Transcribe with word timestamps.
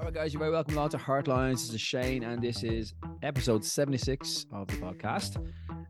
All 0.00 0.06
right, 0.06 0.14
guys, 0.14 0.32
you're 0.32 0.40
very 0.40 0.50
welcome 0.50 0.78
along 0.78 0.88
to 0.88 0.96
Hartelines. 0.96 1.66
This 1.66 1.74
is 1.74 1.80
Shane, 1.82 2.24
and 2.24 2.40
this 2.40 2.62
is 2.62 2.94
episode 3.22 3.62
76 3.62 4.46
of 4.50 4.66
the 4.68 4.76
podcast. 4.76 5.46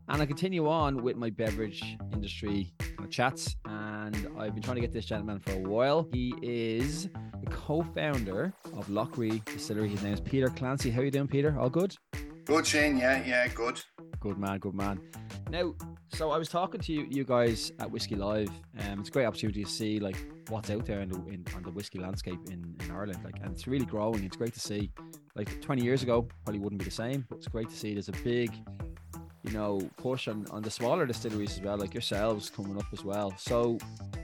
And 0.09 0.21
I 0.21 0.25
continue 0.25 0.67
on 0.67 1.01
with 1.01 1.15
my 1.15 1.29
beverage 1.29 1.81
industry 2.11 2.73
kind 2.81 3.05
of 3.05 3.09
chats. 3.09 3.55
And 3.63 4.27
I've 4.37 4.53
been 4.53 4.61
trying 4.61 4.75
to 4.75 4.81
get 4.81 4.91
this 4.91 5.05
gentleman 5.05 5.39
for 5.39 5.53
a 5.53 5.59
while. 5.59 6.09
He 6.11 6.33
is 6.41 7.03
the 7.39 7.49
co 7.51 7.83
founder 7.95 8.51
of 8.73 8.89
Lough 8.89 9.09
Ree 9.15 9.41
Distillery. 9.45 9.87
His 9.87 10.03
name 10.03 10.15
is 10.15 10.19
Peter 10.19 10.49
Clancy. 10.49 10.91
How 10.91 10.99
are 10.99 11.05
you 11.05 11.11
doing, 11.11 11.29
Peter? 11.29 11.57
All 11.57 11.69
good? 11.69 11.95
Good, 12.43 12.67
Shane. 12.67 12.97
Yeah, 12.97 13.25
yeah, 13.25 13.47
good. 13.47 13.81
Good 14.19 14.37
man, 14.37 14.59
good 14.59 14.75
man. 14.75 14.99
Now, 15.49 15.73
so 16.09 16.31
I 16.31 16.37
was 16.37 16.49
talking 16.49 16.81
to 16.81 16.91
you, 16.91 17.07
you 17.09 17.23
guys 17.23 17.71
at 17.79 17.89
Whiskey 17.89 18.15
Live. 18.15 18.49
Um, 18.77 18.99
it's 18.99 19.07
a 19.07 19.11
great 19.13 19.25
opportunity 19.25 19.63
to 19.63 19.69
see 19.69 20.01
like 20.01 20.17
what's 20.49 20.69
out 20.69 20.85
there 20.85 21.01
in 21.01 21.09
the 21.09 21.17
in, 21.27 21.45
on 21.55 21.63
the 21.63 21.71
whiskey 21.71 21.99
landscape 21.99 22.39
in, 22.47 22.75
in 22.83 22.91
Ireland. 22.91 23.19
Like, 23.23 23.35
and 23.41 23.51
it's 23.51 23.67
really 23.67 23.85
growing. 23.85 24.23
It's 24.23 24.37
great 24.37 24.53
to 24.53 24.59
see. 24.59 24.91
Like 25.35 25.61
20 25.61 25.83
years 25.83 26.03
ago, 26.03 26.27
probably 26.43 26.59
wouldn't 26.59 26.79
be 26.79 26.85
the 26.85 26.91
same, 26.91 27.25
but 27.29 27.37
it's 27.37 27.47
great 27.47 27.69
to 27.69 27.75
see. 27.75 27.93
There's 27.93 28.09
a 28.09 28.23
big, 28.23 28.51
you 29.43 29.51
know, 29.51 29.81
push 29.97 30.27
on 30.27 30.45
on 30.51 30.61
the 30.61 30.71
smaller 30.71 31.05
distilleries 31.05 31.53
as 31.53 31.61
well, 31.61 31.77
like 31.77 31.93
yourselves 31.93 32.49
coming 32.49 32.77
up 32.77 32.85
as 32.91 33.03
well. 33.03 33.33
So, 33.37 33.77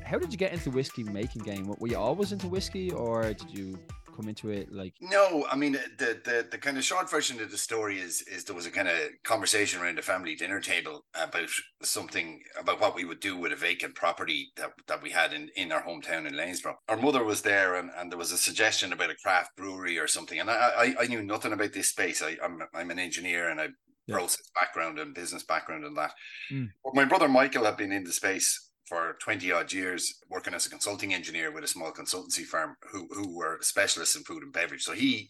how 0.03 0.17
did 0.17 0.31
you 0.31 0.37
get 0.37 0.53
into 0.53 0.69
whiskey 0.71 1.03
making 1.03 1.43
game? 1.43 1.73
Were 1.79 1.87
you 1.87 1.97
always 1.97 2.31
into 2.31 2.47
whiskey, 2.47 2.91
or 2.91 3.23
did 3.23 3.49
you 3.49 3.79
come 4.17 4.27
into 4.27 4.49
it 4.49 4.71
like 4.71 4.95
no 4.99 5.45
i 5.51 5.55
mean 5.55 5.73
the 5.73 6.19
the 6.25 6.47
the 6.49 6.57
kind 6.57 6.77
of 6.77 6.83
short 6.83 7.09
version 7.09 7.39
of 7.39 7.51
the 7.51 7.57
story 7.57 7.99
is 7.99 8.21
is 8.23 8.43
there 8.43 8.55
was 8.55 8.65
a 8.65 8.71
kind 8.71 8.87
of 8.87 8.97
conversation 9.23 9.79
around 9.79 9.97
the 9.97 10.01
family 10.01 10.35
dinner 10.35 10.59
table 10.59 11.05
about 11.13 11.49
something 11.83 12.41
about 12.59 12.81
what 12.81 12.95
we 12.95 13.05
would 13.05 13.19
do 13.19 13.37
with 13.37 13.53
a 13.53 13.55
vacant 13.55 13.93
property 13.93 14.47
that, 14.57 14.71
that 14.87 15.03
we 15.03 15.11
had 15.11 15.33
in 15.33 15.49
in 15.55 15.71
our 15.71 15.83
hometown 15.83 16.27
in 16.27 16.33
Lanesborough 16.33 16.75
our 16.89 16.97
mother 16.97 17.23
was 17.23 17.43
there 17.43 17.75
and, 17.75 17.91
and 17.95 18.11
there 18.11 18.17
was 18.17 18.31
a 18.31 18.37
suggestion 18.37 18.91
about 18.91 19.11
a 19.11 19.15
craft 19.23 19.55
brewery 19.55 19.99
or 19.99 20.07
something 20.07 20.39
and 20.39 20.49
i 20.49 20.95
i, 20.99 21.03
I 21.03 21.07
knew 21.07 21.21
nothing 21.21 21.53
about 21.53 21.73
this 21.73 21.89
space 21.89 22.23
I, 22.23 22.37
i'm 22.43 22.59
i'm 22.73 22.89
an 22.89 22.99
engineer 22.99 23.49
and 23.49 23.61
i 23.61 23.67
yeah. 24.07 24.15
process 24.15 24.49
background 24.55 24.97
and 24.97 25.13
business 25.13 25.43
background 25.43 25.85
and 25.85 25.95
that 25.95 26.11
mm. 26.51 26.69
but 26.83 26.95
my 26.95 27.05
brother 27.05 27.27
michael 27.27 27.65
had 27.65 27.77
been 27.77 27.91
in 27.91 28.03
the 28.03 28.13
space 28.13 28.66
for 28.87 29.17
20 29.21 29.51
odd 29.51 29.73
years 29.73 30.21
working 30.29 30.53
as 30.53 30.65
a 30.65 30.69
consulting 30.69 31.13
engineer 31.13 31.51
with 31.51 31.63
a 31.63 31.67
small 31.67 31.91
consultancy 31.91 32.43
firm 32.43 32.75
who, 32.91 33.07
who 33.11 33.35
were 33.35 33.59
specialists 33.61 34.15
in 34.15 34.23
food 34.23 34.43
and 34.43 34.53
beverage. 34.53 34.83
So 34.83 34.93
he 34.93 35.29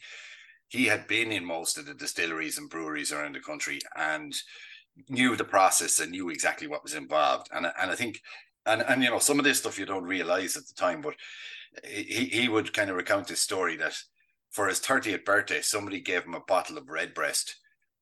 he 0.69 0.85
had 0.85 1.07
been 1.07 1.31
in 1.31 1.45
most 1.45 1.77
of 1.77 1.85
the 1.85 1.93
distilleries 1.93 2.57
and 2.57 2.69
breweries 2.69 3.13
around 3.13 3.35
the 3.35 3.39
country 3.39 3.79
and 3.95 4.33
knew 5.09 5.35
the 5.37 5.45
process 5.45 5.99
and 5.99 6.11
knew 6.11 6.29
exactly 6.29 6.67
what 6.67 6.83
was 6.83 6.93
involved. 6.93 7.47
And 7.51 7.65
and 7.65 7.91
I 7.91 7.95
think 7.95 8.21
and 8.65 8.81
and 8.81 9.01
you 9.01 9.09
know 9.09 9.19
some 9.19 9.39
of 9.39 9.45
this 9.45 9.59
stuff 9.59 9.79
you 9.79 9.85
don't 9.85 10.03
realize 10.03 10.55
at 10.55 10.67
the 10.67 10.73
time, 10.73 11.01
but 11.01 11.15
he 11.83 12.25
he 12.25 12.49
would 12.49 12.73
kind 12.73 12.89
of 12.89 12.95
recount 12.95 13.27
this 13.27 13.41
story 13.41 13.77
that 13.77 13.95
for 14.51 14.67
his 14.67 14.79
30th 14.79 15.25
birthday, 15.25 15.61
somebody 15.61 15.99
gave 15.99 16.23
him 16.23 16.33
a 16.33 16.41
bottle 16.47 16.77
of 16.77 16.89
Redbreast 16.89 17.55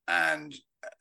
and 0.08 0.56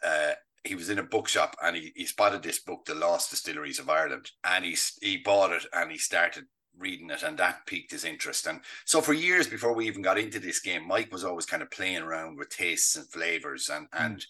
uh, 0.04 0.32
he 0.64 0.74
was 0.74 0.88
in 0.88 0.98
a 0.98 1.02
bookshop 1.02 1.56
and 1.62 1.76
he, 1.76 1.92
he 1.94 2.06
spotted 2.06 2.42
this 2.42 2.58
book, 2.58 2.84
The 2.86 2.94
Lost 2.94 3.30
Distilleries 3.30 3.78
of 3.78 3.90
Ireland, 3.90 4.30
and 4.44 4.64
he 4.64 4.76
he 5.00 5.18
bought 5.18 5.52
it 5.52 5.66
and 5.72 5.90
he 5.90 5.98
started 5.98 6.44
reading 6.76 7.10
it 7.10 7.22
and 7.22 7.38
that 7.38 7.66
piqued 7.66 7.92
his 7.92 8.04
interest. 8.04 8.46
And 8.46 8.60
so 8.84 9.00
for 9.00 9.12
years 9.12 9.46
before 9.46 9.74
we 9.74 9.86
even 9.86 10.02
got 10.02 10.18
into 10.18 10.40
this 10.40 10.60
game, 10.60 10.88
Mike 10.88 11.12
was 11.12 11.24
always 11.24 11.46
kind 11.46 11.62
of 11.62 11.70
playing 11.70 12.02
around 12.02 12.36
with 12.36 12.48
tastes 12.48 12.96
and 12.96 13.08
flavors 13.10 13.68
and 13.68 13.90
mm. 13.90 14.06
and 14.06 14.24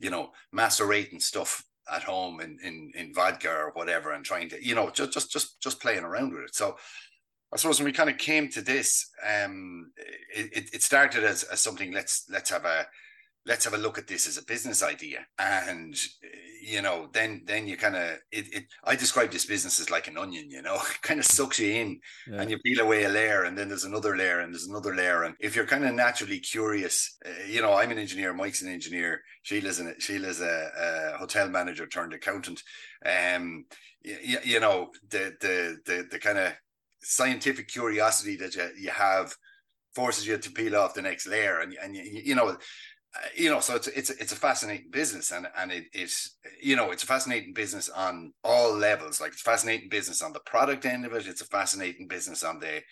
you 0.00 0.10
know 0.10 0.30
macerating 0.52 1.20
stuff 1.20 1.64
at 1.92 2.02
home 2.02 2.40
in, 2.40 2.58
in 2.64 2.90
in 2.94 3.14
vodka 3.14 3.50
or 3.50 3.70
whatever 3.74 4.12
and 4.12 4.24
trying 4.24 4.48
to 4.48 4.66
you 4.66 4.74
know 4.74 4.90
just 4.90 5.12
just 5.12 5.30
just 5.30 5.60
just 5.60 5.80
playing 5.80 6.04
around 6.04 6.32
with 6.32 6.44
it. 6.44 6.54
So 6.54 6.76
I 7.52 7.56
suppose 7.56 7.78
when 7.78 7.86
we 7.86 7.92
kind 7.92 8.10
of 8.10 8.18
came 8.18 8.48
to 8.50 8.62
this, 8.62 9.10
um, 9.24 9.92
it, 10.34 10.70
it 10.74 10.82
started 10.82 11.22
as, 11.22 11.44
as 11.44 11.60
something. 11.60 11.92
Let's 11.92 12.24
let's 12.28 12.50
have 12.50 12.64
a 12.64 12.86
let's 13.46 13.64
have 13.64 13.74
a 13.74 13.78
look 13.78 13.98
at 13.98 14.06
this 14.06 14.26
as 14.26 14.38
a 14.38 14.44
business 14.44 14.82
idea. 14.82 15.26
And 15.38 15.96
you 16.64 16.80
know 16.80 17.08
then 17.12 17.42
then 17.44 17.68
you 17.68 17.76
kind 17.76 17.94
of 17.94 18.18
it, 18.32 18.52
it 18.52 18.64
i 18.84 18.96
describe 18.96 19.30
this 19.30 19.44
business 19.44 19.78
as 19.78 19.90
like 19.90 20.08
an 20.08 20.16
onion 20.16 20.50
you 20.50 20.62
know 20.62 20.74
it 20.90 21.02
kind 21.02 21.20
of 21.20 21.26
sucks 21.26 21.58
you 21.58 21.70
in 21.72 22.00
yeah. 22.26 22.40
and 22.40 22.50
you 22.50 22.58
peel 22.58 22.80
away 22.80 23.04
a 23.04 23.08
layer 23.08 23.44
and 23.44 23.56
then 23.56 23.68
there's 23.68 23.84
another 23.84 24.16
layer 24.16 24.40
and 24.40 24.52
there's 24.52 24.66
another 24.66 24.94
layer. 24.94 25.24
And 25.24 25.34
if 25.40 25.54
you're 25.54 25.66
kind 25.66 25.84
of 25.84 25.94
naturally 25.94 26.38
curious 26.38 27.16
uh, 27.26 27.44
you 27.46 27.60
know 27.60 27.74
i'm 27.74 27.90
an 27.90 27.98
engineer 27.98 28.32
mike's 28.32 28.62
an 28.62 28.72
engineer 28.72 29.20
sheila's 29.42 29.78
an 29.78 29.94
sheila's 29.98 30.40
a, 30.40 31.12
a 31.14 31.18
hotel 31.18 31.48
manager 31.48 31.86
turned 31.86 32.14
accountant. 32.14 32.62
Um 33.04 33.66
you, 34.02 34.38
you 34.42 34.60
know 34.60 34.90
the 35.10 35.34
the 35.40 35.76
the, 35.84 36.06
the 36.10 36.18
kind 36.18 36.38
of 36.38 36.52
scientific 37.02 37.68
curiosity 37.68 38.36
that 38.36 38.54
you, 38.54 38.70
you 38.78 38.90
have 38.90 39.34
forces 39.94 40.26
you 40.26 40.36
to 40.36 40.50
peel 40.50 40.76
off 40.76 40.94
the 40.94 41.02
next 41.02 41.26
layer 41.26 41.60
and 41.60 41.76
and 41.82 41.94
you, 41.94 42.02
you 42.02 42.34
know 42.34 42.56
you 43.36 43.50
know, 43.50 43.60
so 43.60 43.76
it's 43.76 43.88
it's 43.88 44.10
it's 44.10 44.32
a 44.32 44.36
fascinating 44.36 44.90
business, 44.90 45.30
and 45.30 45.46
and 45.56 45.72
it 45.72 45.84
is 45.92 46.36
you 46.62 46.76
know 46.76 46.90
it's 46.90 47.02
a 47.02 47.06
fascinating 47.06 47.52
business 47.52 47.88
on 47.88 48.32
all 48.42 48.74
levels. 48.74 49.20
Like 49.20 49.32
it's 49.32 49.42
fascinating 49.42 49.88
business 49.88 50.22
on 50.22 50.32
the 50.32 50.40
product 50.40 50.84
end 50.84 51.04
of 51.04 51.12
it. 51.12 51.26
It's 51.26 51.40
a 51.40 51.46
fascinating 51.46 52.08
business 52.08 52.42
on 52.42 52.58
the 52.58 52.82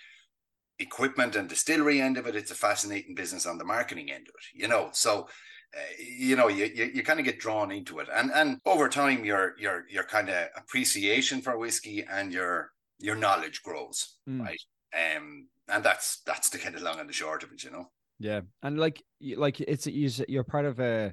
equipment 0.78 1.36
and 1.36 1.48
distillery 1.48 2.00
end 2.00 2.18
of 2.18 2.26
it. 2.26 2.36
It's 2.36 2.50
a 2.50 2.56
fascinating 2.56 3.14
business 3.14 3.46
on 3.46 3.58
the 3.58 3.64
marketing 3.64 4.10
end 4.10 4.28
of 4.28 4.34
it. 4.34 4.60
You 4.60 4.68
know, 4.68 4.90
so 4.92 5.28
uh, 5.76 5.80
you 5.98 6.36
know 6.36 6.48
you, 6.48 6.66
you, 6.66 6.90
you 6.94 7.02
kind 7.02 7.18
of 7.18 7.24
get 7.24 7.40
drawn 7.40 7.72
into 7.72 7.98
it, 7.98 8.08
and 8.14 8.30
and 8.32 8.58
over 8.64 8.88
time 8.88 9.24
your 9.24 9.54
your 9.58 9.84
your 9.90 10.04
kind 10.04 10.28
of 10.28 10.48
appreciation 10.56 11.42
for 11.42 11.58
whiskey 11.58 12.04
and 12.08 12.32
your 12.32 12.70
your 12.98 13.16
knowledge 13.16 13.62
grows, 13.62 14.16
mm. 14.28 14.40
right? 14.40 14.60
Um, 14.94 15.48
and 15.68 15.82
that's 15.82 16.22
that's 16.24 16.50
the 16.50 16.58
kind 16.58 16.74
of 16.74 16.82
long 16.82 17.00
and 17.00 17.08
the 17.08 17.12
short 17.12 17.42
of 17.42 17.52
it, 17.52 17.64
you 17.64 17.70
know. 17.70 17.90
Yeah, 18.22 18.42
and 18.62 18.78
like 18.78 19.02
like 19.20 19.60
it's 19.60 19.86
you're 19.88 20.44
part 20.44 20.64
of 20.64 20.78
a 20.78 21.12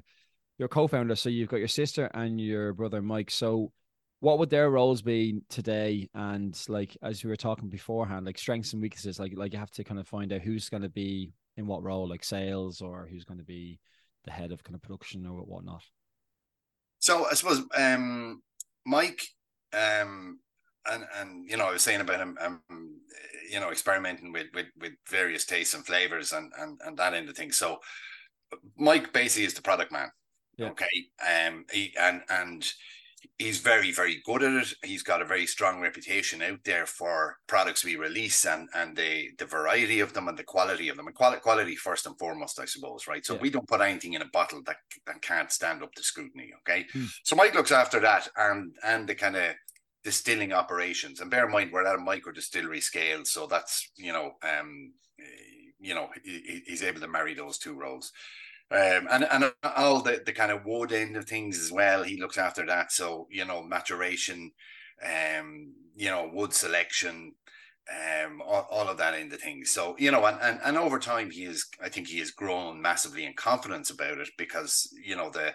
your 0.58 0.68
co-founder, 0.68 1.16
so 1.16 1.28
you've 1.28 1.48
got 1.48 1.56
your 1.56 1.68
sister 1.68 2.08
and 2.14 2.40
your 2.40 2.72
brother 2.72 3.02
Mike. 3.02 3.32
So, 3.32 3.72
what 4.20 4.38
would 4.38 4.48
their 4.48 4.70
roles 4.70 5.02
be 5.02 5.40
today? 5.48 6.08
And 6.14 6.56
like 6.68 6.96
as 7.02 7.24
we 7.24 7.30
were 7.30 7.36
talking 7.36 7.68
beforehand, 7.68 8.26
like 8.26 8.38
strengths 8.38 8.74
and 8.74 8.80
weaknesses, 8.80 9.18
like 9.18 9.32
like 9.34 9.52
you 9.52 9.58
have 9.58 9.72
to 9.72 9.82
kind 9.82 9.98
of 9.98 10.06
find 10.06 10.32
out 10.32 10.42
who's 10.42 10.68
going 10.68 10.84
to 10.84 10.88
be 10.88 11.32
in 11.56 11.66
what 11.66 11.82
role, 11.82 12.08
like 12.08 12.22
sales, 12.22 12.80
or 12.80 13.08
who's 13.10 13.24
going 13.24 13.38
to 13.38 13.44
be 13.44 13.80
the 14.24 14.30
head 14.30 14.52
of 14.52 14.62
kind 14.62 14.76
of 14.76 14.82
production 14.82 15.26
or 15.26 15.40
whatnot. 15.40 15.82
So 17.00 17.26
I 17.28 17.34
suppose 17.34 17.64
um, 17.74 18.40
Mike 18.86 19.26
um, 19.72 20.38
and 20.86 21.04
and 21.18 21.48
you 21.48 21.56
know 21.56 21.66
I 21.66 21.72
was 21.72 21.82
saying 21.82 22.00
about 22.00 22.20
him, 22.20 22.36
um, 22.40 22.62
you 23.50 23.60
know, 23.60 23.70
experimenting 23.70 24.32
with 24.32 24.46
with 24.54 24.66
with 24.78 24.92
various 25.08 25.44
tastes 25.44 25.74
and 25.74 25.86
flavors 25.86 26.32
and 26.32 26.52
and 26.58 26.78
and 26.84 26.96
that 26.98 27.14
end 27.14 27.28
of 27.28 27.36
things. 27.36 27.56
So 27.56 27.78
Mike 28.76 29.12
basically 29.12 29.46
is 29.46 29.54
the 29.54 29.62
product 29.62 29.92
man. 29.92 30.10
Yeah. 30.56 30.70
Okay, 30.70 30.86
um, 31.26 31.64
he, 31.72 31.94
and 31.98 32.22
and 32.28 32.70
he's 33.38 33.58
very 33.58 33.92
very 33.92 34.20
good 34.24 34.42
at 34.42 34.62
it. 34.62 34.74
He's 34.82 35.02
got 35.02 35.22
a 35.22 35.26
very 35.26 35.46
strong 35.46 35.80
reputation 35.80 36.42
out 36.42 36.60
there 36.64 36.86
for 36.86 37.36
products 37.46 37.84
we 37.84 37.96
release 37.96 38.44
and 38.46 38.68
and 38.74 38.96
the 38.96 39.30
the 39.38 39.46
variety 39.46 40.00
of 40.00 40.12
them 40.12 40.28
and 40.28 40.38
the 40.38 40.44
quality 40.44 40.88
of 40.88 40.96
them 40.96 41.06
and 41.06 41.16
quality 41.16 41.40
quality 41.40 41.76
first 41.76 42.06
and 42.06 42.18
foremost, 42.18 42.60
I 42.60 42.64
suppose, 42.64 43.06
right? 43.06 43.24
So 43.24 43.34
yeah. 43.34 43.40
we 43.40 43.50
don't 43.50 43.68
put 43.68 43.80
anything 43.80 44.14
in 44.14 44.22
a 44.22 44.30
bottle 44.32 44.62
that 44.66 44.76
that 45.06 45.22
can't 45.22 45.52
stand 45.52 45.82
up 45.82 45.92
to 45.94 46.02
scrutiny. 46.02 46.50
Okay, 46.60 46.86
hmm. 46.92 47.06
so 47.24 47.36
Mike 47.36 47.54
looks 47.54 47.72
after 47.72 48.00
that 48.00 48.28
and 48.36 48.74
and 48.84 49.08
the 49.08 49.14
kind 49.14 49.36
of 49.36 49.54
distilling 50.04 50.52
operations. 50.52 51.20
And 51.20 51.30
bear 51.30 51.46
in 51.46 51.52
mind, 51.52 51.70
we're 51.72 51.86
at 51.86 51.94
a 51.94 51.98
micro 51.98 52.32
distillery 52.32 52.80
scale, 52.80 53.24
so 53.24 53.46
that's 53.46 53.90
you 53.96 54.12
know, 54.12 54.32
um, 54.42 54.92
you 55.78 55.94
know, 55.94 56.08
he, 56.24 56.62
he's 56.66 56.82
able 56.82 57.00
to 57.00 57.08
marry 57.08 57.34
those 57.34 57.58
two 57.58 57.74
roles. 57.74 58.12
Um, 58.72 59.08
and 59.10 59.24
and 59.24 59.52
all 59.76 60.00
the, 60.00 60.22
the 60.24 60.32
kind 60.32 60.52
of 60.52 60.64
wood 60.64 60.92
end 60.92 61.16
of 61.16 61.24
things 61.24 61.58
as 61.58 61.72
well. 61.72 62.04
He 62.04 62.20
looks 62.20 62.38
after 62.38 62.64
that. 62.66 62.92
So 62.92 63.26
you 63.30 63.44
know, 63.44 63.62
maturation, 63.62 64.52
um, 65.04 65.72
you 65.96 66.08
know, 66.08 66.30
wood 66.32 66.52
selection, 66.52 67.32
um, 67.90 68.40
all, 68.40 68.68
all 68.70 68.88
of 68.88 68.96
that 68.98 69.20
of 69.32 69.40
things. 69.40 69.70
So 69.70 69.96
you 69.98 70.12
know, 70.12 70.24
and, 70.24 70.38
and 70.40 70.60
and 70.62 70.78
over 70.78 71.00
time, 71.00 71.30
he 71.30 71.44
is. 71.44 71.66
I 71.82 71.88
think 71.88 72.06
he 72.06 72.20
has 72.20 72.30
grown 72.30 72.80
massively 72.80 73.24
in 73.26 73.34
confidence 73.34 73.90
about 73.90 74.18
it 74.18 74.30
because 74.38 74.88
you 75.04 75.16
know 75.16 75.30
the 75.30 75.52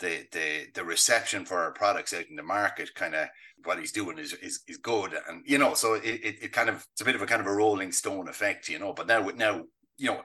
the 0.00 0.26
the 0.32 0.66
the 0.74 0.84
reception 0.84 1.44
for 1.44 1.58
our 1.58 1.72
products 1.72 2.12
out 2.12 2.26
in 2.28 2.36
the 2.36 2.42
market 2.42 2.94
kind 2.94 3.14
of 3.14 3.28
what 3.64 3.78
he's 3.78 3.92
doing 3.92 4.18
is, 4.18 4.32
is 4.34 4.60
is 4.66 4.78
good. 4.78 5.14
And 5.28 5.42
you 5.46 5.58
know 5.58 5.74
so 5.74 5.94
it, 5.94 6.04
it, 6.04 6.42
it 6.42 6.52
kind 6.52 6.68
of 6.68 6.84
it's 6.92 7.02
a 7.02 7.04
bit 7.04 7.14
of 7.14 7.22
a 7.22 7.26
kind 7.26 7.40
of 7.40 7.46
a 7.46 7.52
rolling 7.52 7.92
stone 7.92 8.28
effect 8.28 8.68
you 8.68 8.78
know 8.78 8.92
but 8.92 9.06
now 9.06 9.20
now 9.36 9.62
you 9.98 10.06
know 10.06 10.22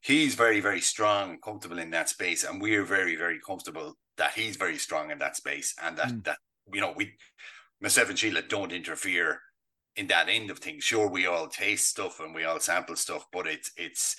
he's 0.00 0.34
very 0.34 0.60
very 0.60 0.80
strong 0.80 1.30
and 1.30 1.42
comfortable 1.42 1.78
in 1.78 1.90
that 1.90 2.08
space. 2.08 2.44
And 2.44 2.60
we're 2.60 2.84
very 2.84 3.16
very 3.16 3.38
comfortable 3.46 3.96
that 4.16 4.32
he's 4.32 4.56
very 4.56 4.78
strong 4.78 5.10
in 5.10 5.18
that 5.18 5.36
space 5.36 5.74
and 5.82 5.96
that 5.96 6.08
mm. 6.08 6.24
that 6.24 6.38
you 6.72 6.80
know 6.80 6.94
we 6.96 7.14
myself 7.80 8.08
and 8.08 8.18
Sheila 8.18 8.42
don't 8.42 8.72
interfere 8.72 9.40
in 9.96 10.06
that 10.08 10.28
end 10.28 10.50
of 10.50 10.58
things. 10.58 10.84
Sure 10.84 11.08
we 11.08 11.26
all 11.26 11.48
taste 11.48 11.88
stuff 11.88 12.20
and 12.20 12.34
we 12.34 12.44
all 12.44 12.60
sample 12.60 12.96
stuff 12.96 13.26
but 13.32 13.46
it's 13.46 13.70
it's 13.76 14.16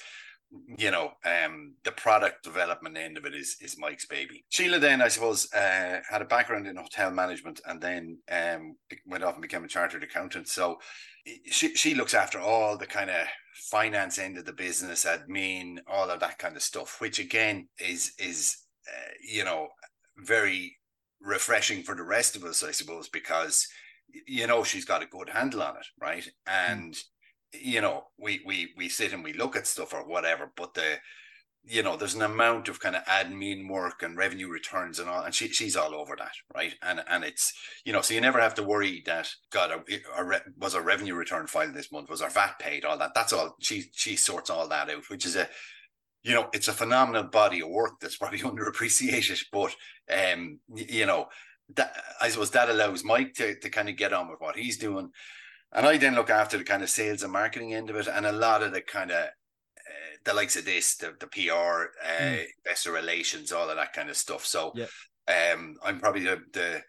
you 0.78 0.90
know, 0.90 1.12
um, 1.26 1.76
the 1.84 1.92
product 1.92 2.44
development 2.44 2.98
end 2.98 3.18
of 3.18 3.26
it 3.26 3.36
is 3.36 3.58
is 3.62 3.78
Mike's 3.78 4.06
baby. 4.06 4.44
Sheila 4.50 4.80
then, 4.80 5.02
I 5.02 5.08
suppose, 5.08 5.52
uh, 5.54 6.00
had 6.10 6.22
a 6.22 6.26
background 6.26 6.68
in 6.68 6.76
hotel 6.76 7.12
management 7.12 7.62
and 7.68 7.80
then 7.82 8.18
um, 8.32 8.76
went 9.06 9.24
off 9.24 9.34
and 9.34 9.42
became 9.42 9.64
a 9.64 9.68
chartered 9.68 10.04
accountant. 10.04 10.48
So 10.48 10.80
she 11.46 11.76
she 11.76 11.94
looks 11.94 12.14
after 12.14 12.40
all 12.40 12.78
the 12.78 12.88
kind 12.88 13.10
of 13.10 13.28
finance 13.70 14.18
end 14.18 14.38
of 14.38 14.46
the 14.46 14.54
business, 14.54 15.06
admin, 15.06 15.78
all 15.88 16.10
of 16.10 16.20
that 16.22 16.40
kind 16.40 16.56
of 16.56 16.64
stuff, 16.64 17.00
which 17.00 17.20
again 17.20 17.68
is 17.78 18.14
is 18.18 18.58
uh, 18.88 19.12
you 19.22 19.44
know 19.44 19.68
very 20.18 20.76
refreshing 21.22 21.84
for 21.84 21.96
the 21.96 22.04
rest 22.04 22.36
of 22.36 22.44
us, 22.44 22.64
I 22.64 22.72
suppose, 22.72 23.08
because 23.10 23.68
you 24.28 24.48
know 24.48 24.64
she's 24.64 24.86
got 24.86 25.04
a 25.04 25.08
good 25.08 25.30
handle 25.30 25.62
on 25.62 25.78
it, 25.78 25.86
right? 26.02 26.24
Hmm. 26.48 26.72
And 26.72 26.94
mm 26.94 27.04
you 27.54 27.82
know, 27.82 28.06
we 28.18 28.42
we 28.46 28.74
we 28.78 28.90
sit 28.90 29.14
and 29.14 29.24
we 29.24 29.34
look 29.34 29.56
at 29.56 29.68
stuff 29.68 29.94
or 29.94 30.08
whatever, 30.08 30.52
but 30.56 30.74
the 30.74 30.98
you 31.66 31.84
know, 31.84 31.98
there's 31.98 32.16
an 32.16 32.22
amount 32.22 32.70
of 32.70 32.80
kind 32.80 32.96
of 32.96 33.04
admin 33.04 33.70
work 33.70 34.02
and 34.02 34.18
revenue 34.18 34.48
returns 34.48 34.98
and 34.98 35.10
all, 35.10 35.24
and 35.24 35.36
she, 35.36 35.50
she's 35.50 35.76
all 35.76 35.94
over 35.94 36.16
that, 36.18 36.32
right? 36.56 36.74
And 36.82 37.04
and 37.08 37.24
it's 37.24 37.54
you 37.86 37.94
know, 37.94 38.02
so 38.02 38.14
you 38.14 38.22
never 38.22 38.40
have 38.40 38.56
to 38.56 38.64
worry 38.64 39.04
that 39.06 39.30
God, 39.52 39.72
a, 39.72 40.42
was 40.58 40.74
our 40.74 40.82
revenue 40.82 41.16
return 41.16 41.48
filed 41.48 41.74
this 41.74 41.92
month, 41.92 42.10
was 42.10 42.22
our 42.22 42.30
VAT 42.30 42.60
paid, 42.60 42.86
all 42.86 42.98
that. 42.98 43.14
That's 43.14 43.34
all. 43.34 43.56
She 43.62 43.86
she 43.94 44.16
sorts 44.16 44.50
all 44.50 44.68
that 44.70 44.90
out, 44.90 45.10
which 45.10 45.26
is 45.26 45.36
a 45.36 45.50
you 46.24 46.34
know, 46.34 46.50
it's 46.54 46.68
a 46.68 46.74
phenomenal 46.74 47.24
body 47.24 47.62
of 47.62 47.70
work 47.70 48.00
that's 48.00 48.18
probably 48.18 48.40
underappreciated, 48.40 49.40
but 49.52 49.76
um, 50.12 50.60
you 50.74 51.06
know, 51.06 51.28
that 51.76 51.94
I 52.22 52.30
suppose 52.30 52.52
that 52.52 52.70
allows 52.70 53.04
Mike 53.04 53.34
to 53.36 53.60
to 53.60 53.70
kind 53.70 53.90
of 53.90 53.98
get 53.98 54.14
on 54.14 54.30
with 54.30 54.40
what 54.40 54.56
he's 54.56 54.78
doing. 54.78 55.12
And 55.72 55.86
I 55.86 55.98
then 55.98 56.16
look 56.16 56.30
after 56.30 56.58
the 56.58 56.64
kind 56.64 56.82
of 56.82 56.90
sales 56.90 57.24
and 57.24 57.32
marketing 57.32 57.74
end 57.74 57.90
of 57.90 57.96
it, 57.96 58.08
and 58.08 58.26
a 58.26 58.32
lot 58.32 58.64
of 58.64 58.72
the 58.72 58.82
kind 58.82 59.12
of 59.12 59.26
uh, 59.26 60.18
the 60.26 60.34
likes 60.34 60.56
of 60.56 60.66
this, 60.66 60.96
the, 60.96 61.14
the 61.20 61.28
PR, 61.28 61.90
uh, 62.04 62.22
mm. 62.22 62.46
investor 62.66 62.92
relations, 62.92 63.52
all 63.52 63.70
of 63.70 63.76
that 63.76 63.94
kind 63.94 64.10
of 64.10 64.18
stuff. 64.18 64.46
So, 64.46 64.74
yeah. 64.76 64.88
um, 65.54 65.76
I'm 65.84 66.00
probably 66.00 66.24
the, 66.24 66.40
the 66.54 66.82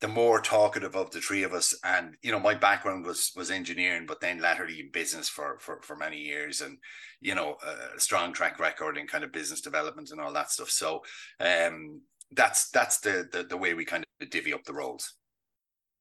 the 0.00 0.08
more 0.08 0.40
talkative 0.40 0.96
of 0.96 1.10
the 1.10 1.20
three 1.20 1.42
of 1.42 1.52
us. 1.52 1.78
And 1.84 2.16
you 2.22 2.32
know, 2.32 2.40
my 2.40 2.54
background 2.54 3.04
was 3.04 3.32
was 3.36 3.50
engineering, 3.50 4.06
but 4.06 4.20
then 4.20 4.40
latterly 4.40 4.80
in 4.80 4.90
business 4.90 5.28
for 5.28 5.58
for 5.58 5.80
for 5.82 5.96
many 5.96 6.18
years, 6.18 6.60
and 6.60 6.78
you 7.20 7.34
know, 7.34 7.56
a 7.96 8.00
strong 8.00 8.32
track 8.32 8.58
record 8.58 8.96
in 8.96 9.06
kind 9.06 9.24
of 9.24 9.32
business 9.32 9.60
development 9.60 10.10
and 10.10 10.20
all 10.20 10.32
that 10.32 10.50
stuff. 10.50 10.70
So, 10.70 11.02
um, 11.40 12.00
that's 12.32 12.70
that's 12.70 13.00
the 13.00 13.28
the, 13.30 13.42
the 13.42 13.56
way 13.56 13.74
we 13.74 13.84
kind 13.84 14.04
of 14.20 14.30
divvy 14.30 14.54
up 14.54 14.64
the 14.64 14.72
roles. 14.72 15.14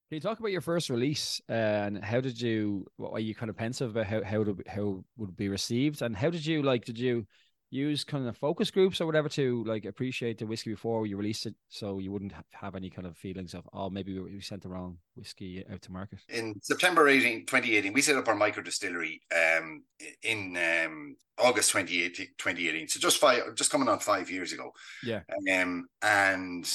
Can 0.09 0.15
you 0.15 0.21
talk 0.21 0.39
about 0.39 0.51
your 0.51 0.61
first 0.61 0.89
release 0.89 1.39
and 1.47 2.03
how 2.03 2.19
did 2.19 2.41
you? 2.41 2.88
What 2.97 3.11
are 3.11 3.19
you 3.19 3.35
kind 3.35 3.51
of 3.51 3.56
pensive 3.56 3.91
about 3.91 4.07
how 4.07 4.23
how 4.23 4.44
to, 4.44 4.57
how 4.67 5.03
would 5.17 5.38
be 5.38 5.50
received 5.50 6.01
and 6.01 6.15
how 6.15 6.31
did 6.31 6.44
you 6.44 6.63
like? 6.63 6.83
Did 6.83 6.97
you 6.97 7.27
use 7.69 8.03
kind 8.03 8.27
of 8.27 8.35
focus 8.35 8.71
groups 8.71 9.00
or 9.00 9.06
whatever 9.06 9.29
to 9.29 9.63
like 9.65 9.85
appreciate 9.85 10.39
the 10.39 10.47
whiskey 10.47 10.71
before 10.71 11.06
you 11.06 11.15
released 11.15 11.45
it, 11.45 11.53
so 11.67 12.00
you 12.00 12.11
wouldn't 12.11 12.33
have 12.50 12.73
any 12.73 12.89
kind 12.89 13.06
of 13.06 13.15
feelings 13.17 13.53
of 13.53 13.69
oh 13.71 13.91
maybe 13.91 14.17
we 14.17 14.41
sent 14.41 14.63
the 14.63 14.69
wrong 14.69 14.97
whiskey 15.15 15.63
out 15.71 15.83
to 15.83 15.91
market? 15.91 16.17
In 16.27 16.55
September 16.59 17.07
18, 17.07 17.45
2018, 17.45 17.94
we 17.94 18.01
set 18.01 18.15
up 18.15 18.27
our 18.27 18.33
micro 18.33 18.63
distillery. 18.63 19.21
Um, 19.31 19.83
in 20.23 20.57
um, 20.57 21.17
August 21.38 21.69
2018, 21.69 22.29
2018, 22.39 22.88
so 22.88 23.00
just 23.00 23.19
five, 23.19 23.53
just 23.53 23.69
coming 23.69 23.88
on 23.88 24.00
five 24.00 24.31
years 24.31 24.53
ago. 24.53 24.71
Yeah. 25.03 25.21
Um, 25.53 25.88
and 26.01 26.67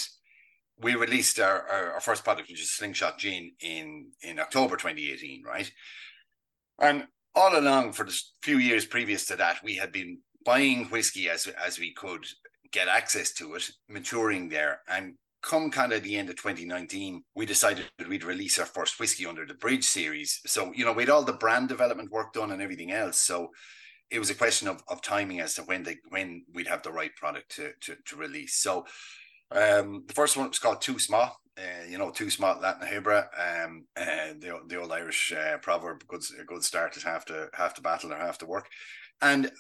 we 0.80 0.94
released 0.94 1.38
our, 1.38 1.66
our, 1.68 1.92
our, 1.92 2.00
first 2.00 2.24
product, 2.24 2.48
which 2.48 2.60
is 2.60 2.72
Slingshot 2.72 3.18
Gin, 3.18 3.52
in 3.60 4.10
in 4.22 4.38
October 4.38 4.76
2018, 4.76 5.42
right? 5.44 5.70
And 6.80 7.06
all 7.34 7.58
along 7.58 7.92
for 7.92 8.04
the 8.04 8.18
few 8.42 8.58
years 8.58 8.84
previous 8.84 9.26
to 9.26 9.36
that, 9.36 9.62
we 9.62 9.76
had 9.76 9.92
been 9.92 10.18
buying 10.44 10.86
whiskey 10.86 11.28
as 11.28 11.46
as 11.46 11.78
we 11.78 11.92
could 11.92 12.26
get 12.72 12.88
access 12.88 13.32
to 13.34 13.54
it, 13.54 13.70
maturing 13.88 14.48
there, 14.48 14.80
and 14.88 15.14
come 15.42 15.70
kind 15.70 15.92
of 15.92 16.02
the 16.02 16.16
end 16.16 16.30
of 16.30 16.36
2019, 16.36 17.22
we 17.34 17.44
decided 17.46 17.84
that 17.98 18.08
we'd 18.08 18.24
release 18.24 18.58
our 18.58 18.66
first 18.66 18.98
whiskey 18.98 19.26
under 19.26 19.44
the 19.44 19.54
Bridge 19.54 19.84
series. 19.84 20.40
So 20.46 20.72
you 20.74 20.84
know, 20.84 20.92
we 20.92 21.02
had 21.02 21.10
all 21.10 21.22
the 21.22 21.34
brand 21.34 21.68
development 21.68 22.10
work 22.10 22.32
done 22.32 22.50
and 22.50 22.62
everything 22.62 22.92
else. 22.92 23.20
So 23.20 23.50
it 24.10 24.18
was 24.18 24.30
a 24.30 24.34
question 24.34 24.68
of, 24.68 24.82
of 24.88 25.02
timing 25.02 25.40
as 25.40 25.54
to 25.54 25.62
when 25.62 25.82
they 25.82 25.96
when 26.08 26.44
we'd 26.52 26.68
have 26.68 26.82
the 26.82 26.92
right 26.92 27.14
product 27.16 27.54
to 27.56 27.72
to, 27.82 27.96
to 28.06 28.16
release. 28.16 28.56
So 28.56 28.86
um, 29.54 30.04
the 30.06 30.14
first 30.14 30.36
one 30.36 30.48
was 30.48 30.58
called 30.58 30.80
Tús 30.80 31.10
Maith. 31.10 31.32
Uh, 31.56 31.88
you 31.88 31.98
know, 31.98 32.10
too 32.10 32.30
smart 32.30 32.60
Latin 32.60 32.88
Hebra. 32.88 33.26
Um, 33.38 33.84
uh, 33.96 34.34
the 34.40 34.60
the 34.66 34.80
old 34.80 34.90
Irish 34.90 35.32
uh, 35.32 35.58
proverb: 35.58 36.04
"Good 36.08 36.22
a 36.40 36.44
good 36.44 36.64
start 36.64 36.96
is 36.96 37.04
half 37.04 37.26
the 37.26 37.48
half 37.54 37.76
the 37.76 37.80
battle 37.80 38.12
or 38.12 38.16
half 38.16 38.38
the 38.38 38.46
work." 38.46 38.66
And 39.22 39.50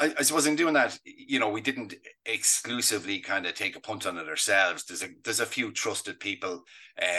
I, 0.00 0.14
I, 0.18 0.22
suppose 0.22 0.46
in 0.46 0.56
doing 0.56 0.74
that, 0.74 0.98
you 1.04 1.38
know, 1.38 1.50
we 1.50 1.60
didn't 1.60 1.94
exclusively 2.24 3.20
kind 3.20 3.46
of 3.46 3.54
take 3.54 3.76
a 3.76 3.80
punt 3.80 4.06
on 4.06 4.16
it 4.16 4.28
ourselves. 4.28 4.84
There's 4.84 5.02
a 5.02 5.08
there's 5.22 5.40
a 5.40 5.46
few 5.46 5.70
trusted 5.72 6.18
people. 6.18 6.64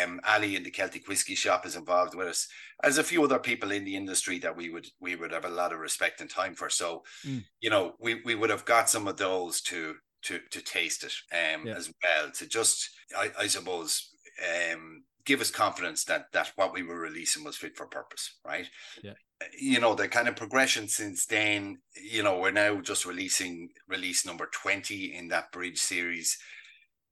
Um, 0.01 0.19
Ali 0.27 0.55
in 0.55 0.63
the 0.63 0.71
Celtic 0.71 1.07
Whiskey 1.07 1.35
Shop 1.35 1.65
is 1.65 1.75
involved 1.75 2.15
with 2.15 2.27
us. 2.27 2.47
There's 2.81 2.97
a 2.97 3.03
few 3.03 3.23
other 3.23 3.39
people 3.39 3.71
in 3.71 3.85
the 3.85 3.95
industry 3.95 4.39
that 4.39 4.57
we 4.57 4.69
would 4.69 4.87
we 4.99 5.15
would 5.15 5.31
have 5.31 5.45
a 5.45 5.49
lot 5.49 5.71
of 5.71 5.79
respect 5.79 6.19
and 6.19 6.29
time 6.29 6.55
for. 6.55 6.69
So, 6.69 7.03
mm. 7.25 7.43
you 7.61 7.69
know, 7.69 7.93
we 7.99 8.21
we 8.25 8.33
would 8.33 8.49
have 8.49 8.65
got 8.65 8.89
some 8.89 9.07
of 9.07 9.17
those 9.17 9.61
to 9.61 9.95
to 10.23 10.39
to 10.51 10.61
taste 10.61 11.03
it 11.03 11.13
um, 11.31 11.67
yeah. 11.67 11.75
as 11.75 11.91
well 12.03 12.31
to 12.31 12.47
just 12.47 12.89
I, 13.17 13.31
I 13.39 13.47
suppose 13.47 14.09
um, 14.41 15.03
give 15.25 15.41
us 15.41 15.51
confidence 15.51 16.03
that 16.05 16.31
that 16.33 16.51
what 16.55 16.73
we 16.73 16.83
were 16.83 16.99
releasing 16.99 17.43
was 17.43 17.57
fit 17.57 17.77
for 17.77 17.85
purpose, 17.85 18.37
right? 18.45 18.67
Yeah. 19.01 19.13
Uh, 19.41 19.45
you 19.57 19.79
know 19.79 19.95
the 19.95 20.07
kind 20.07 20.27
of 20.27 20.35
progression 20.35 20.87
since 20.87 21.25
then. 21.25 21.79
You 21.95 22.23
know 22.23 22.39
we're 22.39 22.51
now 22.51 22.81
just 22.81 23.05
releasing 23.05 23.69
release 23.87 24.25
number 24.25 24.49
twenty 24.51 25.15
in 25.15 25.27
that 25.29 25.51
bridge 25.51 25.79
series. 25.79 26.37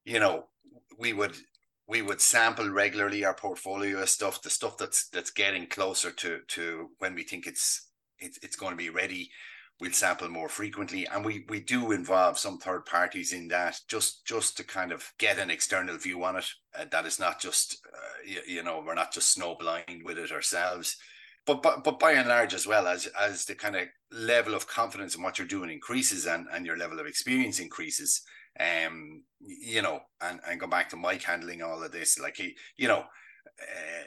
You 0.05 0.19
know 0.19 0.45
we 0.97 1.13
would 1.13 1.35
we 1.87 2.01
would 2.01 2.21
sample 2.21 2.69
regularly 2.69 3.25
our 3.25 3.33
portfolio 3.33 4.01
of 4.01 4.09
stuff, 4.09 4.41
the 4.41 4.49
stuff 4.49 4.77
that's 4.77 5.09
that's 5.09 5.31
getting 5.31 5.67
closer 5.67 6.11
to 6.11 6.39
to 6.47 6.89
when 6.99 7.15
we 7.15 7.23
think 7.23 7.47
it's 7.47 7.89
it's 8.19 8.39
it's 8.41 8.55
going 8.55 8.71
to 8.71 8.77
be 8.77 8.89
ready 8.89 9.29
we'll 9.81 9.91
sample 9.91 10.29
more 10.29 10.47
frequently 10.47 11.07
and 11.07 11.25
we 11.25 11.43
we 11.49 11.59
do 11.59 11.91
involve 11.91 12.37
some 12.37 12.59
third 12.59 12.85
parties 12.85 13.33
in 13.33 13.47
that 13.47 13.79
just 13.87 14.23
just 14.25 14.55
to 14.55 14.63
kind 14.63 14.91
of 14.91 15.11
get 15.17 15.39
an 15.39 15.49
external 15.49 15.97
view 15.97 16.23
on 16.23 16.37
it 16.37 16.45
uh, 16.79 16.85
that 16.91 17.07
is 17.07 17.19
not 17.19 17.41
just 17.41 17.81
uh, 17.91 18.21
you, 18.25 18.39
you, 18.47 18.63
know 18.63 18.83
we're 18.85 18.93
not 18.93 19.11
just 19.11 19.33
snow 19.33 19.55
blind 19.59 20.03
with 20.05 20.17
it 20.17 20.31
ourselves. 20.31 20.95
But, 21.47 21.63
but 21.63 21.83
but 21.83 21.99
by 21.99 22.11
and 22.11 22.29
large 22.29 22.53
as 22.53 22.67
well 22.67 22.85
as 22.85 23.07
as 23.19 23.45
the 23.45 23.55
kind 23.55 23.75
of 23.75 23.87
level 24.11 24.53
of 24.53 24.67
confidence 24.67 25.15
in 25.15 25.23
what 25.23 25.39
you're 25.39 25.47
doing 25.47 25.71
increases 25.71 26.27
and 26.27 26.45
and 26.53 26.67
your 26.67 26.77
level 26.77 26.99
of 26.99 27.07
experience 27.07 27.59
increases 27.59 28.21
um 28.59 29.23
you 29.39 29.81
know 29.81 30.01
and 30.21 30.39
and 30.47 30.59
go 30.59 30.67
back 30.67 30.89
to 30.89 30.97
mike 30.97 31.23
handling 31.23 31.63
all 31.63 31.83
of 31.83 31.91
this 31.91 32.19
like 32.19 32.35
he 32.35 32.55
you 32.77 32.87
know 32.87 32.99
uh, 32.99 34.03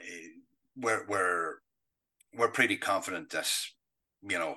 we're 0.77 1.05
we're 1.09 1.55
we're 2.37 2.49
pretty 2.49 2.77
confident 2.77 3.31
that 3.31 3.51
you 4.23 4.39
know 4.39 4.57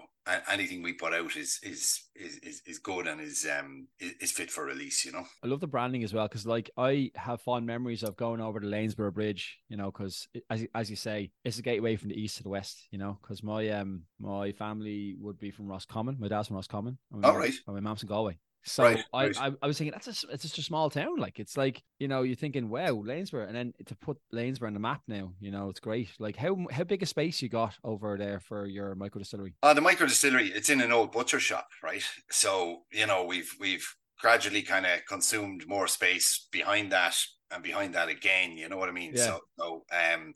anything 0.50 0.82
we 0.82 0.94
put 0.94 1.14
out 1.14 1.36
is 1.36 1.60
is 1.64 2.04
is 2.16 2.62
is 2.66 2.80
good 2.80 3.08
and 3.08 3.22
is 3.22 3.48
um 3.60 3.88
is 4.00 4.32
fit 4.32 4.52
for 4.52 4.66
release 4.66 5.06
you 5.06 5.12
know? 5.12 5.26
I 5.44 5.48
love 5.48 5.60
the 5.60 5.68
branding 5.68 6.04
as 6.04 6.14
well 6.14 6.28
because 6.28 6.46
like 6.46 6.70
i 6.78 7.12
have 7.16 7.42
fond 7.42 7.66
memories 7.66 8.04
of 8.04 8.18
going 8.18 8.42
over 8.42 8.60
the 8.60 8.68
lanesborough 8.68 9.14
bridge 9.14 9.58
you 9.70 9.78
know 9.78 9.92
because 9.92 10.28
as, 10.50 10.66
as 10.74 10.90
you 10.90 10.96
say 10.96 11.32
it's 11.44 11.60
a 11.60 11.62
gateway 11.62 11.96
from 11.96 12.10
the 12.10 12.20
east 12.20 12.38
to 12.38 12.44
the 12.44 12.50
west 12.50 12.88
you 12.92 12.98
know 12.98 13.18
because 13.22 13.44
my 13.44 13.70
um 13.70 14.04
my 14.20 14.52
family 14.52 15.16
would 15.20 15.40
be 15.40 15.52
from 15.52 15.68
roscommon. 15.68 16.18
My 16.20 16.28
dad's 16.28 16.48
from 16.48 16.58
roscommon 16.58 16.98
all 17.24 17.38
right. 17.38 17.54
and 17.68 17.76
my 17.76 17.82
mom's 17.82 18.02
from 18.02 18.10
galway 18.10 18.38
so 18.68 18.84
right, 18.84 19.04
I, 19.14 19.26
right. 19.28 19.42
I, 19.42 19.52
I 19.62 19.68
was 19.68 19.78
thinking 19.78 19.94
that's 19.94 20.24
a, 20.24 20.28
it's 20.30 20.44
just 20.44 20.58
a 20.58 20.62
small 20.62 20.90
town. 20.90 21.18
Like 21.18 21.40
it's 21.40 21.56
like 21.56 21.82
you 22.00 22.08
know 22.08 22.24
you're 22.24 22.36
thinking 22.36 22.70
wow 22.70 22.92
Lanesborough, 22.92 23.48
and 23.48 23.56
then 23.56 23.74
to 23.86 23.96
put 23.96 24.18
Lanesborough 24.34 24.68
on 24.68 24.74
the 24.74 24.80
map 24.80 25.02
now, 25.08 25.32
you 25.40 25.52
know 25.52 25.70
it's 25.70 25.80
great. 25.80 26.10
Like 26.20 26.36
how 26.36 26.58
how 26.72 26.84
big 26.84 27.02
a 27.02 27.06
space 27.06 27.42
you 27.42 27.50
got 27.50 27.76
over 27.84 28.18
there 28.18 28.40
for 28.40 28.66
your 28.66 28.94
micro 28.96 29.20
distillery? 29.20 29.56
Uh, 29.64 29.74
the 29.74 29.82
micro 29.82 30.06
distillery 30.06 30.50
it's 30.50 30.70
in 30.70 30.82
an 30.82 30.92
old 30.92 31.12
butcher 31.12 31.40
shop, 31.40 31.68
right? 31.82 32.04
So 32.30 32.84
you 32.92 33.08
know 33.08 33.24
we've 33.24 33.52
we've 33.60 33.88
gradually 34.20 34.62
kind 34.62 34.86
of 34.86 35.06
consumed 35.08 35.68
more 35.68 35.88
space 35.88 36.48
behind 36.52 36.92
that 36.92 37.16
and 37.52 37.64
behind 37.64 37.96
that 37.96 38.10
again. 38.10 38.58
You 38.58 38.68
know 38.68 38.78
what 38.78 38.90
I 38.90 38.94
mean? 38.94 39.14
Yeah. 39.16 39.24
So, 39.24 39.40
so 39.58 39.86
um, 39.92 40.34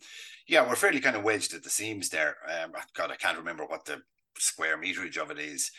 yeah, 0.47 0.67
we're 0.67 0.75
fairly 0.75 1.01
kind 1.01 1.15
of 1.15 1.23
wedged 1.23 1.53
at 1.53 1.63
the 1.63 1.69
seams 1.69 2.09
there. 2.09 2.37
Um, 2.47 2.71
God, 2.95 3.11
I 3.11 3.15
can't 3.15 3.37
remember 3.37 3.65
what 3.65 3.85
the 3.85 4.01
square 4.37 4.77
meterage 4.77 5.17
of 5.17 5.29
it 5.31 5.39
is 5.39 5.71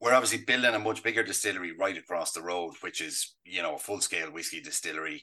we're 0.00 0.14
obviously 0.14 0.44
building 0.44 0.74
a 0.74 0.78
much 0.78 1.02
bigger 1.02 1.22
distillery 1.22 1.72
right 1.72 1.96
across 1.96 2.32
the 2.32 2.42
road, 2.42 2.74
which 2.80 3.00
is, 3.00 3.34
you 3.44 3.62
know, 3.62 3.76
a 3.76 3.78
full 3.78 4.00
scale 4.00 4.30
whiskey 4.30 4.60
distillery. 4.60 5.22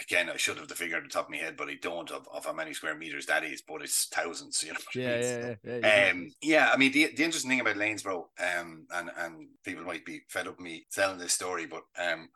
Again, 0.00 0.30
I 0.30 0.36
should 0.36 0.56
have 0.56 0.68
the 0.68 0.74
figure 0.74 0.96
at 0.96 1.02
the 1.02 1.08
top 1.08 1.26
of 1.26 1.30
my 1.30 1.36
head, 1.36 1.56
but 1.56 1.68
I 1.68 1.74
don't 1.80 2.10
of, 2.10 2.26
of 2.32 2.46
how 2.46 2.52
many 2.52 2.72
square 2.72 2.96
meters 2.96 3.26
that 3.26 3.44
is, 3.44 3.62
but 3.66 3.82
it's 3.82 4.06
thousands, 4.06 4.62
you 4.62 4.72
know. 4.72 4.78
Yeah, 4.94 5.20
yeah, 5.20 5.54
yeah, 5.64 5.78
yeah. 5.82 6.10
Um, 6.10 6.30
yeah, 6.40 6.70
I 6.72 6.78
mean, 6.78 6.92
the, 6.92 7.10
the 7.14 7.24
interesting 7.24 7.50
thing 7.50 7.60
about 7.60 7.76
Lanesborough, 7.76 8.24
um, 8.58 8.86
and, 8.94 9.10
and 9.18 9.48
people 9.64 9.84
might 9.84 10.04
be 10.06 10.22
fed 10.28 10.46
up 10.46 10.56
with 10.56 10.64
me 10.64 10.86
telling 10.92 11.18
this 11.18 11.34
story, 11.34 11.66
but 11.66 11.82
um, 11.98 12.28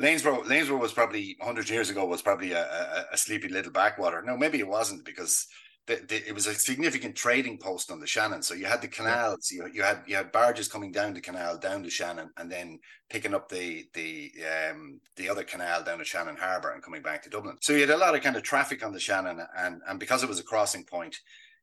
Lanesborough, 0.00 0.44
Lanesborough 0.44 0.80
was 0.80 0.92
probably 0.92 1.36
100 1.38 1.70
years 1.70 1.90
ago 1.90 2.04
was 2.04 2.22
probably 2.22 2.52
a, 2.52 2.64
a, 2.64 3.06
a 3.12 3.16
sleepy 3.16 3.48
little 3.48 3.72
backwater. 3.72 4.22
No, 4.22 4.36
maybe 4.36 4.58
it 4.58 4.68
wasn't 4.68 5.04
because 5.04 5.46
the, 5.86 6.02
the, 6.08 6.28
it 6.28 6.34
was 6.34 6.46
a 6.46 6.54
significant 6.54 7.14
trading 7.14 7.58
post 7.58 7.90
on 7.90 8.00
the 8.00 8.06
Shannon. 8.06 8.42
So 8.42 8.54
you 8.54 8.66
had 8.66 8.82
the 8.82 8.88
canals, 8.88 9.50
you, 9.50 9.68
you 9.72 9.82
had 9.82 10.02
you 10.06 10.16
had 10.16 10.32
barges 10.32 10.68
coming 10.68 10.90
down 10.90 11.14
the 11.14 11.20
canal 11.20 11.58
down 11.58 11.82
to 11.84 11.90
Shannon, 11.90 12.30
and 12.36 12.50
then 12.50 12.78
picking 13.08 13.34
up 13.34 13.48
the 13.48 13.86
the 13.94 14.32
um 14.70 15.00
the 15.16 15.28
other 15.28 15.44
canal 15.44 15.84
down 15.84 15.98
to 15.98 16.04
Shannon 16.04 16.36
Harbour 16.36 16.72
and 16.72 16.82
coming 16.82 17.02
back 17.02 17.22
to 17.22 17.30
Dublin. 17.30 17.56
So 17.60 17.72
you 17.72 17.80
had 17.80 17.90
a 17.90 17.96
lot 17.96 18.14
of 18.14 18.22
kind 18.22 18.36
of 18.36 18.42
traffic 18.42 18.84
on 18.84 18.92
the 18.92 19.00
Shannon, 19.00 19.40
and 19.56 19.80
and 19.88 20.00
because 20.00 20.22
it 20.22 20.28
was 20.28 20.40
a 20.40 20.44
crossing 20.44 20.84
point, 20.84 21.16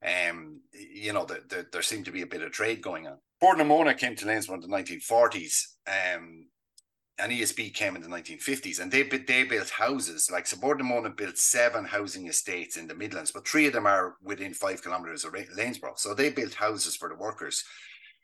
um, 0.03 0.61
you 0.73 1.13
know, 1.13 1.25
the, 1.25 1.41
the, 1.47 1.65
there 1.71 1.81
seemed 1.81 2.05
to 2.05 2.11
be 2.11 2.21
a 2.21 2.27
bit 2.27 2.41
of 2.41 2.51
trade 2.51 2.81
going 2.81 3.07
on. 3.07 3.17
Bord 3.39 3.57
Mona 3.65 3.93
came 3.93 4.15
to 4.15 4.25
Lanesborough 4.25 4.55
in 4.55 4.61
the 4.61 4.67
1940s. 4.67 5.65
Um, 5.87 6.45
and 7.19 7.31
ESB 7.31 7.73
came 7.73 7.95
in 7.95 8.01
the 8.01 8.07
1950s 8.07 8.79
and 8.79 8.91
they 8.91 9.03
they 9.03 9.43
built 9.43 9.69
houses 9.69 10.31
like 10.31 10.47
so 10.47 10.57
Mona 10.61 11.09
built 11.11 11.37
seven 11.37 11.85
housing 11.85 12.27
estates 12.27 12.75
in 12.75 12.87
the 12.87 12.95
Midlands, 12.95 13.31
but 13.31 13.47
three 13.47 13.67
of 13.67 13.73
them 13.73 13.85
are 13.85 14.15
within 14.23 14.53
five 14.53 14.83
kilometres 14.83 15.23
of 15.23 15.33
Lanesborough. 15.33 15.99
So 15.99 16.13
they 16.13 16.31
built 16.31 16.55
houses 16.55 16.95
for 16.95 17.09
the 17.09 17.15
workers. 17.15 17.63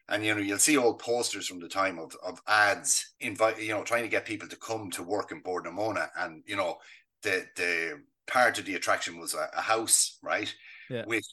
And 0.07 0.25
you 0.25 0.33
know, 0.33 0.41
you'll 0.41 0.57
see 0.57 0.75
old 0.75 0.97
posters 0.97 1.45
from 1.45 1.59
the 1.59 1.67
time 1.67 1.99
of, 1.99 2.15
of 2.23 2.41
ads 2.47 3.13
invite, 3.19 3.61
you 3.61 3.73
know, 3.73 3.83
trying 3.83 4.03
to 4.03 4.09
get 4.09 4.25
people 4.25 4.47
to 4.47 4.55
come 4.55 4.89
to 4.91 5.03
work 5.03 5.31
in 5.31 5.43
Mona. 5.71 6.09
And 6.17 6.41
you 6.47 6.55
know, 6.55 6.77
the 7.21 7.45
the 7.55 8.01
part 8.25 8.57
of 8.57 8.65
the 8.65 8.75
attraction 8.75 9.19
was 9.19 9.35
a, 9.35 9.49
a 9.55 9.61
house, 9.61 10.17
right? 10.23 10.53
Yeah. 10.89 11.03
With 11.05 11.25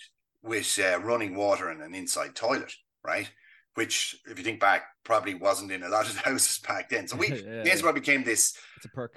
with 0.42 0.78
uh, 0.78 1.00
running 1.00 1.34
water 1.34 1.70
and 1.70 1.80
an 1.80 1.94
inside 1.94 2.34
toilet, 2.34 2.72
right? 3.02 3.30
Which, 3.76 4.18
if 4.26 4.38
you 4.38 4.44
think 4.44 4.60
back, 4.60 4.82
probably 5.04 5.34
wasn't 5.34 5.70
in 5.70 5.82
a 5.82 5.88
lot 5.88 6.08
of 6.08 6.14
the 6.14 6.20
houses 6.30 6.58
back 6.66 6.90
then. 6.90 7.06
So 7.06 7.16
we 7.16 7.28
yeah, 7.30 7.62
Lanesborough 7.64 7.94
became 7.94 8.24
this 8.24 8.56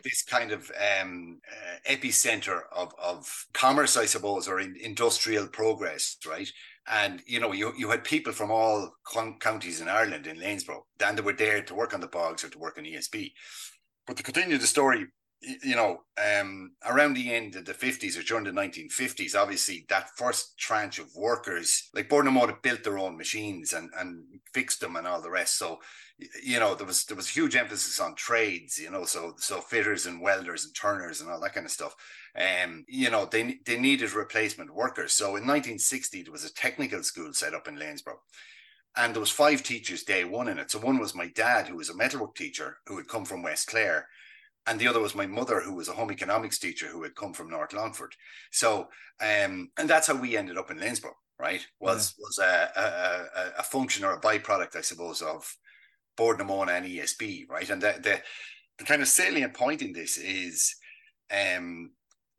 this 0.04 0.24
kind 0.24 0.52
of 0.52 0.72
um, 1.02 1.40
uh, 1.52 1.92
epicenter 1.92 2.62
of 2.72 2.94
of 3.02 3.46
commerce, 3.54 3.98
I 3.98 4.06
suppose, 4.06 4.48
or 4.48 4.60
in, 4.60 4.76
industrial 4.82 5.48
progress, 5.48 6.18
right? 6.28 6.50
And 6.88 7.22
you 7.26 7.40
know, 7.40 7.52
you 7.52 7.74
you 7.78 7.90
had 7.90 8.04
people 8.04 8.34
from 8.34 8.52
all 8.52 8.92
counties 9.40 9.82
in 9.82 9.88
Ireland 9.88 10.28
in 10.28 10.38
Lanesborough, 10.38 10.84
and 11.06 11.18
they 11.18 11.22
were 11.22 11.34
there 11.34 11.62
to 11.64 11.76
work 11.76 11.94
on 11.94 12.02
the 12.02 12.08
bogs 12.08 12.44
or 12.44 12.50
to 12.50 12.60
work 12.60 12.78
on 12.78 12.86
ESB. 12.86 13.32
But 14.08 14.18
to 14.18 14.24
continue 14.24 14.58
the 14.58 14.68
story, 14.68 15.06
you 15.42 15.76
know, 15.76 16.02
um, 16.18 16.72
around 16.86 17.14
the 17.14 17.34
end 17.34 17.56
of 17.56 17.66
the 17.66 17.74
50s 17.74 18.18
or 18.18 18.24
during 18.24 18.44
the 18.44 18.52
1950s, 18.52 19.36
obviously 19.36 19.86
that 19.90 20.10
first 20.18 20.58
tranche 20.58 21.00
of 21.00 21.16
workers, 21.16 21.90
like 21.94 22.10
Bord 22.10 22.26
na 22.26 22.32
Móna 22.32 22.62
built 22.62 22.84
their 22.84 22.98
own 22.98 23.18
machines 23.18 23.74
and, 23.74 23.90
and 23.98 24.24
fixed 24.54 24.82
them 24.82 24.98
and 24.98 25.08
all 25.08 25.22
the 25.22 25.32
rest. 25.32 25.58
So, 25.58 25.80
you 26.44 26.60
know, 26.60 26.76
there 26.76 26.88
was 26.88 27.06
there 27.06 27.16
was 27.16 27.30
huge 27.30 27.56
emphasis 27.56 28.02
on 28.02 28.16
trades, 28.16 28.78
you 28.78 28.92
know, 28.92 29.06
so 29.06 29.34
so 29.38 29.62
fitters 29.62 30.06
and 30.06 30.22
welders 30.22 30.66
and 30.66 30.76
turners 30.76 31.22
and 31.22 31.30
all 31.30 31.40
that 31.40 31.54
kind 31.54 31.66
of 31.66 31.72
stuff. 31.72 31.96
Um, 32.36 32.84
you 32.90 33.10
know, 33.10 33.26
they 33.26 33.60
they 33.66 33.80
needed 33.80 34.12
replacement 34.12 34.74
workers. 34.76 35.14
So 35.14 35.28
in 35.28 35.48
1960, 35.48 36.24
there 36.24 36.32
was 36.34 36.44
a 36.44 36.54
technical 36.54 37.02
school 37.04 37.32
set 37.32 37.54
up 37.54 37.70
in 37.70 37.78
Lanesborough 37.78 38.20
and 38.98 39.14
there 39.14 39.22
was 39.22 39.32
five 39.32 39.64
teachers 39.64 40.04
day 40.04 40.26
one 40.26 40.50
in 40.50 40.60
it. 40.60 40.72
So 40.72 40.80
one 40.80 41.00
was 41.00 41.16
my 41.16 41.28
dad, 41.28 41.68
who 41.68 41.78
was 41.78 41.90
a 41.90 41.96
metalwork 41.96 42.36
teacher 42.36 42.78
who 42.88 42.98
had 42.98 43.08
come 43.08 43.24
from 43.24 43.44
West 43.44 43.68
Clare, 43.68 44.08
and 44.68 44.80
the 44.80 44.88
other 44.88 45.00
was 45.00 45.16
my 45.16 45.26
mother, 45.26 45.62
who 45.62 45.74
was 45.74 45.88
a 45.88 45.94
home 45.94 46.12
economics 46.12 46.60
teacher 46.60 46.88
who 46.88 47.04
had 47.04 47.16
come 47.16 47.34
from 47.34 47.50
North 47.50 47.74
Longford. 47.74 48.14
So, 48.52 48.90
um, 49.22 49.72
and 49.78 49.90
that's 49.90 50.08
how 50.08 50.16
we 50.16 50.38
ended 50.38 50.58
up 50.58 50.70
in 50.70 50.78
Lanesborough, 50.78 51.14
right? 51.40 51.66
Was 51.80 52.16
yeah. 52.18 52.24
was 52.24 52.40
a, 52.40 52.80
a, 52.80 53.60
a 53.60 53.64
function 53.64 54.06
or 54.06 54.14
a 54.14 54.22
byproduct, 54.22 54.76
I 54.76 54.82
suppose, 54.82 55.22
of 55.22 55.56
Bord 56.18 56.40
na 56.40 56.46
Móna 56.46 56.78
and 56.78 56.86
ESB, 56.86 57.50
right? 57.50 57.70
And 57.70 57.82
the, 57.82 57.96
the 58.02 58.22
the 58.78 58.86
kind 58.86 59.02
of 59.02 59.08
salient 59.08 59.54
point 59.54 59.82
in 59.82 59.94
this 59.94 60.18
is 60.18 60.76
um, 61.32 61.92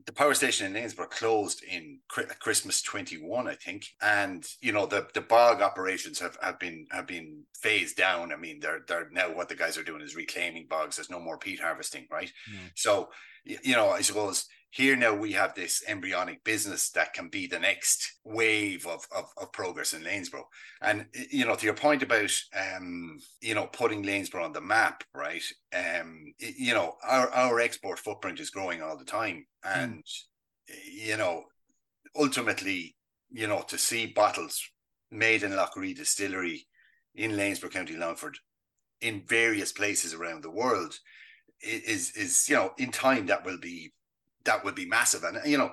the 0.07 0.12
power 0.12 0.35
station 0.35 0.75
in 0.75 0.83
Lanesborough 0.83 1.11
closed 1.11 1.62
in 1.62 1.99
Christmas 2.09 2.83
21, 2.83 3.49
I 3.49 3.54
think. 3.54 3.87
And, 4.00 4.45
you 4.61 4.73
know, 4.73 4.87
the, 4.87 5.07
the 5.14 5.21
bog 5.21 5.62
operations 5.62 6.19
have, 6.21 6.37
have 6.42 6.59
been 6.59 6.87
have 6.90 7.07
been 7.07 7.45
phased 7.61 7.97
down. 7.97 8.33
I 8.33 8.37
mean, 8.37 8.61
they're 8.61 8.80
they're 8.87 9.09
now 9.11 9.33
what 9.35 9.49
the 9.49 9.54
guys 9.54 9.76
are 9.76 9.85
doing 9.85 10.02
is 10.02 10.16
reclaiming 10.16 10.66
bogs. 10.69 10.97
There's 10.97 11.11
no 11.11 11.21
more 11.21 11.38
peat 11.38 11.61
harvesting, 11.61 12.07
right? 12.11 12.33
Mm. 12.50 12.71
So, 12.75 13.11
you 13.45 13.75
know, 13.75 13.90
I 13.90 14.00
suppose 14.02 14.47
here 14.71 14.97
now 14.97 15.12
we 15.12 15.33
have 15.33 15.55
this 15.55 15.83
embryonic 15.89 16.45
business 16.45 16.91
that 16.91 17.12
can 17.12 17.29
be 17.29 17.47
the 17.47 17.59
next 17.59 18.19
wave 18.25 18.87
of, 18.87 19.05
of, 19.15 19.25
of, 19.37 19.53
progress 19.53 19.95
in 19.95 20.03
Lanesborough. 20.03 20.45
And, 20.81 21.07
you 21.31 21.45
know, 21.45 21.57
to 21.57 21.65
your 21.65 21.75
point 21.75 22.05
about, 22.05 22.31
um, 22.57 23.19
you 23.41 23.55
know, 23.55 23.67
putting 23.67 24.05
Lanesborough 24.05 24.45
on 24.45 24.53
the 24.53 24.61
map, 24.61 25.03
right? 25.12 25.43
Um, 25.75 26.33
you 26.39 26.73
know, 26.73 26.95
our, 27.03 27.29
our 27.31 27.59
export 27.59 27.99
footprint 27.99 28.39
is 28.39 28.50
growing 28.50 28.81
all 28.81 28.97
the 28.97 29.05
time. 29.05 29.45
Hmm. 29.65 29.81
And, 29.81 30.05
mm. 30.05 30.75
you 30.93 31.17
know, 31.17 31.45
ultimately, 32.17 32.97
you 33.29 33.49
know, 33.49 33.62
to 33.62 33.77
see 33.77 34.07
bottles 34.07 34.62
made 35.11 35.43
in 35.43 35.55
Lough 35.55 35.71
Ree 35.77 35.95
Distillery 35.95 36.67
in 37.17 37.33
Lanesborough, 37.33 37.73
County 37.73 37.97
Longford, 37.97 38.39
in 39.00 39.25
various 39.27 39.73
places 39.73 40.15
around 40.15 40.45
the 40.45 40.50
world 40.50 40.95
is, 41.61 42.12
is, 42.12 42.49
you 42.49 42.55
know, 42.55 42.73
in 42.79 42.93
time 42.93 43.27
that 43.27 43.45
will 43.45 43.59
be 43.59 43.93
that 44.44 44.64
would 44.64 44.75
be 44.75 44.87
massive. 44.87 45.25
And 45.25 45.38
you 45.44 45.59
know, 45.59 45.73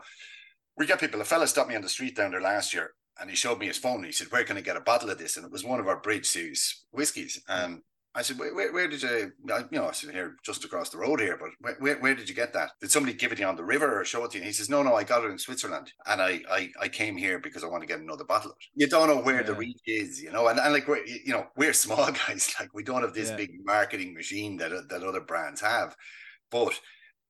we 0.77 0.86
get 0.86 1.00
people. 1.00 1.21
A 1.21 1.25
fella 1.25 1.47
stopped 1.47 1.69
me 1.69 1.75
on 1.75 1.81
the 1.81 1.89
street 1.89 2.15
down 2.15 2.31
there 2.31 2.41
last 2.41 2.74
year, 2.74 2.91
and 3.19 3.29
he 3.29 3.36
showed 3.36 3.59
me 3.59 3.67
his 3.67 3.77
phone. 3.77 3.97
And 3.97 4.05
he 4.05 4.12
said, 4.12 4.31
"Where 4.31 4.43
can 4.43 4.57
I 4.57 4.62
get 4.62 4.77
a 4.77 4.81
bottle 4.81 5.09
of 5.09 5.17
this?" 5.17 5.38
And 5.38 5.45
it 5.45 5.51
was 5.51 5.63
one 5.63 5.79
of 5.79 5.88
our 5.88 6.00
Bridge 6.00 6.25
Series 6.25 6.86
whiskies. 6.91 7.41
Hmm. 7.47 7.53
And 7.53 7.81
I 8.17 8.24
said, 8.24 8.39
where, 8.39 8.53
where, 8.55 8.74
where, 8.74 8.88
did 8.88 9.03
you, 9.03 9.31
you 9.45 9.67
know, 9.71 9.88
I 9.88 9.91
said, 9.91 10.09
here, 10.09 10.38
just 10.43 10.65
across 10.65 10.89
the 10.89 10.97
road 10.97 11.19
here, 11.19 11.38
but 11.39 11.50
where, 11.59 11.75
where, 11.77 12.00
where, 12.00 12.15
did 12.15 12.27
you 12.27 12.33
get 12.33 12.51
that? 12.53 12.71
Did 12.81 12.89
somebody 12.89 13.13
give 13.13 13.31
it 13.31 13.36
to 13.36 13.41
you 13.41 13.47
on 13.47 13.55
the 13.55 13.63
river 13.63 14.01
or 14.01 14.03
show 14.03 14.24
it 14.25 14.31
to 14.31 14.38
you? 14.38 14.41
And 14.41 14.47
he 14.47 14.53
says, 14.53 14.71
no, 14.71 14.81
no, 14.81 14.95
I 14.95 15.03
got 15.03 15.24
it 15.24 15.29
in 15.29 15.38
Switzerland. 15.38 15.93
And 16.07 16.19
I, 16.19 16.41
I, 16.50 16.71
I 16.81 16.88
came 16.88 17.15
here 17.15 17.38
because 17.38 17.63
I 17.63 17.67
want 17.67 17.83
to 17.83 17.88
get 17.88 18.00
another 18.00 18.24
bottle 18.24 18.50
of 18.50 18.57
it. 18.59 18.65
You 18.74 18.88
don't 18.88 19.07
know 19.07 19.21
where 19.21 19.41
yeah. 19.41 19.43
the 19.43 19.53
reach 19.53 19.81
is, 19.86 20.19
you 20.19 20.31
know, 20.31 20.47
and, 20.47 20.59
and 20.59 20.74
like, 20.74 20.88
we're, 20.88 21.05
you 21.05 21.31
know, 21.31 21.45
we're 21.57 21.74
small 21.74 22.12
guys. 22.27 22.55
Like 22.59 22.74
we 22.74 22.81
don't 22.81 23.03
have 23.03 23.13
this 23.13 23.29
yeah. 23.29 23.36
big 23.36 23.51
marketing 23.63 24.15
machine 24.15 24.57
that, 24.57 24.71
that 24.89 25.03
other 25.03 25.21
brands 25.21 25.62
have. 25.62 25.95
But 26.50 26.74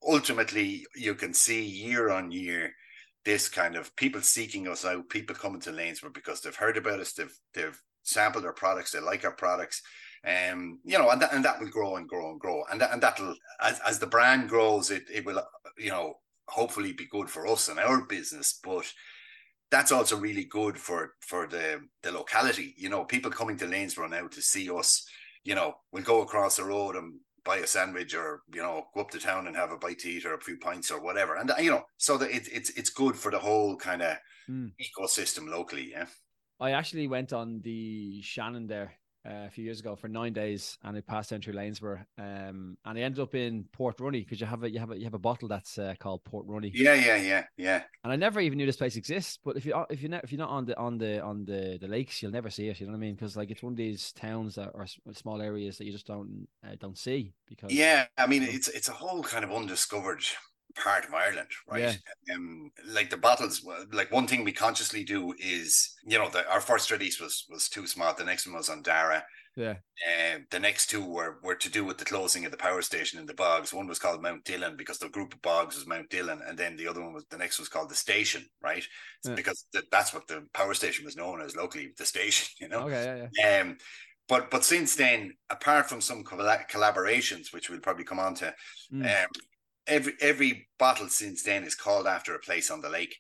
ultimately 0.06 0.86
you 0.96 1.16
can 1.16 1.34
see 1.34 1.64
year 1.64 2.10
on 2.10 2.32
year 2.32 2.74
this 3.28 3.50
kind 3.50 3.76
of 3.76 3.94
people 3.98 4.22
seeking 4.22 4.70
us 4.70 4.86
out, 4.86 5.10
people 5.10 5.36
coming 5.36 5.60
to 5.60 5.72
Lanesborough 5.72 6.14
because 6.14 6.40
they've 6.40 6.56
heard 6.56 6.78
about 6.78 7.02
us, 7.02 7.12
they've 7.12 7.38
they've 7.54 7.78
sampled 8.04 8.46
our 8.46 8.54
products, 8.54 8.92
they 8.92 9.02
like 9.02 9.26
our 9.26 9.36
products. 9.36 9.82
Um, 10.26 10.80
you 10.86 10.98
know, 10.98 11.10
and 11.10 11.22
that 11.22 11.34
and 11.34 11.44
that 11.44 11.60
will 11.60 11.70
grow 11.70 11.98
and 11.98 12.08
grow 12.08 12.32
and 12.32 12.40
grow. 12.40 12.64
And 12.72 12.80
that 12.80 12.94
and 12.94 13.04
that'll 13.04 13.36
as, 13.62 13.82
as 13.86 14.00
the 14.00 14.08
brand 14.08 14.48
grows, 14.48 14.92
it 14.92 15.04
it 15.14 15.26
will, 15.26 15.44
you 15.78 15.90
know, 15.90 16.16
hopefully 16.48 16.94
be 16.94 17.06
good 17.06 17.30
for 17.30 17.46
us 17.48 17.68
and 17.68 17.80
our 17.80 18.02
business. 18.06 18.60
But 18.64 18.86
that's 19.72 19.92
also 19.92 20.18
really 20.18 20.46
good 20.46 20.78
for 20.78 21.16
for 21.20 21.48
the 21.48 21.82
the 22.04 22.14
locality. 22.14 22.76
You 22.78 22.88
know, 22.88 23.04
people 23.04 23.30
coming 23.30 23.58
to 23.58 23.66
Lanesborough 23.66 24.10
now 24.10 24.28
to 24.28 24.42
see 24.42 24.70
us, 24.70 25.06
you 25.44 25.54
know, 25.54 25.76
will 25.92 26.04
go 26.04 26.22
across 26.22 26.56
the 26.56 26.64
road 26.64 26.96
and 26.96 27.16
buy 27.48 27.58
a 27.58 27.68
sandwich 27.68 28.14
or 28.14 28.42
you 28.54 28.62
know 28.62 28.86
go 28.94 29.02
up 29.02 29.10
to 29.10 29.20
town 29.20 29.48
and 29.48 29.56
have 29.56 29.72
a 29.72 29.78
bite 29.78 30.00
to 30.00 30.10
eat 30.10 30.26
or 30.26 30.34
a 30.34 30.42
few 30.42 30.58
pints 30.58 30.92
or 30.92 31.02
whatever 31.02 31.36
and 31.36 31.52
you 31.60 31.72
know 31.72 31.84
so 31.96 32.18
that 32.18 32.30
it, 32.30 32.48
it's 32.52 32.70
it's 32.72 32.90
good 32.90 33.16
for 33.16 33.32
the 33.32 33.40
whole 33.40 33.78
kind 33.78 34.02
of 34.02 34.18
mm. 34.50 34.70
ecosystem 34.82 35.50
locally 35.50 35.90
yeah 35.92 36.06
i 36.60 36.72
actually 36.72 37.08
went 37.08 37.32
on 37.32 37.62
the 37.64 38.22
shannon 38.22 38.68
there 38.68 38.94
uh, 39.28 39.46
a 39.46 39.50
few 39.50 39.64
years 39.64 39.80
ago 39.80 39.96
for 39.96 40.08
nine 40.08 40.34
days, 40.34 40.78
and 40.84 40.96
it 40.96 41.06
passed 41.06 41.32
down 41.32 41.42
through 41.42 41.54
Lanesborough, 41.54 42.06
um, 42.18 42.78
and 42.86 42.98
I 42.98 43.02
ended 43.02 43.20
up 43.20 43.36
in 43.36 43.66
Portrunny 43.78 44.24
because 44.24 44.40
you 44.40 44.48
have 44.48 44.64
a 44.64 44.70
you 44.70 44.80
have 44.80 44.92
a 44.92 44.98
you 44.98 45.04
have 45.04 45.14
a 45.14 45.20
bottle 45.20 45.48
that's 45.48 45.78
uh, 45.78 45.96
called 46.00 46.24
Portrunny. 46.24 46.72
Yeah, 46.74 46.94
yeah, 46.94 47.18
yeah, 47.18 47.44
yeah. 47.58 47.84
And 48.04 48.14
I 48.14 48.16
never 48.16 48.40
even 48.40 48.58
knew 48.58 48.66
this 48.66 48.78
place 48.78 48.96
exists. 48.96 49.38
But 49.44 49.58
if 49.58 49.66
you 49.66 49.76
if 49.90 50.02
you 50.02 50.10
if 50.24 50.32
you're 50.32 50.40
not 50.40 50.50
on 50.50 50.66
the 50.66 50.78
on 50.78 50.98
the 50.98 51.22
on 51.22 51.46
the 51.46 51.78
the 51.80 51.88
lakes, 51.88 52.22
you'll 52.22 52.32
never 52.32 52.50
see 52.50 52.70
it. 52.70 52.80
You 52.80 52.86
know 52.86 52.94
what 52.94 52.98
I 52.98 53.02
mean? 53.02 53.16
Because 53.16 53.36
like 53.36 53.52
it's 53.52 53.64
one 53.64 53.74
of 53.74 53.78
these 53.78 54.14
towns 54.14 54.56
that 54.56 54.72
are 54.74 54.88
small 55.14 55.42
areas 55.42 55.78
that 55.78 55.86
you 55.86 55.92
just 55.92 56.08
don't 56.08 56.48
uh, 56.66 56.76
don't 56.80 56.98
see. 56.98 57.34
Because 57.48 57.72
yeah, 57.72 58.06
I 58.18 58.28
mean 58.28 58.44
it's 58.44 58.68
it's 58.70 58.88
a 58.88 58.94
whole 58.94 59.24
kind 59.24 59.44
of 59.44 59.52
undiscovered 59.52 60.24
part 60.84 61.06
of 61.06 61.14
Ireland, 61.14 61.50
right? 61.68 61.82
Yeah. 62.28 62.36
Um, 62.36 62.72
like 62.88 63.10
the 63.10 63.18
battles, 63.18 63.66
like 63.92 64.12
one 64.12 64.28
thing 64.28 64.44
we 64.44 64.52
consciously 64.52 65.04
do 65.04 65.34
is, 65.40 65.96
you 66.06 66.18
know, 66.18 66.30
the, 66.30 66.50
our 66.50 66.62
first 66.62 66.92
release 66.92 67.20
was 67.20 67.46
was 67.50 67.70
Tús 67.70 67.98
Maith. 67.98 68.18
The 68.18 68.26
next 68.26 68.48
one 68.48 68.56
was 68.56 68.70
on 68.70 68.82
Dara. 68.82 69.24
Yeah. 69.56 69.78
Uh, 70.08 70.38
the 70.52 70.60
next 70.60 70.88
two 70.88 71.04
were 71.04 71.40
were 71.42 71.56
to 71.56 71.70
do 71.70 71.84
with 71.84 71.98
the 71.98 72.06
closing 72.06 72.46
of 72.46 72.52
the 72.52 72.58
power 72.58 72.84
station 72.84 73.20
in 73.20 73.26
the 73.26 73.34
bogs. 73.34 73.74
One 73.74 73.88
was 73.88 73.98
called 73.98 74.22
Mount 74.22 74.46
Dillon 74.46 74.78
because 74.78 75.00
the 75.00 75.10
group 75.10 75.34
of 75.34 75.42
bogs 75.42 75.76
was 75.76 75.88
Mount 75.88 76.10
Dillon, 76.12 76.42
and 76.48 76.58
then 76.58 76.78
the 76.78 76.88
other 76.88 77.02
one 77.02 77.14
was 77.14 77.26
the 77.30 77.40
next 77.40 77.58
was 77.58 77.68
called 77.68 77.90
the 77.90 77.96
station, 77.96 78.46
right? 78.62 78.84
Yeah. 79.26 79.34
Because 79.34 79.66
th- 79.74 79.86
that's 79.92 80.14
what 80.14 80.28
the 80.28 80.46
power 80.54 80.76
station 80.76 81.06
was 81.06 81.16
known 81.16 81.42
as 81.42 81.56
locally, 81.56 81.92
the 81.98 82.06
station. 82.06 82.48
You 82.60 82.70
know. 82.70 82.82
Okay. 82.82 83.30
Yeah. 83.34 83.46
yeah. 83.46 83.62
Um, 83.62 83.78
but 84.28 84.52
but 84.52 84.64
since 84.64 84.96
then, 84.96 85.34
apart 85.50 85.90
from 85.90 86.02
some 86.02 86.24
collaborations, 86.24 87.54
which 87.54 87.70
we'll 87.70 87.80
probably 87.80 88.04
come 88.04 88.20
on 88.20 88.36
to, 88.36 88.54
mm. 88.94 89.24
um, 89.24 89.30
every 89.88 90.14
every 90.22 90.68
bottle 90.78 91.10
since 91.10 91.44
then 91.44 91.64
is 91.64 91.76
called 91.76 92.08
after 92.08 92.36
a 92.36 92.40
place 92.40 92.70
on 92.70 92.82
the 92.82 92.90
lake, 92.90 93.16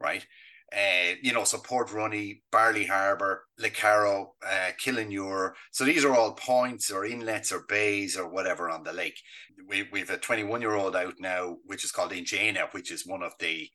right? 0.00 0.26
Uh, 0.70 1.14
you 1.22 1.32
know, 1.32 1.44
so 1.44 1.56
Portrunny, 1.56 2.42
Barley 2.52 2.84
Harbour, 2.84 3.46
Lecarrow, 3.58 4.32
uh, 4.46 4.70
Killinure. 4.78 5.52
So 5.70 5.84
these 5.84 6.04
are 6.04 6.14
all 6.14 6.32
points 6.32 6.90
or 6.90 7.06
inlets 7.06 7.50
or 7.52 7.64
bays 7.66 8.18
or 8.18 8.28
whatever 8.28 8.68
on 8.68 8.84
the 8.84 8.92
lake. 8.92 9.18
We, 9.66 9.88
we 9.90 10.00
have 10.00 10.10
a 10.10 10.18
21 10.18 10.60
year 10.60 10.74
old 10.74 10.94
out 10.94 11.14
now, 11.18 11.56
which 11.64 11.84
is 11.84 11.92
called 11.92 12.12
Inchenagh, 12.12 12.72
which 12.72 12.92
is 12.92 13.06
one 13.06 13.22
of 13.22 13.32
the 13.40 13.70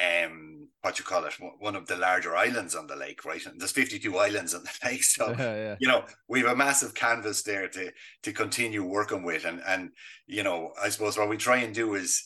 um 0.00 0.68
what 0.80 0.98
you 0.98 1.04
call 1.04 1.24
it 1.24 1.34
one 1.58 1.76
of 1.76 1.86
the 1.86 1.96
larger 1.96 2.34
islands 2.36 2.74
on 2.74 2.86
the 2.86 2.96
lake 2.96 3.24
right 3.24 3.44
and 3.46 3.60
there's 3.60 3.72
52 3.72 4.16
islands 4.16 4.54
on 4.54 4.62
the 4.64 4.72
lake 4.88 5.04
so 5.04 5.34
Yeah, 5.38 5.76
you 5.80 5.88
know 5.88 6.04
we 6.28 6.40
have 6.40 6.50
a 6.52 6.56
massive 6.56 6.94
canvas 6.94 7.42
there 7.42 7.68
to 7.68 7.92
to 8.22 8.32
continue 8.32 8.82
working 8.84 9.22
with 9.22 9.44
and 9.44 9.62
and 9.66 9.90
you 10.26 10.42
know 10.42 10.72
i 10.82 10.88
suppose 10.88 11.18
what 11.18 11.28
we 11.28 11.36
try 11.36 11.58
and 11.58 11.74
do 11.74 11.94
is 11.94 12.22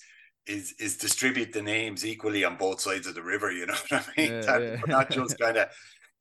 is 0.46 0.75
is 0.78 0.96
distribute 0.96 1.52
the 1.52 1.62
names 1.62 2.06
equally 2.06 2.44
on 2.44 2.56
both 2.56 2.80
sides 2.80 3.06
of 3.06 3.14
the 3.14 3.23
river 3.23 3.50
you 3.50 3.66
know 3.70 3.75
what 3.88 4.08
i 4.08 4.20
mean 4.20 4.32
Yeah, 4.32 4.40
That 4.42 4.62
yeah. 4.62 4.80
not 4.87 5.11
just 5.18 5.38
kind 5.38 5.56
of 5.56 5.68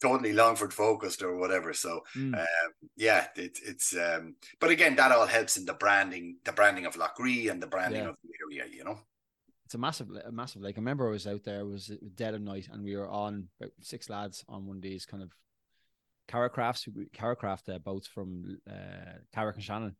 totally 0.02 0.34
longford 0.34 0.74
focused 0.74 1.22
or 1.22 1.38
whatever 1.38 1.74
so 1.74 2.02
Mm. 2.18 2.34
um, 2.40 2.46
yeah, 2.98 3.28
it, 3.36 3.60
it's 3.64 3.96
um, 3.96 4.36
but 4.60 4.70
again, 4.70 4.96
that 4.96 5.12
all 5.12 5.26
helps 5.26 5.58
in 5.58 5.66
the 5.66 5.74
branding, 5.74 6.38
the 6.46 6.52
branding 6.54 6.86
of 6.86 6.96
Lough 6.96 7.10
Ree 7.20 7.50
and 7.50 7.62
the 7.62 7.68
branding 7.68 8.04
Yeah. 8.04 8.10
of 8.10 8.16
the 8.24 8.30
area. 8.62 8.72
You 8.72 8.84
know, 8.86 9.00
a 9.76 9.78
massive, 9.78 10.08
a 10.26 10.32
massive 10.32 10.62
lake. 10.62 10.78
I 10.78 10.82
remember 10.82 11.08
I 11.08 11.12
was 11.12 11.28
out 11.28 11.44
there. 11.44 11.60
It 11.60 11.68
was 11.68 11.92
dead 12.16 12.34
of 12.34 12.42
night, 12.42 12.68
and 12.72 12.84
we 12.84 12.96
were 12.96 13.08
on 13.10 13.50
about 13.62 13.72
six 13.82 14.10
lads 14.10 14.44
on 14.50 14.66
one 14.66 14.78
of 14.78 14.82
these 14.82 15.06
kind 15.06 15.22
of 15.22 15.32
Carrickcrafts, 16.28 16.88
Carrickcraft 17.16 17.74
uh, 17.74 17.80
boats 17.80 18.08
from 18.08 18.58
uh, 18.70 19.20
Carrick-on-Shannon. 19.34 19.96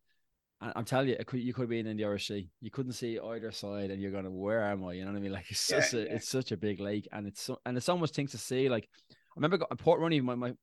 And 0.60 0.72
I'm 0.74 0.84
telling 0.84 1.08
you, 1.08 1.16
it 1.18 1.26
could, 1.26 1.40
you 1.40 1.52
could 1.52 1.62
have 1.62 1.68
been 1.70 1.86
in 1.86 1.96
the 1.96 2.04
Irish 2.04 2.28
Sea. 2.28 2.50
You 2.60 2.70
couldn't 2.70 2.92
see 2.92 3.18
either 3.20 3.52
side, 3.52 3.90
and 3.90 4.00
you're 4.00 4.10
going, 4.10 4.26
"Where 4.34 4.62
am 4.64 4.84
I?" 4.84 4.94
You 4.94 5.04
know 5.04 5.12
what 5.12 5.18
I 5.18 5.20
mean? 5.20 5.32
Like 5.32 5.50
it's 5.50 5.70
Yeah, 5.70 5.80
such 5.80 5.94
a, 5.94 5.98
yeah. 5.98 6.14
it's 6.14 6.28
such 6.28 6.50
a 6.50 6.56
big 6.56 6.80
lake, 6.80 7.06
and 7.12 7.26
it's 7.26 7.42
so, 7.42 7.60
and 7.66 7.76
it's 7.76 7.88
almost 7.88 8.14
things 8.14 8.30
to 8.32 8.38
see. 8.38 8.68
Like 8.68 8.88
I 9.10 9.14
remember 9.36 9.58
go- 9.58 9.66
Port 9.76 10.00
Runny. 10.00 10.20
My 10.20 10.34
my 10.34 10.54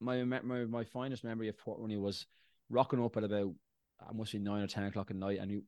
my 0.00 0.24
my 0.24 0.64
my 0.64 0.84
finest 0.84 1.24
memory 1.24 1.48
of 1.48 1.56
Port 1.56 1.78
Runny 1.80 1.96
was 1.96 2.26
rocking 2.68 3.02
up 3.02 3.16
at 3.16 3.24
about 3.24 3.54
I 4.00 4.12
must 4.12 4.32
be 4.32 4.38
nine 4.40 4.62
or 4.62 4.66
ten 4.66 4.84
o'clock 4.84 5.10
at 5.10 5.16
night, 5.16 5.38
and 5.40 5.50
you 5.50 5.62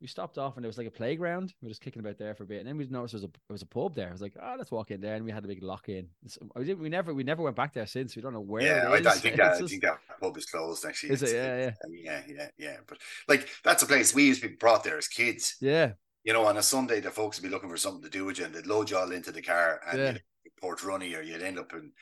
we 0.00 0.06
stopped 0.06 0.36
off 0.36 0.56
and 0.56 0.64
there 0.64 0.68
was 0.68 0.76
like 0.78 0.86
a 0.86 0.90
playground. 0.90 1.54
We 1.62 1.66
were 1.66 1.70
just 1.70 1.80
kicking 1.80 2.00
about 2.00 2.18
there 2.18 2.34
for 2.34 2.42
a 2.44 2.46
bit, 2.46 2.58
and 2.58 2.68
then 2.68 2.76
we 2.76 2.86
noticed 2.86 3.12
there 3.12 3.18
was 3.18 3.24
a 3.24 3.28
there 3.48 3.54
was 3.54 3.62
a 3.62 3.66
pub 3.66 3.94
there. 3.94 4.08
I 4.08 4.12
was 4.12 4.20
like, 4.20 4.34
oh, 4.40 4.54
let's 4.58 4.70
walk 4.70 4.90
in 4.90 5.00
there, 5.00 5.14
and 5.14 5.24
we 5.24 5.30
had 5.32 5.44
a 5.44 5.48
big 5.48 5.62
lock 5.62 5.88
in. 5.88 6.06
I 6.54 6.60
didn't, 6.60 6.80
we 6.80 6.88
never 6.88 7.14
we 7.14 7.24
never 7.24 7.42
went 7.42 7.56
back 7.56 7.72
there 7.72 7.86
since. 7.86 8.14
We 8.14 8.22
don't 8.22 8.32
know 8.34 8.40
where. 8.40 8.62
yeah, 8.62 8.88
I, 8.90 8.94
I 8.96 9.00
think 9.12 9.36
that 9.36 9.52
It's 9.54 9.62
I 9.62 9.66
think 9.66 9.82
that 9.82 9.98
pub 10.20 10.36
is 10.36 10.46
closed 10.46 10.84
actually. 10.84 11.12
Is 11.14 11.22
it? 11.22 11.34
It's- 11.34 11.76
Yeah, 11.88 12.22
yeah, 12.26 12.34
yeah, 12.36 12.48
yeah. 12.58 12.76
But 12.86 12.98
like 13.28 13.48
that's 13.64 13.82
a 13.82 13.86
place 13.86 14.14
we 14.14 14.26
used 14.26 14.42
to 14.42 14.48
be 14.48 14.54
brought 14.56 14.84
there 14.84 14.98
as 14.98 15.08
kids. 15.08 15.56
yeah, 15.60 15.92
You 16.24 16.32
know, 16.34 16.44
on 16.44 16.56
a 16.58 16.62
Sunday, 16.62 17.00
the 17.00 17.10
folks 17.10 17.38
would 17.40 17.48
be 17.48 17.52
looking 17.54 17.70
for 17.70 17.76
something 17.76 18.02
to 18.02 18.10
do 18.10 18.24
with 18.24 18.38
you, 18.38 18.44
and 18.44 18.54
they'd 18.54 18.66
load 18.66 18.90
you 18.90 18.98
all 18.98 19.12
into 19.12 19.32
the 19.32 19.42
car, 19.42 19.80
and 19.90 19.98
Yeah. 19.98 20.16
Port 20.60 20.82
Runny, 20.82 21.14
or 21.14 21.22
you'd 21.22 21.42
end 21.42 21.58
up 21.58 21.72
in 21.74 21.92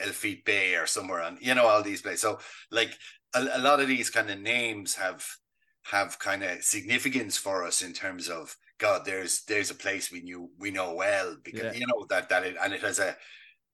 Elfeet 0.00 0.44
Bay 0.44 0.74
or 0.74 0.86
somewhere, 0.86 1.20
and 1.20 1.38
you 1.40 1.54
know 1.54 1.66
all 1.66 1.82
these 1.82 2.02
places. 2.02 2.22
So, 2.22 2.38
like 2.70 2.90
a, 3.34 3.40
a 3.54 3.58
lot 3.60 3.80
of 3.80 3.86
these 3.88 4.10
kind 4.10 4.30
of 4.30 4.40
names 4.40 4.94
have 4.94 5.24
have 5.84 6.18
kind 6.18 6.42
of 6.42 6.62
significance 6.62 7.36
for 7.36 7.64
us 7.64 7.82
in 7.82 7.92
terms 7.92 8.28
of 8.28 8.56
God. 8.78 9.04
There's 9.04 9.44
there's 9.44 9.70
a 9.70 9.74
place 9.74 10.10
we 10.10 10.20
knew 10.22 10.50
we 10.58 10.70
know 10.70 10.94
well 10.94 11.36
because 11.42 11.62
Yeah. 11.62 11.72
you 11.72 11.86
know 11.86 12.06
that 12.10 12.28
that 12.28 12.44
it 12.44 12.56
and 12.62 12.72
it 12.72 12.80
has 12.82 12.98
a 12.98 13.16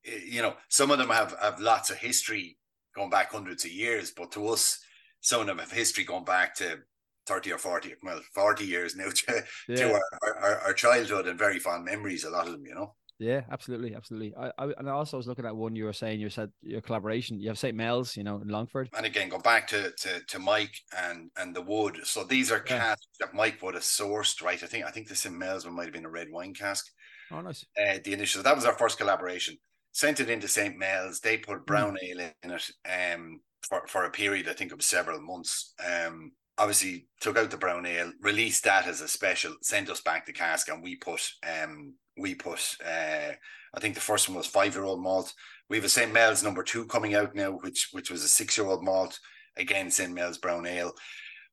eh, 0.04 0.20
you 0.24 0.42
know 0.42 0.56
some 0.68 0.90
of 0.90 0.98
them 0.98 1.10
have 1.10 1.36
have 1.40 1.60
lots 1.60 1.90
of 1.90 1.96
history 1.98 2.58
going 2.94 3.10
back 3.10 3.30
hundreds 3.32 3.64
of 3.64 3.70
years, 3.72 4.10
but 4.10 4.32
to 4.32 4.48
us, 4.48 4.80
some 5.20 5.40
of 5.40 5.46
them 5.46 5.58
have 5.58 5.72
history 5.72 6.04
going 6.04 6.24
back 6.24 6.54
to. 6.56 6.78
30 7.26 7.50
or 7.54 7.58
40 7.58 7.92
well 8.04 8.20
40 8.36 8.64
years 8.64 8.94
now 8.94 9.08
to, 9.14 9.44
yeah. 9.66 9.74
to 9.76 9.92
our, 9.94 10.38
our, 10.40 10.58
our 10.60 10.72
childhood 10.72 11.26
and 11.26 11.36
very 11.36 11.58
fond 11.58 11.84
memories 11.84 12.22
a 12.22 12.30
lot 12.30 12.46
of 12.46 12.52
them 12.52 12.64
you 12.64 12.72
know 12.72 12.94
Yeah, 13.18 13.42
absolutely, 13.50 13.94
absolutely. 13.94 14.34
I, 14.36 14.52
I 14.58 14.64
and 14.78 14.88
also 14.88 14.90
I 14.90 14.92
also 14.92 15.16
was 15.16 15.26
looking 15.26 15.46
at 15.46 15.56
one 15.56 15.74
you 15.74 15.84
were 15.84 15.92
saying 15.92 16.20
you 16.20 16.28
said 16.28 16.50
your 16.60 16.80
collaboration. 16.82 17.40
You 17.40 17.48
have 17.48 17.58
St. 17.58 17.74
Mel's, 17.76 18.16
you 18.16 18.24
know, 18.24 18.36
in 18.42 18.48
Longford. 18.48 18.90
and 18.96 19.06
again 19.06 19.28
go 19.28 19.38
back 19.38 19.66
to 19.68 19.90
to, 19.92 20.20
to 20.26 20.38
mike 20.38 20.74
and 20.96 21.30
and 21.38 21.54
the 21.54 21.62
wood 21.62 21.98
so 22.04 22.24
these 22.24 22.50
are 22.52 22.62
Yeah. 22.68 22.78
casks 22.78 23.06
that 23.20 23.32
mike 23.34 23.62
would 23.62 23.74
have 23.74 23.82
sourced 23.82 24.42
right 24.42 24.62
i 24.62 24.66
think 24.66 24.84
i 24.84 24.90
think 24.90 25.08
the 25.08 25.14
St. 25.14 25.34
mel's 25.34 25.64
one 25.64 25.74
might 25.74 25.84
have 25.84 25.92
been 25.94 26.04
a 26.04 26.10
red 26.10 26.28
wine 26.30 26.52
cask 26.54 26.84
Oh, 27.30 27.40
nice. 27.40 27.64
uh, 27.80 27.98
the 28.04 28.12
initial 28.12 28.42
that 28.42 28.54
was 28.54 28.64
our 28.66 28.74
first 28.78 28.98
collaboration 28.98 29.56
sent 29.92 30.20
it 30.20 30.28
into 30.30 30.46
st 30.48 30.76
mel's 30.76 31.20
they 31.20 31.38
put 31.38 31.64
brown 31.66 31.96
ale 32.02 32.20
in 32.42 32.50
it 32.50 32.70
um 32.90 33.40
for, 33.68 33.86
for 33.88 34.04
a 34.04 34.10
period 34.10 34.48
i 34.48 34.52
think 34.52 34.72
of 34.72 34.82
several 34.82 35.20
months 35.20 35.74
um 35.84 36.32
obviously 36.58 37.06
took 37.20 37.36
out 37.36 37.50
the 37.50 37.56
brown 37.56 37.86
ale 37.86 38.12
released 38.20 38.64
that 38.64 38.86
as 38.86 39.00
a 39.00 39.08
special 39.08 39.54
sent 39.62 39.90
us 39.90 40.00
back 40.02 40.26
the 40.26 40.32
cask 40.32 40.68
and 40.68 40.82
we 40.82 40.96
put 40.96 41.22
um 41.46 41.94
we 42.16 42.34
put 42.34 42.76
uh 42.84 43.32
i 43.74 43.80
think 43.80 43.94
the 43.94 44.00
first 44.00 44.28
one 44.28 44.36
was 44.36 44.46
five 44.46 44.74
year 44.74 44.84
old 44.84 45.00
malt 45.00 45.32
we 45.68 45.76
have 45.76 45.84
a 45.84 45.88
st 45.88 46.12
mel's 46.12 46.42
number 46.42 46.62
two 46.62 46.84
coming 46.86 47.14
out 47.14 47.34
now 47.34 47.50
which 47.50 47.88
which 47.92 48.10
was 48.10 48.22
a 48.22 48.28
six 48.28 48.56
year 48.56 48.66
old 48.66 48.84
malt 48.84 49.18
again 49.56 49.90
st 49.90 50.12
mel's 50.12 50.38
brown 50.38 50.66
ale 50.66 50.92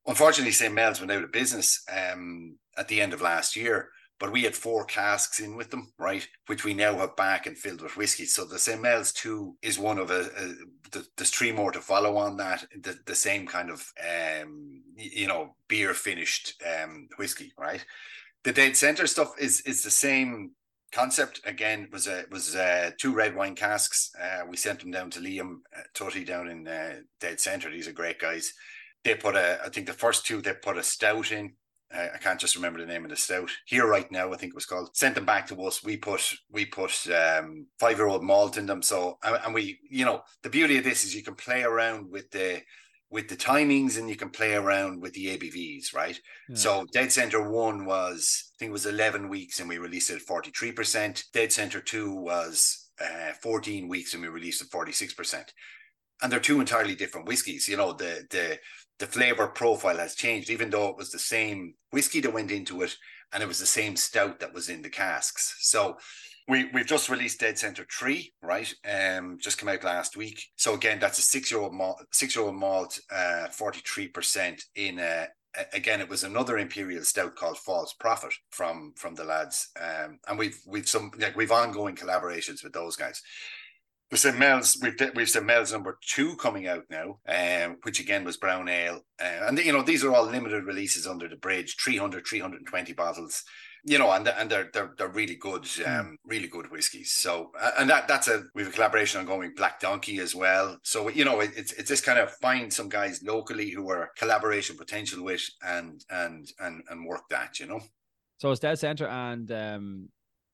unfortunately 0.07 0.51
st 0.51 0.73
mel's 0.73 0.99
went 0.99 1.11
out 1.11 1.23
of 1.23 1.31
business 1.31 1.83
um 1.91 2.55
at 2.77 2.87
the 2.87 3.01
end 3.01 3.13
of 3.13 3.21
last 3.21 3.55
year 3.55 3.89
but 4.23 4.31
we 4.31 4.43
had 4.43 4.55
four 4.55 4.85
casks 4.85 5.41
in 5.41 5.57
with 5.57 5.69
them, 5.69 5.91
right? 5.97 6.25
Which 6.45 6.63
we 6.63 6.73
now 6.73 6.95
have 6.95 7.15
back 7.17 7.45
and 7.45 7.57
filled 7.57 7.81
with 7.81 7.97
whiskey. 7.97 8.25
So 8.25 8.45
the 8.45 8.57
St. 8.57 8.81
Mel's 8.81 9.11
2 9.11 9.57
is 9.61 9.77
one 9.77 9.97
of 9.97 10.11
a, 10.11 10.21
a 10.21 10.53
th- 10.91 11.05
there's 11.17 11.29
three 11.29 11.51
more 11.51 11.73
to 11.73 11.81
follow 11.81 12.15
on 12.15 12.37
that. 12.37 12.65
The, 12.81 12.97
the 13.05 13.15
same 13.15 13.45
kind 13.45 13.69
of, 13.69 13.85
um, 14.01 14.81
you 14.95 15.27
know, 15.27 15.57
beer 15.67 15.93
finished 15.93 16.53
um, 16.65 17.09
whiskey, 17.17 17.51
right? 17.57 17.85
The 18.43 18.51
Dead 18.51 18.75
Center 18.75 19.07
stuff 19.07 19.33
is 19.39 19.61
is 19.61 19.83
the 19.83 19.91
same 19.91 20.51
concept. 20.91 21.41
Again, 21.45 21.87
was 21.91 22.07
a 22.07 22.25
was 22.29 22.55
uh, 22.55 22.91
two 22.97 23.13
red 23.13 23.35
wine 23.35 23.55
casks. 23.55 24.11
Uh, 24.21 24.41
we 24.47 24.57
sent 24.57 24.81
them 24.81 24.91
down 24.91 25.09
to 25.11 25.19
Liam 25.19 25.59
uh, 25.75 26.23
down 26.25 26.49
in 26.49 26.67
uh, 26.67 26.95
Dead 27.19 27.39
Center. 27.39 27.71
These 27.71 27.87
are 27.87 27.93
great 27.93 28.19
guys. 28.19 28.53
They 29.03 29.15
put 29.15 29.35
a, 29.35 29.59
I 29.63 29.69
think 29.69 29.87
the 29.87 29.93
first 29.93 30.25
two 30.25 30.41
they 30.41 30.53
put 30.53 30.77
a 30.77 30.83
stout 30.83 31.31
in. 31.31 31.53
I 31.93 32.09
I 32.15 32.17
can't 32.17 32.39
just 32.39 32.55
remember 32.55 32.79
the 32.79 32.85
name 32.85 33.05
of 33.05 33.11
the 33.11 33.15
stout. 33.15 33.49
Here 33.65 33.87
right 33.87 34.11
now, 34.11 34.33
I 34.33 34.37
think 34.37 34.51
it 34.51 34.55
was 34.55 34.65
called. 34.65 34.95
Sent 34.95 35.15
them 35.15 35.25
back 35.25 35.47
to 35.47 35.63
us. 35.63 35.81
We 35.81 35.95
put 35.95 36.21
we 36.51 36.65
put 36.65 36.91
um, 37.11 37.67
five 37.79 37.97
year 37.97 38.07
old 38.07 38.23
malt 38.23 38.57
in 38.57 38.65
them. 38.65 38.81
So 38.81 39.19
and, 39.23 39.39
and 39.45 39.53
we, 39.53 39.79
you 39.89 40.03
know, 40.03 40.21
the 40.41 40.49
beauty 40.49 40.77
of 40.77 40.83
this 40.83 41.05
is 41.05 41.15
you 41.15 41.23
can 41.23 41.35
play 41.35 41.63
around 41.63 42.11
with 42.11 42.29
the 42.31 42.61
with 43.13 43.29
the 43.29 43.35
timings 43.35 43.99
and 43.99 44.09
you 44.09 44.15
can 44.15 44.31
play 44.31 44.55
around 44.55 44.99
with 44.99 45.13
the 45.13 45.27
ABVs, 45.27 45.93
right? 45.93 46.19
Yeah. 46.49 46.55
So 46.55 46.85
Dead 46.91 47.11
Center 47.11 47.47
one 47.47 47.85
was 47.85 48.51
I 48.55 48.57
think 48.57 48.69
it 48.69 48.73
was 48.73 48.87
eleven 48.87 49.29
weeks 49.29 49.59
and 49.59 49.69
we 49.69 49.77
released 49.77 50.09
it 50.09 50.15
at 50.15 50.21
forty 50.23 50.49
three 50.49 50.71
percent. 50.71 51.23
Dead 51.31 51.53
Center 51.53 51.79
two 51.79 52.11
was 52.15 52.89
uh, 52.99 53.33
fourteen 53.39 53.87
weeks 53.87 54.15
and 54.15 54.23
we 54.23 54.29
released 54.29 54.63
at 54.63 54.71
forty 54.71 54.91
six 54.91 55.13
percent. 55.13 55.53
And 56.23 56.31
they're 56.31 56.39
two 56.39 56.59
entirely 56.59 56.95
different 56.95 57.27
whiskies. 57.27 57.67
You 57.67 57.77
know 57.77 57.93
the 57.93 58.25
the 58.31 58.59
the 58.97 59.05
flavor 59.05 59.47
profile 59.47 59.97
has 59.97 60.15
changed, 60.15 60.49
even 60.49 60.71
though 60.71 60.87
it 60.87 60.97
was 60.97 61.11
the 61.11 61.19
same 61.19 61.75
whiskey 61.91 62.19
that 62.21 62.33
went 62.33 62.49
into 62.49 62.81
it, 62.81 62.95
and 63.31 63.43
it 63.43 63.47
was 63.47 63.59
the 63.59 63.65
same 63.67 63.95
stout 63.95 64.39
that 64.39 64.53
was 64.53 64.69
in 64.69 64.81
the 64.81 64.89
casks. 64.89 65.55
So 65.59 65.97
we 66.47 66.65
we've 66.73 66.85
just 66.85 67.09
released 67.09 67.39
Dead 67.39 67.57
Center 67.57 67.85
Three, 67.91 68.33
right? 68.41 68.73
Um, 68.89 69.37
just 69.39 69.57
came 69.57 69.69
out 69.69 69.83
last 69.83 70.17
week. 70.17 70.43
So 70.57 70.73
again, 70.73 70.99
that's 70.99 71.19
a 71.19 71.23
six 71.23 71.51
year 71.51 71.61
old 71.61 71.73
malt, 71.73 72.03
six 72.11 72.35
year 72.35 72.45
old 72.45 72.55
malt, 72.55 72.99
uh, 73.11 73.47
forty 73.47 73.81
three 73.85 74.07
percent 74.07 74.63
in 74.75 74.99
a. 74.99 75.27
a- 75.27 75.27
Again, 75.73 76.01
it 76.01 76.09
was 76.09 76.23
another 76.23 76.57
imperial 76.57 77.03
stout 77.03 77.35
called 77.35 77.59
False 77.59 77.93
Prophet 77.93 78.33
from 78.49 78.93
from 78.97 79.13
the 79.15 79.23
lads, 79.23 79.69
um, 79.79 80.17
and 80.27 80.37
we've 80.39 80.59
we've 80.65 80.89
some 80.89 81.11
like 81.19 81.35
we've 81.37 81.51
ongoing 81.51 81.95
collaborations 81.95 82.63
with 82.63 82.73
those 82.73 82.95
guys. 82.95 83.21
We 84.11 84.17
St. 84.17 84.37
Mel's. 84.37 84.77
We've 84.81 84.95
we've 85.15 85.29
St. 85.29 85.45
Mel's 85.45 85.71
number 85.71 85.97
two 86.07 86.35
coming 86.37 86.67
out 86.67 86.83
now, 86.89 87.19
um, 87.27 87.77
which 87.83 87.99
again 87.99 88.23
was 88.23 88.37
brown 88.37 88.67
ale, 88.69 89.01
uh, 89.21 89.45
and 89.47 89.57
you 89.59 89.71
know 89.73 89.81
these 89.83 90.03
are 90.03 90.13
all 90.13 90.25
limited 90.25 90.65
releases 90.65 91.07
under 91.07 91.27
the 91.27 91.35
bridge, 91.35 91.75
300, 91.83 92.25
320 92.27 92.93
bottles, 92.93 93.43
you 93.85 93.97
know, 93.99 94.11
and 94.11 94.27
and 94.27 94.49
they're 94.49 94.69
they're 94.73 94.93
they're 94.97 95.09
really 95.09 95.35
good, 95.35 95.67
um, 95.85 96.17
really 96.25 96.47
good 96.47 96.71
whiskies. 96.71 97.11
So 97.11 97.51
and 97.77 97.89
that 97.89 98.07
that's 98.07 98.27
a 98.27 98.43
we 98.55 98.63
have 98.63 98.71
a 98.71 98.75
collaboration 98.75 99.19
ongoing 99.19 99.49
with 99.49 99.55
Black 99.57 99.79
Donkey 99.79 100.19
as 100.19 100.33
well. 100.33 100.77
So 100.83 101.09
you 101.09 101.25
know 101.25 101.41
it, 101.41 101.51
it's 101.55 101.73
it's 101.73 101.89
this 101.89 102.01
kind 102.01 102.19
of 102.19 102.31
find 102.37 102.71
some 102.71 102.89
guys 102.89 103.21
locally 103.23 103.69
who 103.69 103.89
are 103.89 104.11
collaboration 104.17 104.77
potential 104.77 105.23
with 105.23 105.41
and 105.65 106.03
and 106.09 106.47
and 106.59 106.83
and 106.89 107.05
work 107.05 107.23
that, 107.29 107.59
you 107.59 107.67
know. 107.67 107.81
So 108.37 108.51
it's 108.51 108.59
Dead 108.61 108.77
Center 108.79 109.07
and 109.07 109.49
um, 109.51 110.09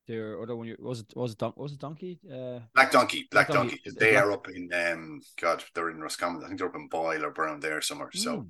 their 0.08 0.42
other 0.42 0.56
one 0.56 0.76
was 0.80 1.02
it 1.02 1.14
was 1.16 1.32
it 1.34 1.38
Don, 1.38 1.54
was 1.56 1.74
it 1.74 1.80
Donkey? 1.80 2.20
Uh, 2.32 2.60
Black 2.74 2.92
Donkey, 2.92 3.28
Black, 3.32 3.48
Black 3.48 3.58
Donkey. 3.60 3.80
Donkey. 3.86 4.00
They 4.00 4.12
Black- 4.14 4.24
are 4.26 4.32
up 4.32 4.48
in 4.50 4.70
um 4.74 5.22
God, 5.40 5.64
they're 5.76 5.92
in 5.92 6.02
Roscommon. 6.02 6.44
I 6.44 6.48
think 6.48 6.58
they're 6.60 6.68
up 6.70 6.76
in 6.76 6.88
Boyle 6.88 7.24
or 7.26 7.30
around 7.30 7.62
there 7.62 7.80
somewhere. 7.82 8.10
So 8.14 8.32
Mm. 8.32 8.40
um, 8.40 8.50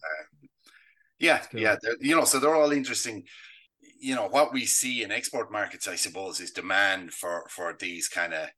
yeah, 1.19 1.39
cool. 1.51 1.59
yeah, 1.59 1.75
you 1.99 2.15
know, 2.15 2.23
so 2.23 2.39
they're 2.39 2.55
all 2.55 2.71
interesting. 2.71 3.25
You 3.99 4.15
know, 4.15 4.27
what 4.27 4.53
we 4.53 4.65
see 4.65 5.03
in 5.03 5.11
export 5.11 5.51
markets, 5.51 5.87
I 5.87 5.95
suppose, 5.95 6.39
is 6.39 6.51
demand 6.51 7.13
for 7.13 7.47
for 7.49 7.75
these 7.79 8.07
kind 8.07 8.33
of 8.33 8.49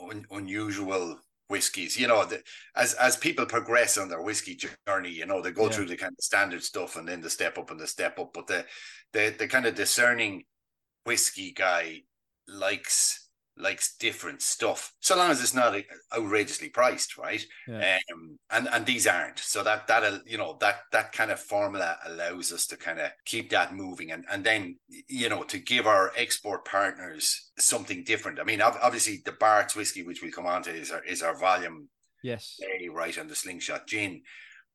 un, 0.00 0.24
unusual 0.30 1.18
whiskies. 1.48 1.98
You 1.98 2.06
know, 2.08 2.24
the, 2.24 2.42
as 2.76 2.94
as 2.94 3.16
people 3.16 3.46
progress 3.46 3.98
on 3.98 4.08
their 4.08 4.22
whiskey 4.22 4.56
journey, 4.86 5.10
you 5.10 5.26
know, 5.26 5.42
they 5.42 5.50
go 5.52 5.68
Yeah. 5.68 5.70
through 5.70 5.86
the 5.86 5.96
kind 5.96 6.12
of 6.18 6.24
standard 6.24 6.62
stuff 6.62 6.96
and 6.96 7.08
then 7.08 7.20
the 7.20 7.30
step 7.30 7.58
up 7.58 7.70
and 7.70 7.80
the 7.80 7.86
step 7.88 8.18
up. 8.18 8.32
But 8.34 8.46
the 8.46 8.66
the 9.12 9.34
the 9.38 9.48
kind 9.48 9.66
of 9.66 9.74
discerning 9.74 10.44
whiskey 11.04 11.52
guy 11.52 12.02
likes 12.48 13.23
likes 13.56 13.96
different 13.96 14.42
stuff, 14.42 14.92
so 15.00 15.16
long 15.16 15.30
as 15.30 15.40
it's 15.40 15.54
not 15.54 15.76
outrageously 16.16 16.68
priced, 16.68 17.16
right? 17.16 17.44
Yeah. 17.68 17.98
Um, 18.12 18.38
and 18.50 18.68
and 18.68 18.86
these 18.86 19.06
aren't. 19.06 19.38
So 19.38 19.62
that 19.62 19.86
that 19.86 20.22
you 20.26 20.38
know 20.38 20.56
that 20.60 20.80
that 20.92 21.12
kind 21.12 21.30
of 21.30 21.40
formula 21.40 21.96
allows 22.06 22.52
us 22.52 22.66
to 22.68 22.76
kind 22.76 22.98
of 22.98 23.10
keep 23.24 23.50
that 23.50 23.74
moving, 23.74 24.12
and 24.12 24.24
and 24.30 24.44
then 24.44 24.76
you 25.08 25.28
know 25.28 25.42
to 25.44 25.58
give 25.58 25.86
our 25.86 26.12
export 26.16 26.64
partners 26.64 27.50
something 27.58 28.04
different. 28.04 28.40
I 28.40 28.44
mean, 28.44 28.60
obviously 28.60 29.22
the 29.24 29.32
Bart's 29.32 29.76
whiskey, 29.76 30.02
which 30.02 30.22
we 30.22 30.30
come 30.30 30.46
on 30.46 30.62
to, 30.64 30.70
is 30.70 30.90
our 30.90 31.04
is 31.04 31.22
our 31.22 31.36
volume. 31.36 31.88
Yes. 32.22 32.58
A 32.62 32.88
right 32.88 33.18
on 33.18 33.28
the 33.28 33.34
slingshot 33.34 33.86
gin. 33.86 34.22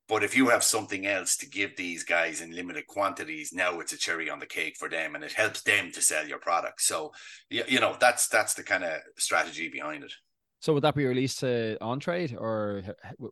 But 0.10 0.24
if 0.24 0.36
you 0.36 0.50
have 0.50 0.64
something 0.64 1.06
else 1.06 1.38
to 1.38 1.48
give 1.48 1.78
these 1.78 2.04
guys 2.04 2.42
in 2.42 2.52
limited 2.52 2.88
quantities, 2.88 3.54
now 3.54 3.80
it's 3.80 3.94
a 3.94 3.98
cherry 3.98 4.28
on 4.30 4.40
the 4.40 4.48
cake 4.48 4.76
for 4.76 4.90
them, 4.90 5.14
and 5.14 5.24
it 5.24 5.34
helps 5.34 5.62
them 5.62 5.92
to 5.92 6.02
sell 6.02 6.28
your 6.28 6.40
product. 6.40 6.82
So, 6.82 7.14
you, 7.50 7.64
you 7.68 7.80
know, 7.80 7.96
that's 8.00 8.28
that's 8.28 8.56
the 8.56 8.64
kind 8.64 8.84
of 8.84 9.00
strategy 9.18 9.70
behind 9.70 10.04
it. 10.04 10.14
So 10.62 10.74
would 10.74 10.84
that 10.84 10.96
be 10.96 11.06
released 11.06 11.40
to 11.40 11.78
on 11.80 12.00
trade, 12.00 12.36
or 12.38 12.84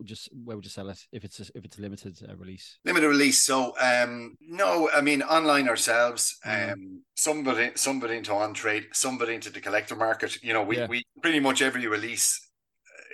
just 0.04 0.30
where 0.32 0.56
would 0.56 0.64
you 0.64 0.70
sell 0.70 0.90
it 0.90 1.00
if 1.12 1.26
it's 1.26 1.42
a, 1.42 1.46
if 1.56 1.66
it's 1.66 1.78
a 1.78 1.82
limited 1.82 2.18
uh, 2.30 2.36
release? 2.38 2.78
Limited 2.86 3.10
release. 3.10 3.42
So 3.42 3.74
um, 3.82 4.38
no, 4.40 4.90
I 4.94 5.02
mean 5.02 5.22
online 5.24 5.68
ourselves. 5.68 6.38
Mm. 6.46 6.74
Um, 6.74 7.02
some 7.16 7.44
but 7.44 7.78
some 7.78 8.00
but 8.00 8.12
into 8.12 8.34
on 8.34 8.54
trade, 8.54 8.86
some 8.94 9.18
but 9.18 9.30
into 9.30 9.50
the 9.50 9.60
collector 9.60 9.96
market. 9.96 10.42
You 10.42 10.54
know, 10.54 10.64
we 10.64 10.78
yeah. 10.78 10.88
we 10.88 11.04
pretty 11.22 11.42
much 11.42 11.62
every 11.62 11.86
release 11.88 12.47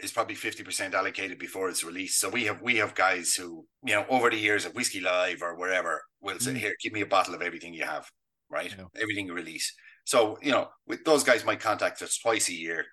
is 0.03 0.11
probably 0.11 0.35
50% 0.35 0.93
allocated 0.93 1.39
before 1.39 1.69
it's 1.69 1.83
released. 1.83 2.19
So 2.19 2.29
we 2.29 2.43
have 2.45 2.61
we 2.61 2.77
have 2.77 2.95
guys 2.95 3.33
who, 3.33 3.65
you 3.83 3.95
know, 3.95 4.05
over 4.09 4.29
the 4.29 4.37
years 4.37 4.65
of 4.65 4.75
Whiskey 4.75 4.99
Live 4.99 5.41
or 5.41 5.55
wherever 5.55 6.03
will 6.21 6.39
say, 6.39 6.53
mm. 6.53 6.57
here, 6.57 6.75
give 6.81 6.93
me 6.93 7.01
a 7.01 7.05
bottle 7.05 7.33
of 7.33 7.41
everything 7.41 7.73
you 7.73 7.85
have, 7.85 8.09
right? 8.49 8.73
Yeah. 8.77 8.85
Everything 9.01 9.27
you 9.27 9.33
release. 9.33 9.73
So, 10.05 10.37
you 10.41 10.51
know, 10.51 10.69
with 10.85 11.05
those 11.05 11.23
guys 11.23 11.45
might 11.45 11.59
contact 11.59 12.01
us 12.01 12.17
twice 12.17 12.49
a 12.49 12.53
year 12.53 12.85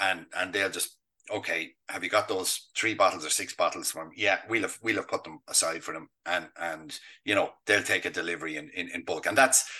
and 0.00 0.26
and 0.36 0.52
they'll 0.52 0.70
just 0.70 0.96
okay, 1.30 1.70
have 1.88 2.02
you 2.02 2.10
got 2.10 2.28
those 2.28 2.70
three 2.76 2.94
bottles 2.94 3.24
or 3.24 3.30
six 3.30 3.54
bottles 3.54 3.90
from? 3.90 4.10
Yeah, 4.16 4.38
we'll 4.48 4.62
have 4.62 4.78
we'll 4.82 4.96
have 4.96 5.08
put 5.08 5.24
them 5.24 5.40
aside 5.48 5.84
for 5.84 5.92
them, 5.92 6.08
and 6.26 6.48
and 6.58 6.98
you 7.24 7.34
know 7.34 7.50
they'll 7.66 7.82
take 7.82 8.04
a 8.04 8.10
delivery 8.10 8.56
in 8.56 8.70
in, 8.74 8.88
in 8.88 9.04
bulk, 9.04 9.26
and 9.26 9.36
that's 9.36 9.70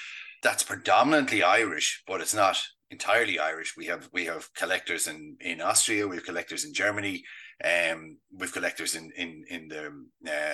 that's 0.43 0.63
predominantly 0.63 1.43
Irish, 1.43 2.03
but 2.07 2.21
it's 2.21 2.35
not 2.35 2.61
entirely 2.91 3.39
Irish. 3.39 3.77
We 3.77 3.87
have 3.87 4.09
we 4.13 4.25
have 4.27 4.53
collectors 4.55 5.07
in 5.07 5.37
in 5.41 5.61
Austria, 5.61 6.07
we 6.07 6.17
have 6.17 6.25
collectors 6.25 6.65
in 6.65 6.73
Germany, 6.73 7.25
um, 7.65 8.19
we've 8.33 8.53
collectors 8.53 8.95
in 8.95 9.11
in 9.17 9.45
in 9.49 9.69
the 9.69 9.87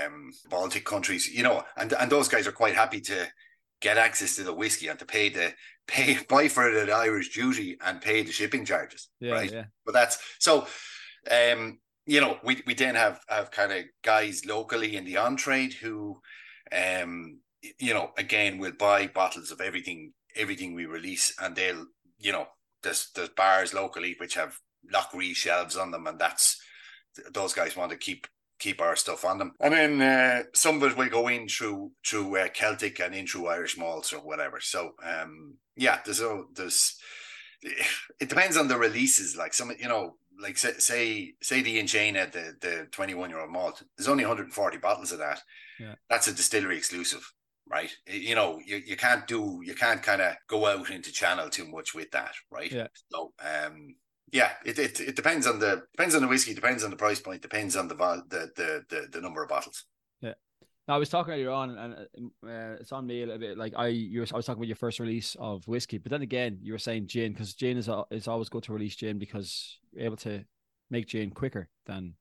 um, 0.07 0.31
Baltic 0.49 0.85
countries, 0.85 1.29
you 1.29 1.43
know, 1.43 1.63
and 1.77 1.93
and 1.93 2.11
those 2.11 2.29
guys 2.29 2.47
are 2.47 2.53
quite 2.53 2.75
happy 2.75 3.01
to 3.03 3.27
get 3.81 3.99
access 3.99 4.37
to 4.37 4.45
the 4.45 4.55
whiskey 4.55 4.89
and 4.89 4.99
to 4.99 5.05
pay 5.05 5.29
the 5.29 5.53
pay 5.87 6.19
buy 6.29 6.49
for 6.49 6.69
it 6.69 6.77
at 6.77 6.95
Irish 6.95 7.35
duty 7.35 7.77
and 7.85 8.01
pay 8.01 8.23
the 8.23 8.33
shipping 8.33 8.65
charges, 8.65 9.09
yeah, 9.21 9.33
right? 9.33 9.53
Yeah. 9.53 9.65
But 9.85 9.93
that's 9.93 10.19
so. 10.39 10.67
Um, 11.31 11.79
you 12.07 12.21
know, 12.21 12.39
we 12.45 12.63
we 12.67 12.75
then 12.75 12.97
have 12.97 13.21
have 13.29 13.51
kind 13.51 13.73
of 13.73 13.85
guys 14.03 14.45
locally 14.45 14.97
in 14.97 15.07
the 15.07 15.17
on 15.17 15.37
trade 15.37 15.73
who, 15.73 16.21
um, 16.71 17.39
you 17.79 17.95
know, 17.95 18.11
again 18.19 18.59
will 18.59 18.73
buy 18.79 19.07
bottles 19.07 19.51
of 19.51 19.63
everything 19.63 20.13
everything 20.37 20.75
we 20.75 20.85
release, 20.85 21.35
and 21.41 21.57
they'll 21.57 21.87
you 22.25 22.33
know, 22.33 22.47
there's 22.83 23.11
there's 23.15 23.29
bars 23.29 23.75
locally 23.75 24.17
which 24.19 24.35
have 24.35 24.59
Lough 24.91 25.05
Ree's 25.15 25.37
shelves 25.37 25.77
on 25.77 25.91
them, 25.91 26.07
and 26.07 26.19
that's 26.19 26.61
those 27.33 27.53
guys 27.53 27.77
want 27.77 27.93
to 27.93 27.97
keep 27.97 28.27
keep 28.59 28.81
our 28.81 28.97
stuff 28.97 29.25
on 29.25 29.39
them. 29.39 29.53
And 29.61 29.75
then 29.75 30.03
uh, 30.03 30.43
some 30.55 30.83
of 30.83 30.91
it 30.91 30.97
will 30.97 31.09
go 31.09 31.29
in 31.29 31.49
through 31.49 31.93
through 32.05 32.39
uh, 32.39 32.49
Celtic 32.49 32.99
and 33.01 33.15
in 33.15 33.27
through 33.27 33.49
Irish 33.49 33.77
malts 33.77 34.13
or 34.13 34.19
whatever. 34.19 34.59
So 34.61 34.93
um, 35.05 35.55
yeah, 35.77 36.01
there's 36.05 36.21
a, 36.21 36.45
there's 36.55 36.97
it 37.63 38.29
depends 38.29 38.57
on 38.57 38.69
the 38.69 38.79
releases. 38.79 39.37
Like 39.37 39.53
some, 39.53 39.71
you 39.79 39.89
know, 39.89 40.17
like 40.41 40.57
say 40.57 40.73
say, 40.79 41.35
say 41.43 41.61
the 41.61 41.79
Inchenagh, 41.79 42.33
the 42.33 42.55
the 42.61 42.89
21 42.91 43.29
year 43.29 43.41
old 43.41 43.51
malt. 43.51 43.83
There's 43.99 44.09
only 44.09 44.25
140 44.25 44.79
bottles 44.79 45.13
of 45.13 45.19
that. 45.19 45.43
Yeah. 45.79 45.95
That's 46.09 46.29
a 46.29 46.33
distillery 46.35 46.79
exclusive 46.79 47.31
right? 47.69 47.91
You 48.07 48.35
know, 48.35 48.61
you, 48.65 48.77
you 48.85 48.97
can't 48.97 49.27
do 49.27 49.61
you 49.65 49.75
can't 49.75 50.03
kind 50.03 50.21
of 50.21 50.35
go 50.49 50.67
out 50.67 50.91
into 50.91 51.13
channel 51.13 51.49
too 51.49 51.67
much 51.67 51.95
with 51.95 52.11
that, 52.13 52.33
right? 52.51 52.71
Yeah. 52.71 52.89
So 53.11 53.33
um 53.45 53.95
yeah, 54.33 54.51
it, 54.65 54.79
it 54.79 55.01
it 55.01 55.17
depends 55.17 55.47
on 55.47 55.59
the 55.59 55.83
depends 55.93 56.15
on 56.15 56.23
the 56.23 56.29
whiskey, 56.29 56.55
depends 56.55 56.83
on 56.83 56.91
the 56.91 56.97
price 56.97 57.21
point, 57.21 57.43
depends 57.43 57.77
on 57.77 57.89
the 57.89 57.95
the 57.95 58.51
the 58.57 58.85
the, 58.89 59.09
the 59.13 59.21
number 59.21 59.43
of 59.43 59.49
bottles. 59.49 59.85
Yeah. 60.21 60.35
Now, 60.87 60.97
I 60.97 60.99
was 60.99 61.09
talking 61.09 61.33
earlier 61.33 61.51
on, 61.51 61.71
and 61.79 61.95
uh, 62.47 62.81
it's 62.81 62.93
on 62.93 63.07
me 63.07 63.23
a 63.23 63.27
little 63.27 63.41
bit. 63.41 63.57
Like 63.57 63.73
I, 63.77 63.87
you 63.87 64.21
were, 64.21 64.27
I 64.33 64.37
was 64.37 64.45
talking 64.45 64.61
about 64.61 64.67
your 64.67 64.77
first 64.77 65.01
release 65.01 65.35
of 65.39 65.67
whiskey, 65.67 65.99
but 65.99 66.11
then 66.11 66.23
again, 66.23 66.59
you 66.61 66.73
were 66.73 66.79
saying 66.79 67.07
gin 67.07 67.33
because 67.33 67.55
gin 67.55 67.79
is 67.79 67.89
is 68.11 68.29
always 68.29 68.49
good 68.49 68.65
to 68.65 68.73
release 68.73 68.97
gin 68.97 69.19
because 69.19 69.79
you're 69.93 70.05
able 70.05 70.17
to 70.19 70.45
make 70.91 71.07
gin 71.07 71.31
quicker 71.31 71.69
than 71.87 72.15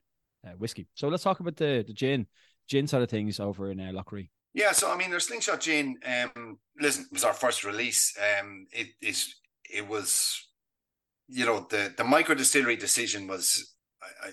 uh, 0.45 0.51
whiskey. 0.51 0.88
So 0.93 1.08
let's 1.10 1.23
talk 1.23 1.39
about 1.39 1.58
the 1.58 1.84
the 1.86 1.93
gin 1.93 2.27
gin 2.67 2.88
side 2.88 3.01
of 3.01 3.10
things 3.10 3.39
over 3.39 3.71
in 3.71 3.79
uh, 3.79 3.91
Lough 3.91 4.06
Ree. 4.12 4.29
Yeah, 4.54 4.72
so 4.72 4.92
I 4.92 4.98
mean, 4.98 5.10
there's 5.10 5.28
Slingshot 5.28 5.62
Gin. 5.62 5.98
Um, 6.06 6.60
listen, 6.80 7.06
it 7.06 7.13
was 7.13 7.24
our 7.24 7.34
first 7.34 7.63
release. 7.63 8.16
Um, 8.39 8.68
it 8.72 8.88
is 9.02 9.36
it 9.70 9.88
was, 9.88 10.48
you 11.28 11.46
know, 11.46 11.66
the 11.70 11.94
the 11.98 12.04
micro 12.04 12.36
distillery 12.36 12.76
decision 12.76 13.28
was, 13.28 13.74
I, 14.02 14.28
I, 14.28 14.32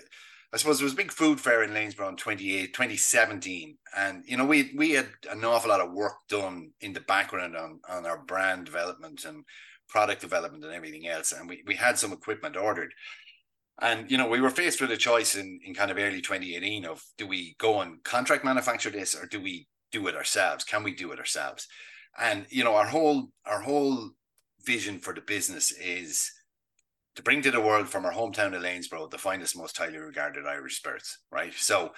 I 0.53 0.57
suppose, 0.57 0.79
it 0.79 0.83
was 0.83 0.93
a 0.93 0.97
big 0.97 1.11
food 1.11 1.39
fair 1.39 1.63
in 1.63 1.71
Lanesborough 1.71 2.09
in 2.09 2.17
28, 2.17 2.73
2017, 2.73 3.77
and 3.97 4.23
you 4.27 4.37
know, 4.37 4.45
we 4.45 4.71
we 4.77 4.91
had 4.91 5.09
an 5.29 5.43
awful 5.43 5.71
lot 5.71 5.81
of 5.81 5.91
work 5.91 6.13
done 6.29 6.71
in 6.81 6.93
the 6.93 7.01
background 7.01 7.57
on 7.57 7.79
on 7.89 8.05
our 8.05 8.19
brand 8.19 8.65
development 8.65 9.25
and 9.25 9.43
product 9.89 10.21
development 10.21 10.63
and 10.63 10.73
everything 10.73 11.07
else, 11.07 11.31
and 11.31 11.49
we 11.49 11.63
we 11.65 11.75
had 11.75 11.97
some 11.97 12.13
equipment 12.13 12.55
ordered. 12.55 12.93
And 13.81 14.11
you 14.11 14.17
know, 14.19 14.27
we 14.27 14.41
were 14.41 14.51
faced 14.51 14.81
with 14.81 14.91
a 14.91 14.97
choice 14.97 15.35
in, 15.35 15.59
in 15.65 15.73
kind 15.73 15.89
of 15.89 15.97
early 15.97 16.21
2018 16.21 16.85
of 16.85 17.03
do 17.17 17.25
we 17.25 17.55
go 17.57 17.81
and 17.81 18.03
contract 18.03 18.45
manufacture 18.45 18.91
this 18.91 19.15
or 19.15 19.25
do 19.25 19.41
we 19.41 19.67
do 19.91 20.07
it 20.07 20.15
ourselves? 20.15 20.63
Can 20.63 20.83
we 20.83 20.93
do 20.93 21.11
it 21.11 21.19
ourselves? 21.19 21.67
And 22.19 22.45
you 22.49 22.63
know, 22.63 22.75
our 22.75 22.87
whole 22.87 23.29
our 23.45 23.61
whole 23.61 24.11
vision 24.65 24.99
for 24.99 25.13
the 25.13 25.21
business 25.21 25.71
is 25.71 26.31
to 27.15 27.23
bring 27.23 27.41
to 27.41 27.51
the 27.51 27.61
world 27.61 27.89
from 27.89 28.05
our 28.05 28.13
hometown 28.13 28.55
of 28.55 28.61
Lanesborough 28.61 29.09
the 29.09 29.17
finest, 29.17 29.57
most 29.57 29.77
highly 29.77 29.97
regarded 29.97 30.45
Irish 30.45 30.77
spirits, 30.77 31.19
right? 31.31 31.53
So 31.53 31.91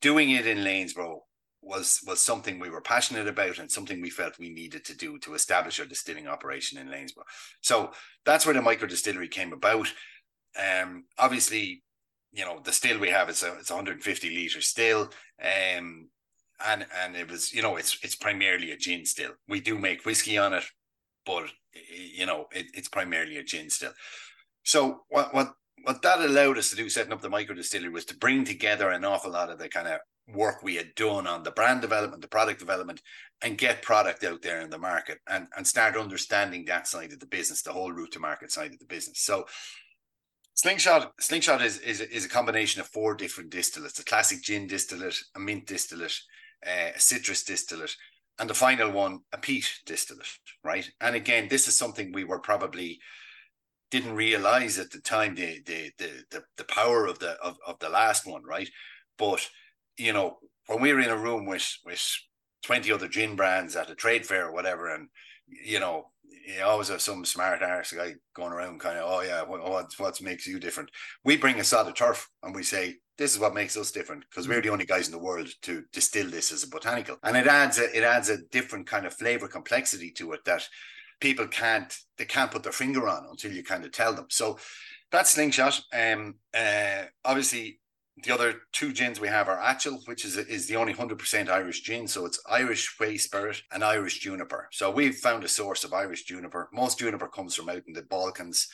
doing 0.00 0.30
it 0.30 0.46
in 0.46 0.58
Lanesborough 0.58 1.20
was 1.62 2.00
was 2.06 2.20
something 2.20 2.58
we 2.58 2.70
were 2.70 2.80
passionate 2.80 3.26
about 3.26 3.58
and 3.58 3.70
something 3.70 4.00
we 4.00 4.10
felt 4.10 4.38
we 4.38 4.50
needed 4.50 4.84
to 4.84 4.96
do 4.96 5.18
to 5.18 5.34
establish 5.34 5.80
our 5.80 5.86
distilling 5.86 6.26
operation 6.26 6.78
in 6.78 6.88
Lanesborough. 6.88 7.24
So 7.60 7.90
that's 8.24 8.46
where 8.46 8.54
the 8.54 8.62
micro 8.62 8.86
distillery 8.86 9.28
came 9.28 9.52
about. 9.52 9.92
Um, 10.58 11.04
obviously, 11.18 11.82
you 12.32 12.44
know, 12.44 12.60
the 12.62 12.72
still 12.72 12.98
we 12.98 13.10
have 13.10 13.28
it's 13.28 13.42
a 13.42 13.54
it's 13.54 13.70
150 13.70 14.30
liter 14.30 14.60
still. 14.60 15.10
Um, 15.42 16.08
and 16.64 16.86
and 17.02 17.16
it 17.16 17.30
was 17.30 17.52
you 17.52 17.62
know 17.62 17.76
it's 17.76 17.98
it's 18.02 18.16
primarily 18.16 18.70
a 18.70 18.76
gin 18.76 19.04
still. 19.04 19.32
We 19.48 19.60
do 19.60 19.78
make 19.78 20.04
whiskey 20.04 20.38
on 20.38 20.52
it, 20.52 20.64
but 21.24 21.44
you 21.90 22.26
know 22.26 22.46
it, 22.52 22.66
it's 22.74 22.88
primarily 22.88 23.36
a 23.38 23.44
gin 23.44 23.70
still. 23.70 23.92
So 24.64 25.02
what 25.08 25.34
what 25.34 25.52
what 25.82 26.02
that 26.02 26.20
allowed 26.20 26.58
us 26.58 26.70
to 26.70 26.76
do 26.76 26.88
setting 26.88 27.12
up 27.12 27.20
the 27.20 27.28
micro 27.28 27.54
distillery 27.54 27.90
was 27.90 28.04
to 28.06 28.16
bring 28.16 28.44
together 28.44 28.90
an 28.90 29.04
awful 29.04 29.30
lot 29.30 29.50
of 29.50 29.58
the 29.58 29.68
kind 29.68 29.88
of 29.88 30.00
work 30.34 30.62
we 30.62 30.74
had 30.74 30.94
done 30.96 31.26
on 31.26 31.44
the 31.44 31.52
brand 31.52 31.80
development, 31.80 32.20
the 32.20 32.28
product 32.28 32.58
development, 32.58 33.00
and 33.42 33.58
get 33.58 33.82
product 33.82 34.24
out 34.24 34.42
there 34.42 34.60
in 34.60 34.70
the 34.70 34.78
market 34.78 35.18
and, 35.28 35.46
and 35.56 35.66
start 35.66 35.96
understanding 35.96 36.64
that 36.64 36.88
side 36.88 37.12
of 37.12 37.20
the 37.20 37.26
business, 37.26 37.62
the 37.62 37.72
whole 37.72 37.92
route 37.92 38.10
to 38.12 38.18
market 38.18 38.50
side 38.50 38.72
of 38.72 38.78
the 38.78 38.86
business. 38.86 39.20
So 39.20 39.46
Slingshot 40.54 41.12
Slingshot 41.20 41.62
is, 41.62 41.78
is, 41.80 42.00
is 42.00 42.24
a 42.24 42.30
combination 42.30 42.80
of 42.80 42.88
four 42.88 43.14
different 43.14 43.50
distillates: 43.50 44.00
a 44.00 44.04
classic 44.04 44.42
gin 44.42 44.66
distillate, 44.66 45.18
a 45.34 45.38
mint 45.38 45.66
distillate, 45.66 46.18
uh, 46.66 46.90
a 46.94 47.00
citrus 47.00 47.44
distillate, 47.44 47.96
and 48.38 48.50
the 48.50 48.54
final 48.54 48.90
one, 48.90 49.20
a 49.32 49.38
peat 49.38 49.70
distillate, 49.86 50.28
right? 50.62 50.90
And 51.00 51.16
again, 51.16 51.48
this 51.48 51.68
is 51.68 51.76
something 51.76 52.12
we 52.12 52.24
were 52.24 52.40
probably 52.40 52.98
didn't 53.90 54.16
realize 54.16 54.78
at 54.78 54.90
the 54.90 55.00
time 55.00 55.34
the 55.34 55.60
the 55.64 55.90
the 55.98 56.24
the, 56.30 56.42
the 56.58 56.64
power 56.64 57.06
of 57.06 57.18
the 57.18 57.32
of, 57.42 57.56
of 57.66 57.78
the 57.78 57.88
last 57.88 58.26
one, 58.26 58.42
right? 58.44 58.68
But 59.18 59.48
you 59.96 60.12
know, 60.12 60.38
when 60.66 60.80
we 60.80 60.92
were 60.92 61.00
in 61.00 61.10
a 61.10 61.16
room 61.16 61.46
with 61.46 61.78
with 61.84 62.02
20 62.64 62.90
other 62.92 63.08
gin 63.08 63.36
brands 63.36 63.76
at 63.76 63.90
a 63.90 63.94
trade 63.94 64.26
fair 64.26 64.46
or 64.48 64.52
whatever, 64.52 64.92
and 64.92 65.08
you 65.64 65.78
know, 65.78 66.10
you 66.46 66.62
always 66.62 66.88
have 66.88 67.00
some 67.00 67.24
smart 67.24 67.62
arse 67.62 67.92
guy 67.92 68.14
going 68.34 68.52
around 68.52 68.80
kind 68.80 68.98
of, 68.98 69.04
oh 69.06 69.22
yeah, 69.22 69.42
what 69.42 69.92
what 69.98 70.22
makes 70.22 70.46
you 70.46 70.60
different? 70.60 70.90
We 71.24 71.36
bring 71.36 71.58
a 71.58 71.64
sod 71.64 71.88
of 71.88 71.94
turf 71.94 72.28
and 72.42 72.54
we 72.54 72.62
say, 72.62 72.96
this 73.18 73.32
is 73.32 73.38
what 73.38 73.54
makes 73.54 73.76
us 73.76 73.90
different 73.90 74.24
because 74.30 74.46
we're 74.46 74.60
the 74.60 74.70
only 74.70 74.84
guys 74.84 75.06
in 75.06 75.12
the 75.12 75.18
world 75.18 75.48
to 75.62 75.84
distill 75.92 76.30
this 76.30 76.52
as 76.52 76.62
a 76.62 76.68
botanical, 76.68 77.16
and 77.22 77.36
it 77.36 77.46
adds 77.46 77.78
a, 77.78 77.96
it 77.96 78.04
adds 78.04 78.28
a 78.28 78.38
different 78.50 78.86
kind 78.86 79.06
of 79.06 79.14
flavor 79.14 79.48
complexity 79.48 80.10
to 80.12 80.32
it 80.32 80.44
that 80.44 80.66
people 81.20 81.46
can't 81.48 81.96
they 82.18 82.26
can't 82.26 82.50
put 82.50 82.62
their 82.62 82.72
finger 82.72 83.08
on 83.08 83.26
until 83.30 83.52
you 83.52 83.64
kind 83.64 83.84
of 83.84 83.92
tell 83.92 84.14
them. 84.14 84.26
So 84.30 84.58
that's 85.10 85.30
slingshot. 85.30 85.80
Um, 85.92 86.34
uh, 86.54 87.04
obviously 87.24 87.80
the 88.22 88.32
other 88.32 88.62
two 88.72 88.92
gins 88.92 89.20
we 89.20 89.28
have 89.28 89.48
are 89.48 89.60
Achill, 89.62 90.00
which 90.06 90.24
is 90.24 90.36
is 90.36 90.66
the 90.66 90.76
only 90.76 90.92
hundred 90.92 91.18
percent 91.18 91.50
Irish 91.50 91.82
gin. 91.82 92.08
So 92.08 92.24
it's 92.24 92.40
Irish 92.48 92.98
whey 92.98 93.16
spirit 93.18 93.62
and 93.72 93.84
Irish 93.84 94.20
juniper. 94.20 94.68
So 94.72 94.90
we've 94.90 95.16
found 95.16 95.44
a 95.44 95.48
source 95.48 95.84
of 95.84 95.92
Irish 95.92 96.24
juniper. 96.24 96.68
Most 96.72 96.98
juniper 96.98 97.28
comes 97.28 97.54
from 97.54 97.68
out 97.68 97.82
in 97.86 97.92
the 97.92 98.02
Balkans 98.02 98.68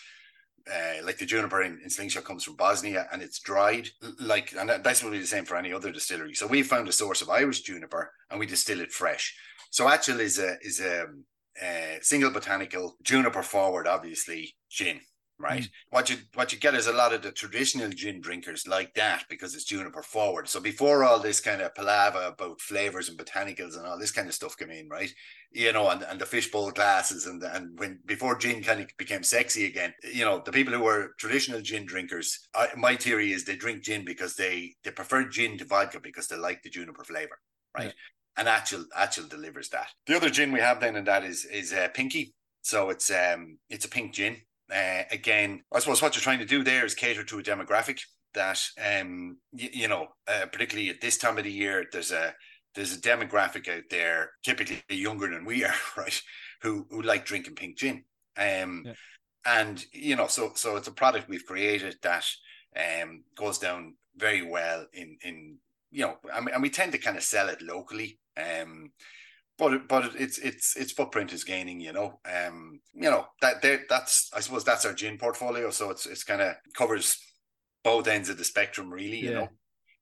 uh, 0.70 1.04
like 1.04 1.18
the 1.18 1.26
juniper 1.26 1.62
in, 1.62 1.80
in, 1.82 1.90
Slingshot 1.90 2.24
comes 2.24 2.44
from 2.44 2.56
Bosnia 2.56 3.08
and 3.12 3.22
it's 3.22 3.40
dried, 3.40 3.88
like, 4.20 4.54
and 4.56 4.70
that's 4.70 5.02
be 5.02 5.18
the 5.18 5.26
same 5.26 5.44
for 5.44 5.56
any 5.56 5.72
other 5.72 5.90
distillery. 5.90 6.34
So 6.34 6.46
we 6.46 6.62
found 6.62 6.88
a 6.88 6.92
source 6.92 7.22
of 7.22 7.30
Irish 7.30 7.62
juniper 7.62 8.12
and 8.30 8.38
we 8.38 8.46
distill 8.46 8.80
it 8.80 8.92
fresh. 8.92 9.34
So 9.70 9.88
Achill 9.88 10.20
is 10.20 10.38
a 10.38 10.56
is 10.62 10.80
a, 10.80 11.06
a 11.62 11.98
single 12.02 12.30
botanical 12.30 12.96
juniper 13.02 13.42
forward, 13.42 13.86
obviously 13.86 14.54
gin 14.70 15.00
right? 15.38 15.62
Mm. 15.62 15.70
What 15.90 16.10
you 16.10 16.16
what 16.34 16.52
you 16.52 16.58
get 16.58 16.74
is 16.74 16.86
a 16.86 16.92
lot 16.92 17.12
of 17.12 17.22
the 17.22 17.32
traditional 17.32 17.90
gin 17.90 18.20
drinkers 18.20 18.66
like 18.66 18.94
that 18.94 19.24
because 19.28 19.54
it's 19.54 19.64
juniper 19.64 20.02
forward. 20.02 20.48
So 20.48 20.60
before 20.60 21.04
all 21.04 21.18
this 21.18 21.40
kind 21.40 21.60
of 21.60 21.74
palaver 21.74 22.22
about 22.22 22.60
flavors 22.60 23.08
and 23.08 23.18
botanicals 23.18 23.76
and 23.76 23.86
all 23.86 23.98
this 23.98 24.12
kind 24.12 24.28
of 24.28 24.34
stuff 24.34 24.56
came 24.56 24.70
in, 24.70 24.88
right? 24.88 25.12
You 25.50 25.72
know, 25.72 25.90
and, 25.90 26.02
and 26.02 26.20
the 26.20 26.26
fishbowl 26.26 26.70
glasses 26.70 27.26
and 27.26 27.42
and 27.42 27.78
when 27.78 27.98
before 28.06 28.38
gin 28.38 28.62
kind 28.62 28.80
of 28.80 28.88
became 28.96 29.22
sexy 29.22 29.66
again, 29.66 29.92
you 30.12 30.24
know, 30.24 30.42
the 30.44 30.52
people 30.52 30.72
who 30.72 30.82
were 30.82 31.14
traditional 31.18 31.60
gin 31.60 31.86
drinkers, 31.86 32.38
I, 32.54 32.68
my 32.76 32.96
theory 32.96 33.32
is 33.32 33.44
they 33.44 33.56
drink 33.56 33.82
gin 33.82 34.04
because 34.04 34.36
they 34.36 34.74
they 34.84 34.92
prefer 34.92 35.28
gin 35.28 35.58
to 35.58 35.64
vodka 35.64 36.00
because 36.00 36.28
they 36.28 36.36
like 36.36 36.62
the 36.62 36.70
juniper 36.70 37.04
flavor, 37.04 37.38
right? 37.76 37.92
And 38.36 38.48
Achill 38.48 38.86
Achill 38.96 39.26
delivers 39.28 39.68
that. 39.70 39.88
The 40.06 40.16
other 40.16 40.30
gin 40.30 40.52
we 40.52 40.60
have 40.60 40.80
then 40.80 40.96
and 40.96 41.06
that 41.06 41.24
is 41.24 41.44
is 41.44 41.72
uh, 41.72 41.88
Pinky. 41.92 42.34
So 42.62 42.90
it's 42.90 43.10
um 43.10 43.58
it's 43.68 43.84
a 43.84 43.88
pink 43.88 44.14
gin 44.14 44.36
uh, 44.72 45.02
again, 45.10 45.62
I 45.72 45.78
suppose 45.80 46.00
what 46.00 46.14
you're 46.14 46.22
trying 46.22 46.38
to 46.38 46.44
do 46.44 46.62
there 46.62 46.84
is 46.84 46.94
cater 46.94 47.24
to 47.24 47.38
a 47.38 47.42
demographic 47.42 48.00
that, 48.34 48.60
um, 48.82 49.38
you, 49.52 49.68
you 49.72 49.88
know, 49.88 50.08
uh, 50.26 50.46
particularly 50.50 50.90
at 50.90 51.00
this 51.00 51.18
time 51.18 51.38
of 51.38 51.44
the 51.44 51.52
year, 51.52 51.84
there's 51.92 52.12
a 52.12 52.34
there's 52.74 52.96
a 52.96 53.00
demographic 53.00 53.68
out 53.68 53.82
there, 53.90 54.30
typically 54.42 54.82
younger 54.88 55.28
than 55.30 55.44
we 55.44 55.64
are, 55.64 55.74
right, 55.96 56.22
who 56.62 56.86
who 56.90 57.02
like 57.02 57.24
drinking 57.24 57.54
pink 57.54 57.76
gin. 57.76 58.04
Um, 58.36 58.84
yeah. 58.86 58.94
and 59.44 59.84
you 59.92 60.16
know, 60.16 60.26
so 60.26 60.52
so 60.54 60.76
it's 60.76 60.88
a 60.88 60.92
product 60.92 61.28
we've 61.28 61.46
created 61.46 61.96
that 62.02 62.24
um 62.74 63.24
goes 63.36 63.58
down 63.58 63.94
very 64.16 64.42
well 64.42 64.86
in 64.94 65.18
in 65.22 65.58
you 65.92 66.06
know, 66.06 66.16
and, 66.34 66.48
and 66.48 66.62
we 66.62 66.70
tend 66.70 66.92
to 66.92 66.98
kind 66.98 67.16
of 67.16 67.22
sell 67.22 67.48
it 67.48 67.60
locally. 67.60 68.18
Um, 68.36 68.92
but 69.62 69.86
but 69.86 70.16
its 70.16 70.38
its 70.38 70.76
its 70.76 70.90
footprint 70.90 71.32
is 71.32 71.44
gaining. 71.44 71.80
You 71.80 71.92
know, 71.92 72.18
um, 72.26 72.80
you 72.94 73.08
know 73.08 73.26
that 73.40 73.62
that's 73.88 74.28
I 74.34 74.40
suppose 74.40 74.64
that's 74.64 74.84
our 74.84 74.92
gin 74.92 75.18
portfolio. 75.18 75.70
So 75.70 75.90
it's 75.90 76.04
it's 76.04 76.24
kind 76.24 76.42
of 76.42 76.56
covers 76.76 77.16
both 77.84 78.08
ends 78.08 78.28
of 78.28 78.38
the 78.38 78.44
spectrum, 78.44 78.92
really. 78.92 79.18
You 79.18 79.30
yeah. 79.30 79.46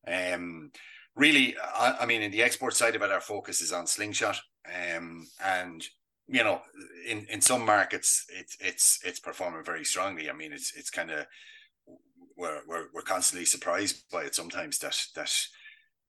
know, 0.07 0.35
um, 0.35 0.70
really, 1.14 1.57
I, 1.59 1.99
I, 2.01 2.07
mean, 2.07 2.23
in 2.23 2.31
the 2.31 2.42
export 2.42 2.75
side 2.75 2.96
of 2.96 3.03
it, 3.03 3.11
our 3.11 3.20
focus 3.20 3.61
is 3.61 3.73
on 3.73 3.87
slingshot, 3.87 4.40
um, 4.96 5.27
and 5.44 5.85
you 6.27 6.42
know, 6.42 6.62
in 7.07 7.27
in 7.27 7.42
some 7.42 7.66
markets, 7.66 8.25
it's 8.31 8.57
it's 8.61 8.99
it's 9.05 9.20
performing 9.20 9.64
very 9.64 9.85
strongly. 9.85 10.31
I 10.31 10.33
mean, 10.33 10.55
it's 10.55 10.73
it's 10.75 10.90
kind 10.90 11.11
of 11.11 11.27
we're, 12.35 12.62
we're 12.66 12.87
we're 12.94 13.03
constantly 13.03 13.44
surprised 13.44 14.05
by 14.11 14.23
it 14.23 14.35
sometimes 14.35 14.79
that 14.79 14.99
that 15.16 15.31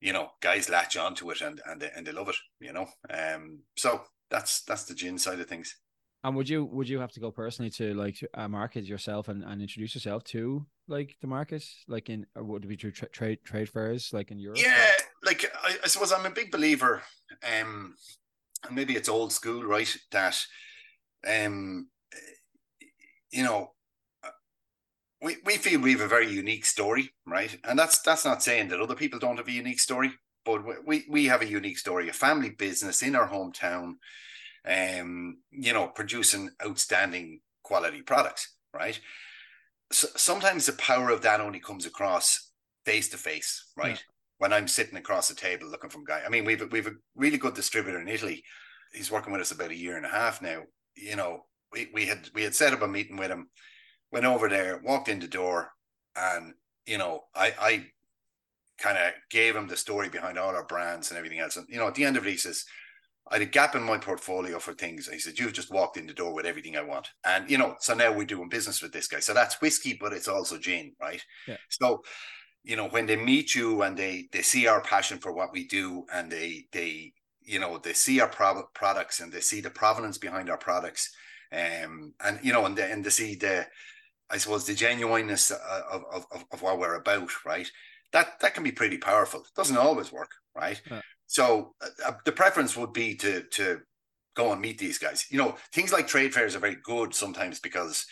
you 0.01 0.13
know, 0.13 0.29
guys 0.41 0.69
latch 0.69 0.97
onto 0.97 1.29
it 1.31 1.41
and 1.41 1.61
and 1.65 1.81
they, 1.81 1.89
and 1.95 2.05
they 2.05 2.11
love 2.11 2.29
it, 2.29 2.35
you 2.59 2.73
know. 2.73 2.87
Um, 3.09 3.59
so 3.77 4.01
that's 4.29 4.63
that's 4.63 4.85
the 4.85 4.95
gin 4.95 5.17
side 5.17 5.39
of 5.39 5.47
things. 5.47 5.77
And 6.23 6.35
would 6.35 6.49
you 6.49 6.65
would 6.65 6.89
you 6.89 6.99
have 6.99 7.11
to 7.13 7.19
go 7.19 7.31
personally 7.31 7.71
to 7.71 7.93
like 7.93 8.17
uh, 8.33 8.47
market 8.47 8.83
yourself 8.83 9.27
and, 9.27 9.43
and 9.43 9.61
introduce 9.61 9.95
yourself 9.95 10.23
to 10.25 10.65
like 10.87 11.15
the 11.21 11.27
market, 11.27 11.63
like 11.87 12.09
in 12.09 12.25
would 12.35 12.65
it 12.65 12.67
be 12.67 12.75
through 12.75 12.91
tra- 12.91 13.09
trade 13.09 13.39
trade 13.43 13.69
fairs 13.69 14.11
like 14.11 14.31
in 14.31 14.39
Europe? 14.39 14.59
Yeah, 14.61 14.91
or? 14.91 15.25
like 15.25 15.45
I, 15.63 15.77
I, 15.83 15.87
suppose 15.87 16.11
I'm 16.11 16.25
a 16.25 16.31
big 16.31 16.51
believer. 16.51 17.01
Um, 17.59 17.95
and 18.65 18.75
maybe 18.75 18.95
it's 18.95 19.09
old 19.09 19.31
school, 19.31 19.63
right? 19.63 19.95
That, 20.11 20.37
um, 21.27 21.87
you 23.31 23.43
know, 23.43 23.71
we, 25.21 25.37
we 25.45 25.57
feel 25.57 25.79
we 25.79 25.91
have 25.91 26.01
a 26.01 26.07
very 26.07 26.31
unique 26.31 26.65
story, 26.65 27.11
right? 27.25 27.55
And 27.63 27.77
that's 27.77 28.01
that's 28.01 28.25
not 28.25 28.43
saying 28.43 28.69
that 28.69 28.81
other 28.81 28.95
people 28.95 29.19
don't 29.19 29.37
have 29.37 29.47
a 29.47 29.51
unique 29.51 29.79
story, 29.79 30.11
but 30.45 30.63
we 30.85 31.05
we 31.09 31.25
have 31.25 31.41
a 31.41 31.47
unique 31.47 31.77
story, 31.77 32.09
a 32.09 32.13
family 32.13 32.49
business 32.49 33.03
in 33.03 33.15
our 33.15 33.29
hometown, 33.29 33.93
um, 34.65 35.37
you 35.51 35.73
know, 35.73 35.87
producing 35.87 36.49
outstanding 36.65 37.41
quality 37.63 38.01
products, 38.01 38.55
right? 38.73 38.99
So 39.91 40.07
sometimes 40.15 40.65
the 40.65 40.73
power 40.73 41.09
of 41.09 41.21
that 41.21 41.41
only 41.41 41.59
comes 41.59 41.85
across 41.85 42.51
face 42.85 43.09
to 43.09 43.17
face, 43.17 43.71
right? 43.77 43.91
Yeah. 43.95 44.13
When 44.39 44.53
I'm 44.53 44.67
sitting 44.67 44.97
across 44.97 45.29
the 45.29 45.35
table 45.35 45.67
looking 45.67 45.91
from 45.91 46.03
guy, 46.03 46.23
I 46.25 46.29
mean, 46.29 46.45
we've 46.45 46.63
we've 46.71 46.87
a 46.87 46.93
really 47.15 47.37
good 47.37 47.53
distributor 47.53 48.01
in 48.01 48.07
Italy. 48.07 48.43
He's 48.91 49.11
working 49.11 49.31
with 49.31 49.41
us 49.41 49.51
about 49.51 49.69
a 49.69 49.77
year 49.77 49.97
and 49.97 50.05
a 50.05 50.09
half 50.09 50.41
now. 50.41 50.63
You 50.95 51.15
know, 51.15 51.45
we, 51.71 51.89
we 51.93 52.07
had 52.07 52.27
we 52.33 52.41
had 52.41 52.55
set 52.55 52.73
up 52.73 52.81
a 52.81 52.87
meeting 52.87 53.17
with 53.17 53.29
him 53.29 53.49
went 54.11 54.25
over 54.25 54.49
there, 54.49 54.81
walked 54.83 55.09
in 55.09 55.19
the 55.19 55.27
door, 55.27 55.71
and 56.15 56.53
you 56.85 56.97
know, 56.97 57.23
I 57.35 57.53
I 57.59 57.85
kind 58.77 58.97
of 58.97 59.13
gave 59.29 59.55
him 59.55 59.67
the 59.67 59.77
story 59.77 60.09
behind 60.09 60.37
all 60.37 60.55
our 60.55 60.65
brands 60.65 61.09
and 61.09 61.17
everything 61.17 61.39
else. 61.39 61.57
And 61.57 61.67
you 61.69 61.77
know, 61.77 61.87
at 61.87 61.95
the 61.95 62.03
end 62.03 62.17
of 62.17 62.25
it, 62.25 62.31
he 62.31 62.37
says, 62.37 62.65
I 63.29 63.35
had 63.35 63.43
a 63.43 63.45
gap 63.45 63.75
in 63.75 63.83
my 63.83 63.97
portfolio 63.97 64.59
for 64.59 64.73
things. 64.73 65.07
He 65.07 65.19
said, 65.19 65.37
You've 65.37 65.53
just 65.53 65.71
walked 65.71 65.97
in 65.97 66.07
the 66.07 66.13
door 66.13 66.33
with 66.33 66.45
everything 66.45 66.75
I 66.75 66.81
want. 66.81 67.09
And, 67.23 67.49
you 67.49 67.57
know, 67.57 67.75
so 67.79 67.93
now 67.93 68.11
we're 68.11 68.25
doing 68.25 68.49
business 68.49 68.81
with 68.81 68.91
this 68.91 69.07
guy. 69.07 69.19
So 69.19 69.33
that's 69.33 69.61
whiskey, 69.61 69.97
but 69.99 70.13
it's 70.13 70.27
also 70.27 70.57
gin, 70.57 70.93
right? 70.99 71.23
Yeah. 71.47 71.57
So, 71.69 72.01
you 72.63 72.75
know, 72.75 72.87
when 72.89 73.05
they 73.05 73.15
meet 73.15 73.55
you 73.55 73.83
and 73.83 73.95
they 73.95 74.27
they 74.31 74.41
see 74.41 74.67
our 74.67 74.81
passion 74.81 75.19
for 75.19 75.31
what 75.31 75.53
we 75.53 75.67
do 75.67 76.05
and 76.13 76.31
they 76.31 76.65
they 76.71 77.13
you 77.43 77.59
know 77.59 77.77
they 77.77 77.93
see 77.93 78.19
our 78.19 78.27
pro- 78.27 78.67
products 78.73 79.19
and 79.19 79.31
they 79.31 79.39
see 79.39 79.61
the 79.61 79.69
provenance 79.69 80.17
behind 80.17 80.49
our 80.49 80.57
products 80.57 81.11
um 81.51 82.13
and 82.23 82.39
you 82.43 82.53
know 82.53 82.65
and 82.65 82.77
they, 82.77 82.91
and 82.91 83.03
they 83.03 83.09
see 83.09 83.33
the 83.33 83.65
I 84.31 84.37
suppose 84.37 84.65
the 84.65 84.73
genuineness 84.73 85.51
uh, 85.51 85.81
of, 85.91 86.03
of, 86.11 86.45
of 86.51 86.61
what 86.61 86.79
we're 86.79 86.95
about, 86.95 87.29
right? 87.45 87.69
That 88.13 88.39
that 88.41 88.53
can 88.53 88.63
be 88.63 88.71
pretty 88.71 88.97
powerful. 88.97 89.41
It 89.41 89.55
doesn't 89.55 89.77
always 89.77 90.11
work, 90.11 90.31
right? 90.55 90.81
Yeah. 90.89 91.01
So 91.27 91.75
uh, 91.81 91.87
uh, 92.07 92.13
the 92.25 92.31
preference 92.31 92.75
would 92.75 92.93
be 92.93 93.15
to 93.15 93.43
to 93.51 93.81
go 94.35 94.51
and 94.51 94.61
meet 94.61 94.77
these 94.77 94.97
guys. 94.97 95.25
You 95.29 95.37
know, 95.37 95.57
things 95.73 95.91
like 95.91 96.07
trade 96.07 96.33
fairs 96.33 96.55
are 96.55 96.59
very 96.59 96.77
good 96.83 97.13
sometimes 97.13 97.59
because 97.59 98.05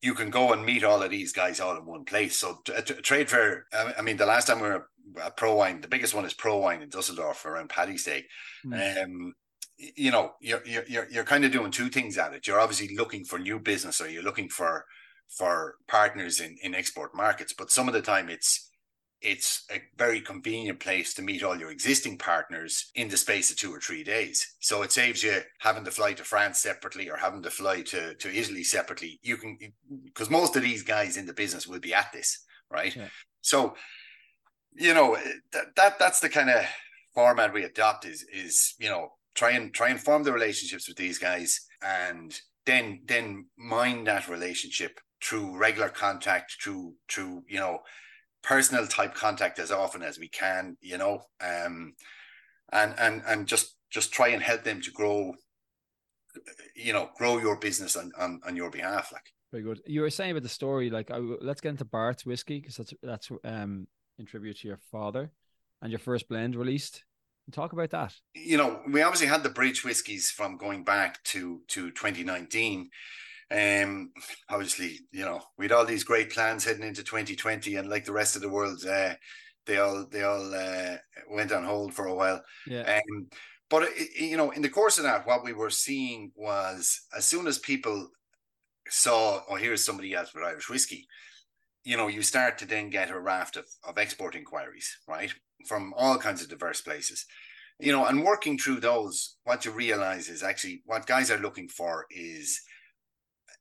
you 0.00 0.14
can 0.14 0.30
go 0.30 0.52
and 0.52 0.64
meet 0.64 0.84
all 0.84 1.02
of 1.02 1.10
these 1.10 1.32
guys 1.32 1.60
all 1.60 1.76
in 1.76 1.84
one 1.84 2.04
place. 2.04 2.38
So 2.38 2.62
trade 3.02 3.28
fair, 3.28 3.64
I 3.72 4.00
mean, 4.02 4.16
the 4.16 4.26
last 4.26 4.46
time 4.46 4.60
we 4.60 4.68
were 4.68 4.88
at 5.22 5.36
ProWein, 5.36 5.82
the 5.82 5.88
biggest 5.88 6.14
one 6.14 6.24
is 6.24 6.34
ProWein 6.34 6.82
in 6.82 6.88
Dusseldorf 6.88 7.44
around 7.44 7.68
Paddy's 7.68 8.04
Day. 8.04 8.26
Mm. 8.64 9.04
Um, 9.04 9.34
you 9.76 10.10
know, 10.10 10.34
you're, 10.40 10.62
you're, 10.64 11.08
you're 11.10 11.24
kind 11.24 11.44
of 11.44 11.52
doing 11.52 11.70
two 11.70 11.88
things 11.88 12.16
at 12.16 12.32
it. 12.32 12.46
You're 12.46 12.60
obviously 12.60 12.96
looking 12.96 13.24
for 13.24 13.38
new 13.38 13.58
business 13.58 14.00
or 14.00 14.08
you're 14.08 14.22
looking 14.22 14.48
for 14.48 14.84
for 15.28 15.76
partners 15.86 16.40
in, 16.40 16.56
in 16.62 16.74
export 16.74 17.14
markets. 17.14 17.54
But 17.56 17.70
some 17.70 17.88
of 17.88 17.94
the 17.94 18.02
time 18.02 18.28
it's 18.28 18.68
it's 19.20 19.64
a 19.72 19.82
very 19.96 20.20
convenient 20.20 20.78
place 20.78 21.12
to 21.12 21.22
meet 21.22 21.42
all 21.42 21.58
your 21.58 21.72
existing 21.72 22.16
partners 22.16 22.92
in 22.94 23.08
the 23.08 23.16
space 23.16 23.50
of 23.50 23.56
two 23.56 23.74
or 23.74 23.80
three 23.80 24.04
days. 24.04 24.46
So 24.60 24.82
it 24.82 24.92
saves 24.92 25.24
you 25.24 25.40
having 25.58 25.84
to 25.84 25.90
fly 25.90 26.12
to 26.12 26.22
France 26.22 26.60
separately 26.60 27.10
or 27.10 27.16
having 27.16 27.42
to 27.42 27.50
fly 27.50 27.82
to, 27.82 28.14
to 28.14 28.32
Italy 28.32 28.62
separately. 28.62 29.18
You 29.22 29.36
can 29.36 29.58
because 30.04 30.30
most 30.30 30.54
of 30.54 30.62
these 30.62 30.84
guys 30.84 31.16
in 31.16 31.26
the 31.26 31.32
business 31.32 31.66
will 31.66 31.80
be 31.80 31.94
at 31.94 32.12
this, 32.12 32.44
right? 32.70 32.94
Yeah. 32.94 33.08
So 33.40 33.74
you 34.74 34.94
know 34.94 35.16
that, 35.52 35.74
that 35.76 35.98
that's 35.98 36.20
the 36.20 36.28
kind 36.28 36.50
of 36.50 36.64
format 37.14 37.52
we 37.52 37.64
adopt 37.64 38.04
is 38.04 38.24
is 38.32 38.74
you 38.78 38.88
know 38.88 39.08
try 39.34 39.50
and 39.50 39.74
try 39.74 39.88
and 39.88 40.00
form 40.00 40.22
the 40.22 40.32
relationships 40.32 40.86
with 40.86 40.96
these 40.96 41.18
guys 41.18 41.60
and 41.82 42.40
then 42.66 43.00
then 43.06 43.46
mind 43.56 44.06
that 44.06 44.28
relationship 44.28 45.00
through 45.22 45.56
regular 45.56 45.88
contact, 45.88 46.56
through 46.62 46.94
through 47.08 47.42
you 47.48 47.58
know 47.58 47.80
personal 48.42 48.86
type 48.86 49.14
contact 49.14 49.58
as 49.58 49.70
often 49.70 50.02
as 50.02 50.18
we 50.18 50.28
can, 50.28 50.76
you 50.80 50.98
know, 50.98 51.22
um, 51.40 51.94
and 52.72 52.94
and 52.98 53.22
and 53.26 53.46
just 53.46 53.76
just 53.90 54.12
try 54.12 54.28
and 54.28 54.42
help 54.42 54.64
them 54.64 54.80
to 54.82 54.90
grow, 54.90 55.34
you 56.74 56.92
know, 56.92 57.10
grow 57.16 57.38
your 57.38 57.56
business 57.56 57.96
on 57.96 58.12
on, 58.18 58.40
on 58.46 58.56
your 58.56 58.70
behalf, 58.70 59.12
like. 59.12 59.32
Very 59.50 59.62
good. 59.62 59.80
You 59.86 60.02
were 60.02 60.10
saying 60.10 60.32
about 60.32 60.42
the 60.42 60.48
story, 60.50 60.90
like 60.90 61.10
I, 61.10 61.16
let's 61.16 61.62
get 61.62 61.70
into 61.70 61.86
Bart's 61.86 62.26
whiskey 62.26 62.60
because 62.60 62.76
that's 62.76 62.92
that's 63.02 63.30
um 63.44 63.86
in 64.18 64.26
tribute 64.26 64.58
to 64.60 64.68
your 64.68 64.78
father, 64.90 65.30
and 65.80 65.90
your 65.90 65.98
first 65.98 66.28
blend 66.28 66.54
released. 66.54 67.04
Talk 67.50 67.72
about 67.72 67.88
that. 67.90 68.14
You 68.34 68.58
know, 68.58 68.82
we 68.86 69.00
obviously 69.00 69.28
had 69.28 69.42
the 69.42 69.48
bridge 69.48 69.82
whiskies 69.82 70.30
from 70.30 70.58
going 70.58 70.84
back 70.84 71.22
to 71.24 71.62
to 71.68 71.90
2019 71.92 72.90
um, 73.50 74.12
obviously, 74.48 75.00
you 75.10 75.24
know, 75.24 75.40
we 75.56 75.64
had 75.64 75.72
all 75.72 75.86
these 75.86 76.04
great 76.04 76.30
plans 76.30 76.64
heading 76.64 76.82
into 76.82 77.02
2020, 77.02 77.76
and 77.76 77.88
like 77.88 78.04
the 78.04 78.12
rest 78.12 78.36
of 78.36 78.42
the 78.42 78.48
world, 78.48 78.84
uh, 78.86 79.14
they 79.66 79.78
all 79.78 80.06
they 80.10 80.22
all 80.22 80.54
uh, 80.54 80.96
went 81.30 81.52
on 81.52 81.64
hold 81.64 81.94
for 81.94 82.06
a 82.06 82.14
while. 82.14 82.42
Yeah. 82.66 83.00
Um, 83.10 83.28
but 83.70 83.84
it, 83.94 84.20
you 84.20 84.36
know, 84.36 84.50
in 84.50 84.62
the 84.62 84.68
course 84.68 84.98
of 84.98 85.04
that, 85.04 85.26
what 85.26 85.44
we 85.44 85.52
were 85.52 85.70
seeing 85.70 86.32
was 86.34 87.02
as 87.16 87.24
soon 87.26 87.46
as 87.46 87.58
people 87.58 88.08
saw, 88.88 89.40
oh, 89.48 89.56
here's 89.56 89.84
somebody 89.84 90.14
else 90.14 90.32
with 90.34 90.44
Irish 90.44 90.68
whiskey, 90.68 91.06
you 91.84 91.96
know, 91.96 92.08
you 92.08 92.22
start 92.22 92.58
to 92.58 92.66
then 92.66 92.90
get 92.90 93.10
a 93.10 93.18
raft 93.18 93.56
of, 93.56 93.66
of 93.86 93.98
export 93.98 94.34
inquiries, 94.34 94.98
right, 95.06 95.32
from 95.66 95.94
all 95.96 96.18
kinds 96.18 96.42
of 96.42 96.48
diverse 96.48 96.80
places. 96.80 97.24
You 97.80 97.92
know, 97.92 98.06
and 98.06 98.24
working 98.24 98.58
through 98.58 98.80
those, 98.80 99.36
what 99.44 99.64
you 99.64 99.70
realize 99.70 100.28
is 100.28 100.42
actually 100.42 100.82
what 100.84 101.06
guys 101.06 101.30
are 101.30 101.38
looking 101.38 101.68
for 101.68 102.06
is 102.10 102.60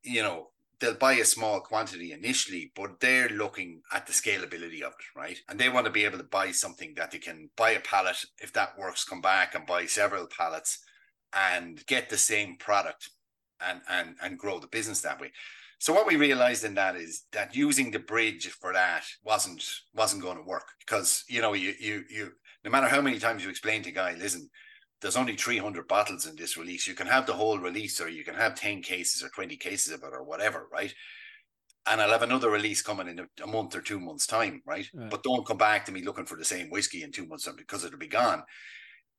you 0.04 0.22
know, 0.22 0.50
they'll 0.80 0.96
buy 0.96 1.14
a 1.14 1.26
small 1.26 1.60
quantity 1.60 2.12
initially, 2.12 2.72
but 2.76 3.00
they're 3.00 3.30
looking 3.30 3.82
at 3.92 4.06
the 4.06 4.14
scalability 4.14 4.82
of 4.82 4.94
it, 4.94 5.16
right? 5.16 5.38
And 5.50 5.60
they 5.60 5.70
want 5.70 5.86
to 5.86 5.92
be 5.92 6.06
able 6.06 6.18
to 6.20 6.24
buy 6.24 6.52
something 6.52 6.94
that 6.96 7.12
they 7.12 7.18
can 7.18 7.50
buy 7.58 7.72
a 7.72 7.80
pallet. 7.80 8.18
If 8.40 8.54
that 8.54 8.78
works, 8.78 9.04
come 9.04 9.22
back 9.22 9.56
and 9.56 9.66
buy 9.66 9.86
several 9.86 10.28
pallets 10.28 10.80
and 11.34 11.84
get 11.88 12.10
the 12.10 12.18
same 12.18 12.58
product 12.58 13.10
and 13.60 13.82
and 13.90 14.16
and 14.22 14.38
grow 14.38 14.60
the 14.60 14.68
business 14.68 15.02
that 15.02 15.20
way. 15.20 15.32
So 15.80 15.94
what 15.94 16.08
we 16.08 16.16
realized 16.16 16.64
in 16.64 16.76
that 16.76 16.96
is 16.96 17.26
that 17.32 17.56
using 17.56 17.92
the 17.92 18.00
bridge 18.00 18.48
for 18.48 18.74
that 18.74 19.04
wasn't 19.24 19.64
wasn't 19.94 20.24
going 20.24 20.38
to 20.38 20.44
work 20.44 20.68
because 20.80 21.24
you 21.28 21.42
know 21.42 21.54
you 21.54 21.74
you 21.80 22.04
you 22.10 22.32
no 22.64 22.72
matter 22.72 22.88
how 22.88 23.02
many 23.02 23.20
times 23.20 23.44
you 23.44 23.50
explain 23.50 23.84
to 23.84 23.92
guy, 23.92 24.16
listen, 24.16 24.50
there's 25.02 25.18
only 25.18 25.36
300 25.36 25.88
bottles 25.88 26.26
in 26.26 26.36
this 26.36 26.58
release. 26.58 26.88
You 26.88 26.96
can 26.96 27.08
have 27.08 27.26
the 27.26 27.34
whole 27.34 27.60
release, 27.60 28.02
or 28.02 28.10
you 28.10 28.24
can 28.24 28.36
have 28.36 28.56
10 28.56 28.82
cases 28.82 29.24
or 29.24 29.30
20 29.30 29.56
cases 29.58 29.94
of 29.94 30.04
it, 30.04 30.14
or 30.14 30.24
whatever, 30.24 30.68
right? 30.72 30.94
And 31.86 32.02
I'll 32.02 32.12
have 32.12 32.24
another 32.24 32.50
release 32.50 32.82
coming 32.82 33.08
in 33.08 33.20
a, 33.42 33.48
month 33.48 33.76
or 33.76 33.82
two 33.82 34.00
months' 34.00 34.28
time, 34.28 34.62
right? 34.66 34.88
right? 34.94 35.10
But 35.10 35.24
don't 35.24 35.46
come 35.46 35.58
back 35.58 35.86
to 35.86 35.92
me 35.92 36.02
looking 36.02 36.26
for 36.26 36.36
the 36.36 36.44
same 36.44 36.70
whiskey 36.70 37.04
in 37.04 37.12
two 37.12 37.28
months 37.28 37.48
because 37.58 37.86
it'll 37.86 38.00
be 38.00 38.08
gone. 38.08 38.44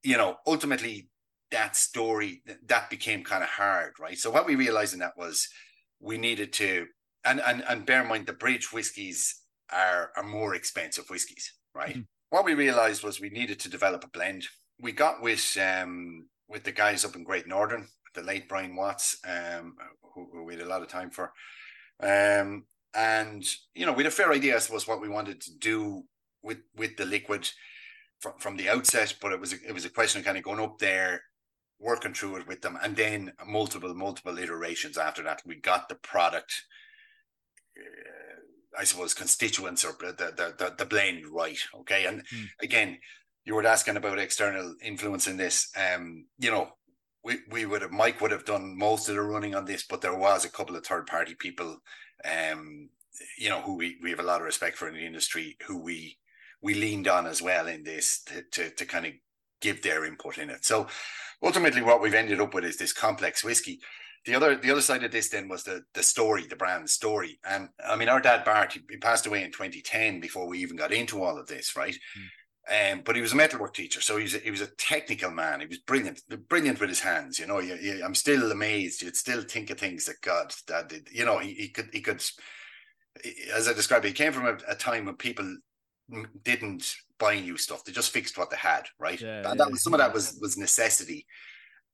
You 0.02 0.16
know, 0.16 0.36
ultimately, 0.46 1.08
that 1.50 1.76
story 1.76 2.42
that 2.66 2.90
became 2.90 3.24
kind 3.24 3.42
of 3.42 3.48
hard, 3.48 3.94
right? 3.98 4.18
So 4.18 4.30
what 4.30 4.46
we 4.46 4.54
realized 4.54 4.92
in 4.92 5.00
that 5.00 5.16
was 5.16 5.48
we 6.00 6.18
needed 6.18 6.52
to, 6.54 6.86
and 7.24 7.40
and 7.40 7.64
and 7.68 7.86
bear 7.86 8.02
in 8.02 8.08
mind 8.08 8.26
the 8.26 8.32
bridge 8.32 8.72
whiskies 8.72 9.42
are 9.72 10.10
are 10.16 10.22
more 10.22 10.54
expensive 10.54 11.08
whiskies, 11.08 11.54
right? 11.74 11.94
Mm-hmm. 11.94 12.02
What 12.30 12.44
we 12.44 12.52
realized 12.52 13.02
was 13.02 13.20
we 13.20 13.30
needed 13.30 13.58
to 13.60 13.70
develop 13.70 14.04
a 14.04 14.08
blend 14.08 14.46
we 14.80 14.92
got 14.92 15.22
with 15.22 15.56
um 15.60 16.26
with 16.48 16.64
the 16.64 16.72
guys 16.72 17.04
up 17.04 17.16
in 17.16 17.24
Great 17.24 17.46
Northern, 17.46 17.86
the 18.14 18.22
late 18.22 18.48
Brian 18.48 18.74
Watts, 18.74 19.18
um, 19.26 19.76
who, 20.14 20.28
who 20.32 20.44
we 20.44 20.54
had 20.54 20.62
a 20.62 20.68
lot 20.68 20.82
of 20.82 20.88
time 20.88 21.10
for. 21.10 21.32
Um, 22.00 22.64
and 22.94 23.44
you 23.74 23.84
know, 23.84 23.92
we 23.92 24.02
had 24.02 24.12
a 24.12 24.16
fair 24.16 24.32
idea, 24.32 24.56
I 24.56 24.60
suppose, 24.60 24.88
what 24.88 25.00
we 25.00 25.08
wanted 25.08 25.40
to 25.42 25.58
do 25.58 26.04
with 26.42 26.58
with 26.76 26.96
the 26.96 27.04
liquid 27.04 27.50
from, 28.20 28.32
from 28.38 28.56
the 28.56 28.68
outset, 28.68 29.14
but 29.20 29.32
it 29.32 29.40
was 29.40 29.52
a, 29.52 29.56
it 29.66 29.72
was 29.72 29.84
a 29.84 29.90
question 29.90 30.20
of 30.20 30.24
kind 30.24 30.38
of 30.38 30.44
going 30.44 30.60
up 30.60 30.78
there, 30.78 31.22
working 31.78 32.14
through 32.14 32.36
it 32.36 32.46
with 32.46 32.62
them, 32.62 32.78
and 32.82 32.96
then 32.96 33.32
multiple 33.46 33.94
multiple 33.94 34.38
iterations 34.38 34.96
after 34.96 35.22
that. 35.24 35.42
We 35.44 35.56
got 35.56 35.88
the 35.88 35.96
product. 35.96 36.52
Uh, 37.76 38.80
I 38.80 38.84
suppose 38.84 39.14
constituents 39.14 39.84
or 39.84 39.94
the 40.00 40.12
the 40.12 40.54
the, 40.56 40.74
the 40.78 40.86
blend 40.86 41.26
right, 41.26 41.58
okay. 41.80 42.06
And 42.06 42.22
mm. 42.28 42.46
again, 42.60 42.98
you 43.48 43.54
were 43.54 43.66
asking 43.66 43.96
about 43.96 44.18
external 44.18 44.74
influence 44.82 45.26
in 45.26 45.38
this. 45.38 45.70
Um, 45.74 46.26
you 46.38 46.50
know, 46.50 46.68
we, 47.24 47.38
we 47.50 47.64
would 47.64 47.80
have 47.80 47.90
Mike 47.90 48.20
would 48.20 48.30
have 48.30 48.44
done 48.44 48.76
most 48.76 49.08
of 49.08 49.14
the 49.14 49.22
running 49.22 49.54
on 49.54 49.64
this, 49.64 49.86
but 49.88 50.02
there 50.02 50.14
was 50.14 50.44
a 50.44 50.50
couple 50.50 50.76
of 50.76 50.84
third 50.84 51.06
party 51.06 51.34
people, 51.34 51.78
um, 52.26 52.90
you 53.38 53.48
know, 53.48 53.62
who 53.62 53.76
we, 53.76 53.96
we 54.02 54.10
have 54.10 54.20
a 54.20 54.24
lot 54.24 54.42
of 54.42 54.46
respect 54.46 54.76
for 54.76 54.86
in 54.86 54.92
the 54.92 55.06
industry, 55.06 55.56
who 55.66 55.82
we 55.82 56.18
we 56.60 56.74
leaned 56.74 57.08
on 57.08 57.26
as 57.26 57.40
well 57.40 57.68
in 57.68 57.84
this 57.84 58.22
to 58.24 58.42
to, 58.52 58.68
to 58.68 58.84
kind 58.84 59.06
of 59.06 59.12
give 59.62 59.80
their 59.80 60.04
input 60.04 60.36
in 60.36 60.50
it. 60.50 60.66
So 60.66 60.86
ultimately, 61.42 61.80
what 61.80 62.02
we've 62.02 62.12
ended 62.12 62.42
up 62.42 62.52
with 62.52 62.66
is 62.66 62.76
this 62.76 62.92
complex 62.92 63.42
whiskey. 63.42 63.80
The 64.26 64.34
other 64.34 64.56
the 64.56 64.70
other 64.70 64.82
side 64.82 65.04
of 65.04 65.10
this 65.10 65.30
then 65.30 65.48
was 65.48 65.62
the 65.62 65.84
the 65.94 66.02
story, 66.02 66.46
the 66.46 66.54
brand 66.54 66.90
story. 66.90 67.40
And 67.48 67.70
I 67.82 67.96
mean, 67.96 68.10
our 68.10 68.20
dad 68.20 68.44
Bart, 68.44 68.74
he, 68.74 68.96
passed 68.98 69.24
away 69.24 69.42
in 69.42 69.52
2010 69.52 70.20
before 70.20 70.46
we 70.46 70.58
even 70.58 70.76
got 70.76 70.92
into 70.92 71.22
all 71.22 71.38
of 71.38 71.46
this, 71.46 71.76
right? 71.76 71.94
Mm. 71.94 72.26
Um, 72.70 73.00
but 73.02 73.16
he 73.16 73.22
was 73.22 73.32
a 73.32 73.36
metalwork 73.36 73.72
teacher, 73.72 74.02
so 74.02 74.18
he 74.18 74.24
was 74.24 74.34
a, 74.34 74.38
he 74.38 74.50
was 74.50 74.60
a 74.60 74.74
technical 74.76 75.30
man. 75.30 75.60
He 75.60 75.66
was 75.66 75.78
brilliant, 75.78 76.20
brilliant 76.48 76.78
with 76.80 76.90
his 76.90 77.00
hands. 77.00 77.38
You 77.38 77.46
know, 77.46 77.60
you, 77.60 77.76
you, 77.76 78.02
I'm 78.04 78.14
still 78.14 78.52
amazed. 78.52 79.00
You'd 79.00 79.16
still 79.16 79.40
think 79.40 79.70
of 79.70 79.78
things 79.78 80.04
that 80.04 80.20
God 80.20 80.54
that 80.66 80.90
did. 80.90 81.08
You 81.10 81.24
know, 81.24 81.38
he, 81.38 81.54
he 81.54 81.68
could 81.68 81.88
he 81.92 82.02
could, 82.02 82.22
as 83.54 83.68
I 83.68 83.72
described, 83.72 84.04
he 84.04 84.12
came 84.12 84.32
from 84.32 84.46
a, 84.46 84.58
a 84.68 84.74
time 84.74 85.06
when 85.06 85.16
people 85.16 85.56
didn't 86.42 86.94
buy 87.18 87.40
new 87.40 87.56
stuff; 87.56 87.84
they 87.84 87.92
just 87.92 88.12
fixed 88.12 88.36
what 88.36 88.50
they 88.50 88.58
had, 88.58 88.82
right? 88.98 89.18
Yeah, 89.18 89.38
and 89.38 89.46
yeah, 89.46 89.54
that 89.54 89.70
was 89.70 89.82
some 89.82 89.94
of 89.94 90.00
that 90.00 90.12
was 90.12 90.38
was 90.38 90.58
necessity, 90.58 91.26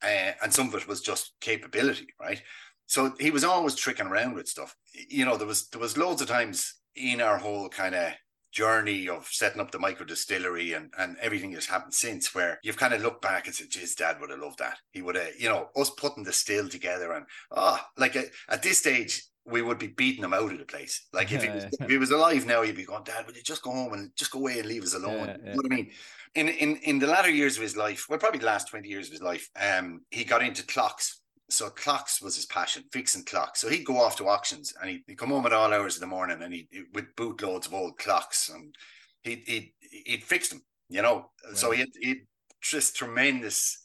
uh, 0.02 0.32
and 0.42 0.52
some 0.52 0.68
of 0.68 0.74
it 0.74 0.88
was 0.88 1.02
just 1.02 1.34
capability, 1.40 2.08
right? 2.20 2.42
So 2.86 3.14
he 3.20 3.30
was 3.30 3.44
always 3.44 3.76
tricking 3.76 4.06
around 4.08 4.34
with 4.34 4.48
stuff. 4.48 4.74
You 4.92 5.24
know, 5.24 5.36
there 5.36 5.46
was 5.46 5.68
there 5.68 5.80
was 5.80 5.96
loads 5.96 6.20
of 6.20 6.26
times 6.26 6.74
in 6.96 7.20
our 7.20 7.38
whole 7.38 7.68
kind 7.68 7.94
of 7.94 8.12
journey 8.54 9.08
of 9.08 9.26
setting 9.30 9.60
up 9.60 9.72
the 9.72 9.78
micro 9.78 10.06
distillery 10.06 10.72
and, 10.72 10.92
and 10.98 11.16
everything 11.20 11.52
that's 11.52 11.66
happened 11.66 11.92
since 11.92 12.34
where 12.34 12.60
you've 12.62 12.76
kind 12.76 12.94
of 12.94 13.02
looked 13.02 13.20
back 13.20 13.46
and 13.46 13.54
said, 13.54 13.66
his 13.72 13.96
dad 13.96 14.20
would 14.20 14.30
have 14.30 14.38
loved 14.38 14.60
that. 14.60 14.78
He 14.92 15.02
would 15.02 15.16
have, 15.16 15.30
you 15.38 15.48
know, 15.48 15.68
us 15.76 15.90
putting 15.90 16.22
the 16.22 16.32
still 16.32 16.68
together 16.68 17.12
and, 17.12 17.26
oh, 17.50 17.80
like 17.98 18.14
at, 18.14 18.26
at 18.48 18.62
this 18.62 18.78
stage, 18.78 19.24
we 19.44 19.60
would 19.60 19.78
be 19.78 19.88
beating 19.88 20.24
him 20.24 20.32
out 20.32 20.52
of 20.52 20.58
the 20.58 20.64
place. 20.64 21.06
Like 21.12 21.32
if, 21.32 21.42
he 21.42 21.50
was, 21.50 21.64
if 21.64 21.90
he 21.90 21.98
was 21.98 22.12
alive 22.12 22.46
now, 22.46 22.62
he'd 22.62 22.76
be 22.76 22.84
going, 22.84 23.04
Dad, 23.04 23.26
would 23.26 23.36
you 23.36 23.42
just 23.42 23.62
go 23.62 23.72
home 23.72 23.92
and 23.92 24.10
just 24.16 24.30
go 24.30 24.38
away 24.38 24.58
and 24.58 24.68
leave 24.68 24.84
us 24.84 24.94
alone? 24.94 25.18
Yeah, 25.18 25.26
yeah. 25.26 25.50
You 25.50 25.50
know 25.50 25.56
what 25.56 25.72
I 25.72 25.74
mean? 25.74 25.90
In, 26.34 26.48
in 26.48 26.76
in 26.76 26.98
the 26.98 27.06
latter 27.06 27.30
years 27.30 27.56
of 27.56 27.62
his 27.62 27.76
life, 27.76 28.06
well, 28.08 28.18
probably 28.18 28.40
the 28.40 28.46
last 28.46 28.68
20 28.68 28.88
years 28.88 29.06
of 29.06 29.12
his 29.12 29.22
life, 29.22 29.48
um, 29.60 30.00
he 30.10 30.24
got 30.24 30.42
into 30.42 30.64
clocks 30.64 31.20
so 31.50 31.68
clocks 31.70 32.22
was 32.22 32.36
his 32.36 32.46
passion, 32.46 32.84
fixing 32.92 33.24
clocks. 33.24 33.60
So 33.60 33.68
he'd 33.68 33.84
go 33.84 34.00
off 34.00 34.16
to 34.16 34.28
auctions 34.28 34.72
and 34.80 34.90
he'd, 34.90 35.02
he'd 35.06 35.18
come 35.18 35.30
home 35.30 35.46
at 35.46 35.52
all 35.52 35.72
hours 35.72 35.96
of 35.96 36.00
the 36.00 36.06
morning 36.06 36.42
and 36.42 36.54
he 36.54 36.68
with 36.92 37.14
bootloads 37.16 37.66
of 37.66 37.74
old 37.74 37.98
clocks 37.98 38.48
and 38.48 38.74
he'd 39.22 39.42
he'd, 39.46 39.72
he'd 40.06 40.24
fix 40.24 40.48
them, 40.48 40.62
you 40.88 41.02
know. 41.02 41.30
Right. 41.46 41.56
So 41.56 41.70
he 41.70 41.84
he'd 42.00 42.26
just 42.62 42.96
tremendous 42.96 43.78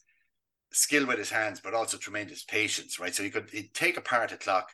skill 0.71 1.05
with 1.05 1.17
his 1.17 1.31
hands, 1.31 1.59
but 1.59 1.73
also 1.73 1.97
tremendous 1.97 2.43
patience, 2.43 2.99
right? 2.99 3.13
So 3.13 3.23
he 3.23 3.29
could 3.29 3.49
he'd 3.51 3.73
take 3.73 3.97
apart 3.97 4.31
a 4.31 4.37
clock 4.37 4.71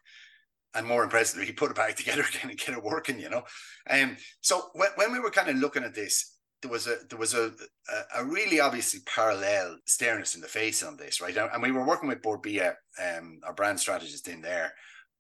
and 0.76 0.86
more 0.86 1.04
impressively, 1.04 1.46
he 1.46 1.54
put 1.54 1.72
it 1.72 1.78
back 1.78 1.96
together 1.96 2.24
again 2.28 2.50
and 2.50 2.60
get 2.60 2.78
it 2.78 2.84
working, 2.84 3.20
you 3.20 3.30
know. 3.30 3.44
Um, 3.90 4.18
so 4.42 4.70
when, 4.74 4.90
when 4.96 5.12
we 5.12 5.20
were 5.20 5.32
kind 5.32 5.50
of 5.50 5.56
looking 5.56 5.84
at 5.84 5.96
this, 5.96 6.35
there 6.62 6.72
was 6.72 6.88
a 6.88 6.98
there 7.10 7.20
was 7.20 7.34
a, 7.34 7.52
a, 8.16 8.24
really 8.24 8.60
obviously 8.60 9.02
parallel 9.06 9.78
staring 9.86 10.22
us 10.22 10.36
in 10.36 10.42
the 10.42 10.48
face 10.48 10.84
on 10.84 10.98
this, 10.98 11.22
right? 11.22 11.36
And, 11.36 11.62
we 11.62 11.72
were 11.72 11.86
working 11.86 12.10
with 12.10 12.22
Bord 12.22 12.42
Bia, 12.42 12.78
um, 13.02 13.40
our 13.44 13.54
brand 13.54 13.80
strategist 13.80 14.28
in 14.28 14.42
there, 14.42 14.74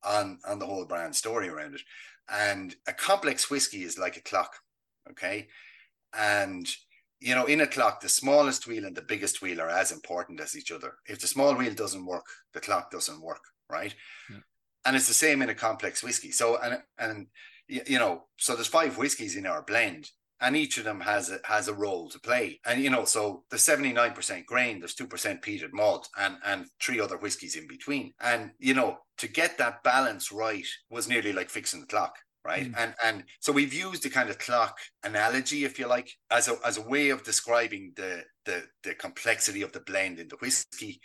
on 0.03 0.39
on 0.47 0.59
the 0.59 0.65
whole 0.65 0.85
brand 0.85 1.15
story 1.15 1.49
around 1.49 1.75
it. 1.75 1.81
And 2.29 2.75
a 2.87 2.93
complex 2.93 3.49
whiskey 3.49 3.83
is 3.83 3.99
like 3.99 4.17
a 4.17 4.21
clock, 4.21 4.55
okay? 5.11 5.47
And 6.17 6.67
you 7.19 7.35
know, 7.35 7.45
in 7.45 7.61
a 7.61 7.67
clock, 7.67 8.01
the 8.01 8.09
smallest 8.09 8.67
wheel 8.67 8.85
and 8.85 8.95
the 8.95 9.01
biggest 9.01 9.41
wheel 9.41 9.61
are 9.61 9.69
as 9.69 9.91
important 9.91 10.39
as 10.39 10.55
each 10.55 10.71
other. 10.71 10.95
If 11.07 11.19
the 11.19 11.27
small 11.27 11.55
wheel 11.55 11.73
doesn't 11.73 12.05
work, 12.05 12.25
the 12.53 12.59
clock 12.59 12.91
doesn't 12.91 13.21
work, 13.21 13.43
right? 13.69 13.93
Yeah. 14.29 14.37
And 14.85 14.95
it's 14.95 15.07
the 15.07 15.13
same 15.13 15.41
in 15.41 15.49
a 15.49 15.55
complex 15.55 16.03
whiskey. 16.03 16.31
So 16.31 16.57
and 16.61 16.81
and 16.97 17.27
you 17.67 17.99
know, 17.99 18.25
so 18.37 18.53
there's 18.53 18.67
five 18.67 18.97
whiskeys 18.97 19.35
in 19.35 19.45
our 19.45 19.63
blend, 19.63 20.11
and 20.41 20.55
each 20.55 20.77
of 20.77 20.83
them 20.83 20.99
has 20.99 21.29
a, 21.31 21.39
has 21.45 21.67
a 21.67 21.73
role 21.73 22.09
to 22.09 22.19
play. 22.19 22.59
And 22.65 22.81
you 22.81 22.89
know, 22.89 23.05
so 23.05 23.43
the 23.49 23.57
seventy 23.57 23.93
nine 23.93 24.13
percent 24.13 24.45
grain, 24.45 24.79
there's 24.79 24.95
two 24.95 25.07
percent 25.07 25.41
peated 25.41 25.73
malt, 25.73 26.07
and 26.17 26.37
and 26.45 26.65
three 26.81 26.99
other 26.99 27.17
whiskies 27.17 27.55
in 27.55 27.67
between. 27.67 28.13
And 28.19 28.51
you 28.59 28.73
know, 28.73 28.97
to 29.17 29.27
get 29.27 29.57
that 29.57 29.83
balance 29.83 30.31
right 30.31 30.67
was 30.89 31.07
nearly 31.07 31.33
like 31.33 31.49
fixing 31.49 31.81
the 31.81 31.87
clock. 31.87 32.15
Right. 32.43 32.71
Mm. 32.71 32.75
And 32.77 32.95
and 33.03 33.23
so 33.39 33.51
we've 33.51 33.73
used 33.73 34.03
the 34.03 34.09
kind 34.09 34.29
of 34.29 34.37
clock 34.37 34.77
analogy, 35.03 35.63
if 35.63 35.79
you 35.79 35.87
like, 35.87 36.11
as 36.29 36.47
a 36.47 36.57
as 36.63 36.77
a 36.77 36.87
way 36.87 37.09
of 37.09 37.23
describing 37.23 37.93
the 37.95 38.23
the 38.45 38.63
the 38.83 38.93
complexity 38.93 39.63
of 39.63 39.71
the 39.71 39.79
blend 39.79 40.19
in 40.19 40.27
the 40.27 40.37
whiskey 40.37 41.01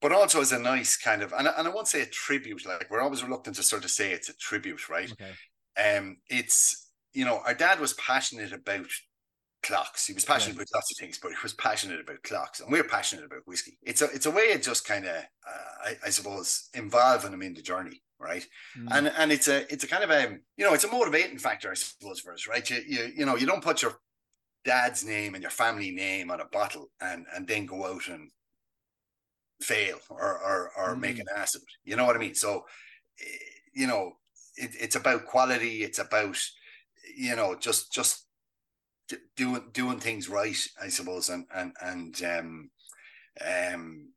but 0.00 0.12
also 0.12 0.40
as 0.40 0.52
a 0.52 0.58
nice 0.58 0.96
kind 0.96 1.22
of, 1.22 1.32
and 1.32 1.48
I, 1.48 1.52
and 1.58 1.66
I 1.66 1.70
won't 1.72 1.88
say 1.88 2.02
a 2.02 2.06
tribute, 2.06 2.64
like 2.66 2.88
we're 2.90 3.00
always 3.00 3.22
reluctant 3.22 3.56
to 3.56 3.62
sort 3.62 3.84
of 3.84 3.90
say 3.90 4.12
it's 4.12 4.28
a 4.28 4.36
tribute, 4.36 4.88
right? 4.88 5.10
Okay. 5.10 5.96
Um, 5.96 6.18
it's 6.28 6.87
you 7.12 7.24
know, 7.24 7.40
our 7.44 7.54
dad 7.54 7.80
was 7.80 7.94
passionate 7.94 8.52
about 8.52 8.86
clocks. 9.62 10.06
He 10.06 10.14
was 10.14 10.24
passionate 10.24 10.56
yeah. 10.56 10.62
about 10.62 10.74
lots 10.74 10.92
of 10.92 10.98
things, 10.98 11.18
but 11.18 11.30
he 11.30 11.36
was 11.42 11.52
passionate 11.52 12.00
about 12.00 12.22
clocks, 12.22 12.60
and 12.60 12.70
we're 12.70 12.84
passionate 12.84 13.24
about 13.24 13.46
whiskey. 13.46 13.78
It's 13.82 14.02
a 14.02 14.06
it's 14.06 14.26
a 14.26 14.30
way 14.30 14.52
of 14.52 14.62
just 14.62 14.86
kind 14.86 15.06
of, 15.06 15.16
uh, 15.16 15.84
I, 15.84 15.96
I, 16.06 16.10
suppose, 16.10 16.68
involving 16.74 17.32
him 17.32 17.42
in 17.42 17.54
the 17.54 17.62
journey, 17.62 18.02
right? 18.18 18.46
Mm. 18.78 18.88
And 18.90 19.08
and 19.08 19.32
it's 19.32 19.48
a 19.48 19.70
it's 19.72 19.84
a 19.84 19.88
kind 19.88 20.04
of 20.04 20.10
a 20.10 20.38
you 20.56 20.64
know 20.64 20.74
it's 20.74 20.84
a 20.84 20.90
motivating 20.90 21.38
factor, 21.38 21.70
I 21.70 21.74
suppose, 21.74 22.20
for 22.20 22.32
us, 22.32 22.46
right? 22.46 22.68
You 22.68 22.82
you 22.86 23.12
you 23.16 23.26
know 23.26 23.36
you 23.36 23.46
don't 23.46 23.64
put 23.64 23.82
your 23.82 23.98
dad's 24.64 25.04
name 25.04 25.34
and 25.34 25.42
your 25.42 25.50
family 25.50 25.90
name 25.90 26.30
on 26.30 26.40
a 26.40 26.46
bottle 26.46 26.90
and 27.00 27.26
and 27.34 27.46
then 27.46 27.66
go 27.66 27.86
out 27.86 28.08
and 28.08 28.30
fail 29.60 29.98
or 30.10 30.38
or, 30.38 30.70
or 30.76 30.94
mm. 30.94 31.00
make 31.00 31.18
an 31.18 31.26
ass 31.36 31.54
of 31.54 31.62
it. 31.62 31.68
You 31.84 31.96
know 31.96 32.04
what 32.04 32.16
I 32.16 32.20
mean? 32.20 32.34
So, 32.34 32.64
eh, 33.20 33.38
you 33.74 33.86
know, 33.86 34.12
it, 34.56 34.70
it's 34.78 34.96
about 34.96 35.26
quality. 35.26 35.82
It's 35.82 35.98
about 35.98 36.38
you 37.16 37.36
know, 37.36 37.54
just 37.54 37.92
just 37.92 38.26
doing 39.36 39.64
doing 39.72 40.00
things 40.00 40.28
right, 40.28 40.56
I 40.80 40.88
suppose, 40.88 41.28
and 41.28 41.46
and 41.54 41.72
and 41.82 42.22
um, 42.24 42.70
um, 43.44 44.08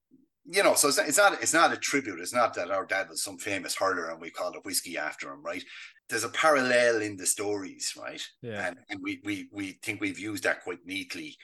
you 0.46 0.64
know, 0.64 0.74
so 0.74 0.88
it's 0.88 0.98
not, 0.98 1.08
it's 1.08 1.18
not 1.18 1.34
it's 1.42 1.54
not 1.54 1.74
a 1.74 1.78
tribute. 1.78 2.20
It's 2.20 2.34
not 2.34 2.54
that 2.56 2.72
our 2.72 2.86
dad 2.86 3.10
was 3.10 3.24
some 3.24 3.38
famous 3.38 3.76
hurler 3.76 4.10
and 4.10 4.20
we 4.20 4.30
called 4.30 4.56
it 4.56 4.66
whiskey 4.66 4.98
after 4.98 5.32
him, 5.32 5.44
right? 5.44 5.64
There's 6.10 6.24
a 6.24 6.30
parallel 6.30 7.02
in 7.02 7.16
the 7.16 7.26
stories, 7.26 7.94
right? 7.98 8.22
Yeah. 8.42 8.68
And, 8.68 8.78
and 8.90 9.00
we 9.02 9.22
we 9.24 9.50
we 9.52 9.80
think 9.84 10.02
we've 10.02 10.20
used 10.20 10.44
that 10.44 10.64
quite 10.64 10.86
neatly 10.86 11.38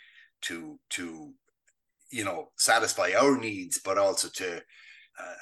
to 0.43 0.79
to 0.91 1.33
you 2.09 2.25
know 2.25 2.49
satisfy 2.57 3.11
our 3.17 3.37
needs, 3.37 3.79
but 3.83 3.97
also 3.97 4.29
to 4.35 4.61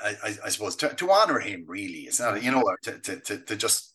I, 0.04 0.16
I, 0.24 0.36
I 0.46 0.50
suppose 0.50 0.76
to, 0.78 0.90
to 0.90 1.12
honor 1.12 1.40
him 1.40 1.66
really. 1.68 2.02
It's 2.02 2.20
not 2.20 2.42
you 2.44 2.52
know 2.52 2.64
to 2.84 3.00
to 3.00 3.20
to, 3.22 3.38
to 3.40 3.56
just 3.56 3.95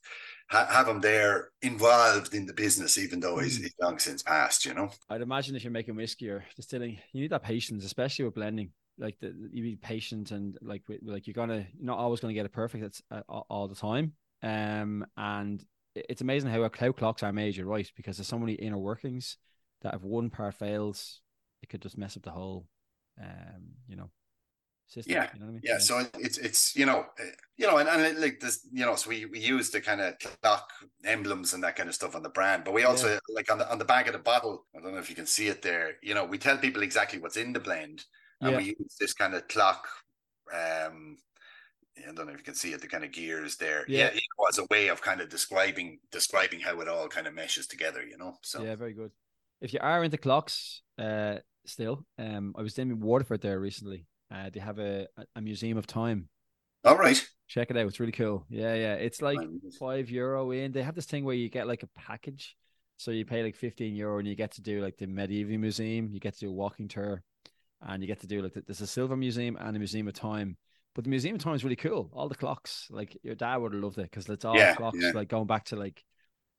ha- 0.51 0.67
have 0.71 0.89
him 0.89 1.01
there 1.01 1.51
involved 1.63 2.35
in 2.35 2.47
the 2.47 2.53
business, 2.53 2.99
even 2.99 3.21
though 3.21 3.39
he's, 3.39 3.59
Mm. 3.59 3.63
he's 3.63 3.75
long 3.81 3.99
since 3.99 4.23
passed. 4.23 4.65
You 4.65 4.75
know. 4.75 4.91
I'd 5.09 5.23
imagine 5.23 5.57
if 5.57 5.65
you're 5.65 5.71
making 5.73 5.97
whiskey 5.97 6.29
or 6.29 6.45
distilling, 6.57 6.99
you 7.13 7.23
need 7.23 7.31
that 7.33 7.43
patience, 7.43 7.85
especially 7.85 8.25
with 8.25 8.35
blending. 8.35 8.71
Like 8.99 9.17
the, 9.21 9.35
you 9.53 9.63
be 9.63 9.77
patient 9.77 10.31
and 10.31 10.59
like 10.61 10.83
like 11.03 11.27
you're 11.27 11.35
gonna 11.35 11.67
you're 11.75 11.87
not 11.87 11.99
always 11.99 12.21
gonna 12.21 12.35
get 12.35 12.45
it 12.47 12.53
perfect. 12.53 12.85
It's 12.85 13.03
uh, 13.11 13.23
all- 13.29 13.47
all 13.49 13.69
the 13.69 13.75
time. 13.75 14.13
Um, 14.43 15.07
and 15.17 15.65
it's 15.95 16.21
amazing 16.21 16.51
how 16.51 16.69
how 16.79 16.93
clocks 16.93 17.23
are 17.23 17.33
made. 17.33 17.57
You're 17.57 17.67
right 17.67 17.91
because 17.97 18.17
there's 18.19 18.29
so 18.29 18.39
many 18.39 18.53
inner 18.55 18.77
workings 18.79 19.39
that 19.83 19.95
if 19.95 20.03
one 20.03 20.29
part 20.29 20.55
fails, 20.55 21.21
it 21.63 21.69
could 21.71 21.81
just 21.81 21.97
mess 21.97 22.17
up 22.17 22.23
the 22.25 22.31
whole, 22.31 22.67
um, 23.19 23.63
you 23.89 23.97
know, 23.97 24.11
system. 24.91 25.15
Yeah, 25.15 25.31
you 25.35 25.41
know 25.41 25.47
I 25.47 25.51
mean? 25.51 25.61
Yeah, 25.65 25.79
so 25.79 26.05
it's 26.19 26.39
it's 26.39 26.77
you 26.77 26.87
know 26.87 27.07
you 27.57 27.67
know 27.67 27.79
and, 27.79 27.89
and 27.89 28.21
like 28.21 28.41
this 28.41 28.67
you 28.73 28.85
know 28.85 28.97
so 28.97 29.09
we 29.11 29.25
we 29.27 29.39
use 29.39 29.71
the 29.71 29.81
kind 29.81 30.01
of 30.01 30.15
clock 30.43 30.69
emblems 31.05 31.55
and 31.55 31.63
that 31.65 31.77
kind 31.77 31.89
of 31.89 31.95
stuff 31.95 32.15
on 32.15 32.23
the 32.23 32.29
brand, 32.29 32.65
but 32.65 32.75
we 32.75 32.85
also 32.85 33.19
like 33.35 33.51
on 33.51 33.59
the 33.59 33.71
on 33.71 33.79
the 33.79 33.85
back 33.85 34.07
of 34.07 34.13
the 34.13 34.19
bottle. 34.19 34.67
I 34.77 34.81
don't 34.81 34.93
know 34.93 34.99
if 35.01 35.09
you 35.11 35.17
can 35.17 35.27
see 35.27 35.49
it 35.49 35.63
there. 35.63 35.93
You 36.03 36.15
know, 36.15 36.25
we 36.25 36.39
tell 36.39 36.59
people 36.59 36.83
exactly 36.83 37.19
what's 37.21 37.37
in 37.37 37.53
the 37.53 37.61
blend, 37.61 38.05
and 38.41 38.53
Yeah. 38.53 38.59
we 38.59 38.65
use 38.65 38.97
this 39.01 39.15
kind 39.15 39.35
of 39.35 39.47
clock. 39.49 39.87
Um, 40.53 41.17
I 41.99 42.13
don't 42.13 42.27
know 42.27 42.33
if 42.33 42.39
you 42.39 42.45
can 42.45 42.55
see 42.55 42.73
it, 42.73 42.81
the 42.81 42.87
kind 42.89 43.05
of 43.05 43.13
gears 43.13 43.57
there. 43.57 43.85
Yeah. 43.87 43.99
Yeah, 43.99 44.11
it 44.15 44.23
was 44.39 44.59
a 44.59 44.65
way 44.71 44.89
of 44.89 45.03
kind 45.03 45.21
of 45.21 45.29
describing 45.29 45.99
describing 46.11 46.61
how 46.61 46.81
it 46.81 46.89
all 46.89 47.09
kind 47.09 47.27
of 47.27 47.35
meshes 47.35 47.67
together. 47.67 48.03
You 48.03 48.19
know, 48.19 48.37
so 48.43 48.63
Yeah, 48.65 48.75
very 48.75 48.93
good. 48.93 49.11
If 49.61 49.73
you 49.75 49.81
are 49.83 50.03
into 50.03 50.17
clocks, 50.17 50.83
uh, 50.99 51.37
still, 51.67 52.07
um, 52.19 52.55
I 52.57 52.63
was 52.63 52.79
in 52.79 53.01
Waterford 53.01 53.43
there 53.43 53.61
recently. 53.61 54.07
Uh, 54.31 54.51
they 54.53 54.61
have 54.61 54.79
a 54.79 55.09
a 55.35 55.41
museum 55.41 55.79
of 55.79 55.87
time. 55.87 56.29
all 56.85 56.97
right. 56.97 57.27
Check 57.49 57.71
it 57.71 57.77
out. 57.77 57.87
It's 57.87 57.99
really 58.01 58.13
cool. 58.13 58.47
Yeah, 58.49 58.75
yeah. 58.75 58.95
It's 58.95 59.21
like 59.23 59.39
five 59.79 60.09
euro 60.11 60.51
in. 60.53 60.73
They 60.73 60.83
have 60.83 60.95
this 60.95 61.07
thing 61.07 61.25
where 61.25 61.35
you 61.35 61.49
get 61.49 61.67
like 61.67 61.83
a 61.83 61.89
package. 61.89 62.57
So 62.97 63.11
you 63.11 63.25
pay 63.25 63.43
like 63.43 63.57
15 63.57 63.97
euro 63.97 64.19
and 64.19 64.29
you 64.29 64.35
get 64.35 64.53
to 64.53 64.63
do 64.63 64.83
like 64.83 64.99
the 64.99 65.07
medieval 65.07 65.57
museum, 65.59 66.11
you 66.13 66.21
get 66.21 66.35
to 66.35 66.41
do 66.41 66.51
a 66.51 66.53
walking 66.53 66.87
tour, 66.87 67.23
and 67.83 68.03
you 68.03 68.07
get 68.07 68.21
to 68.21 68.27
do 68.27 68.43
like 68.43 68.55
the, 68.55 68.63
there's 68.67 68.81
a 68.83 68.87
silver 68.87 69.17
museum 69.17 69.57
and 69.61 69.77
a 69.77 69.79
museum 69.81 70.09
of 70.09 70.15
time. 70.15 70.57
But 70.95 71.05
the 71.05 71.11
museum 71.11 71.37
of 71.37 71.43
time 71.43 71.55
is 71.55 71.65
really 71.65 71.77
cool. 71.77 72.11
All 72.13 72.29
the 72.29 72.35
clocks, 72.35 72.89
like 72.91 73.17
your 73.23 73.35
dad 73.37 73.59
would 73.59 73.75
have 73.75 73.83
loved 73.83 73.99
it 73.99 74.11
because 74.11 74.29
it's 74.29 74.45
all 74.45 74.57
Yeah, 74.57 74.75
clocks, 74.75 74.99
yeah. 75.01 75.13
like 75.15 75.29
going 75.29 75.47
back 75.47 75.65
to 75.67 75.77
like, 75.77 76.05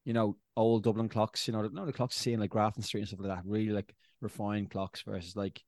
you 0.06 0.14
know, 0.14 0.38
old 0.58 0.84
Dublin 0.84 1.10
clocks, 1.10 1.48
you 1.48 1.54
know, 1.54 1.64
no, 1.68 1.86
the 1.86 1.94
clocks 1.94 2.18
you 2.18 2.22
see 2.24 2.34
in 2.34 2.40
like 2.40 2.50
Grafton 2.52 2.84
Street 2.84 3.02
and 3.02 3.08
stuff 3.10 3.22
like 3.22 3.36
that, 3.36 3.46
really 3.46 3.72
like 3.72 3.94
refined 4.22 4.72
clocks 4.72 5.04
versus 5.04 5.36
like 5.36 5.64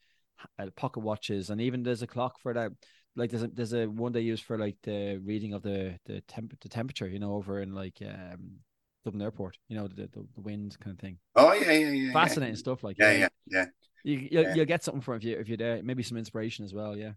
uh, 0.60 0.68
pocket 0.76 1.02
watches. 1.02 1.50
And 1.50 1.62
even 1.62 1.84
there's 1.84 2.02
a 2.02 2.08
clock 2.08 2.40
for 2.40 2.54
that 2.54 2.72
like 3.16 3.30
there's 3.30 3.44
a 3.44 3.48
there's 3.48 3.74
a 3.74 3.86
one 3.86 4.12
they 4.12 4.22
use 4.22 4.40
for 4.40 4.58
like 4.58 4.78
the 4.84 5.18
reading 5.24 5.54
of 5.54 5.62
the 5.62 5.98
the 6.06 6.22
temp 6.22 6.60
the 6.62 6.70
temperature, 6.70 7.08
you 7.08 7.20
know, 7.20 7.34
over 7.34 7.62
in 7.62 7.74
like 7.74 8.02
um 8.02 8.60
Dublin 9.06 9.22
Airport, 9.22 9.58
you 9.68 9.76
know, 9.76 9.88
the 9.88 10.04
the, 10.08 10.26
the 10.36 10.42
wind 10.42 10.78
kind 10.80 10.94
of 10.96 11.00
thing. 11.00 11.18
Oh 11.36 11.54
yeah, 11.54 11.72
yeah, 11.72 11.80
yeah. 11.80 11.92
yeah. 11.92 12.14
Fascinating 12.14 12.56
stuff, 12.56 12.84
like 12.84 12.98
Yeah, 12.98 13.12
yeah, 13.12 13.28
yeah. 13.48 13.66
You 14.04 14.28
you'll, 14.32 14.44
Yeah. 14.44 14.56
you'll 14.56 14.66
get 14.66 14.84
something 14.84 15.02
from 15.02 15.16
if 15.16 15.24
you 15.24 15.38
if 15.38 15.48
you're 15.48 15.58
there, 15.58 15.82
maybe 15.84 16.04
some 16.04 16.18
inspiration 16.18 16.66
as 16.66 16.74
well. 16.74 16.98
Yeah, 16.98 17.14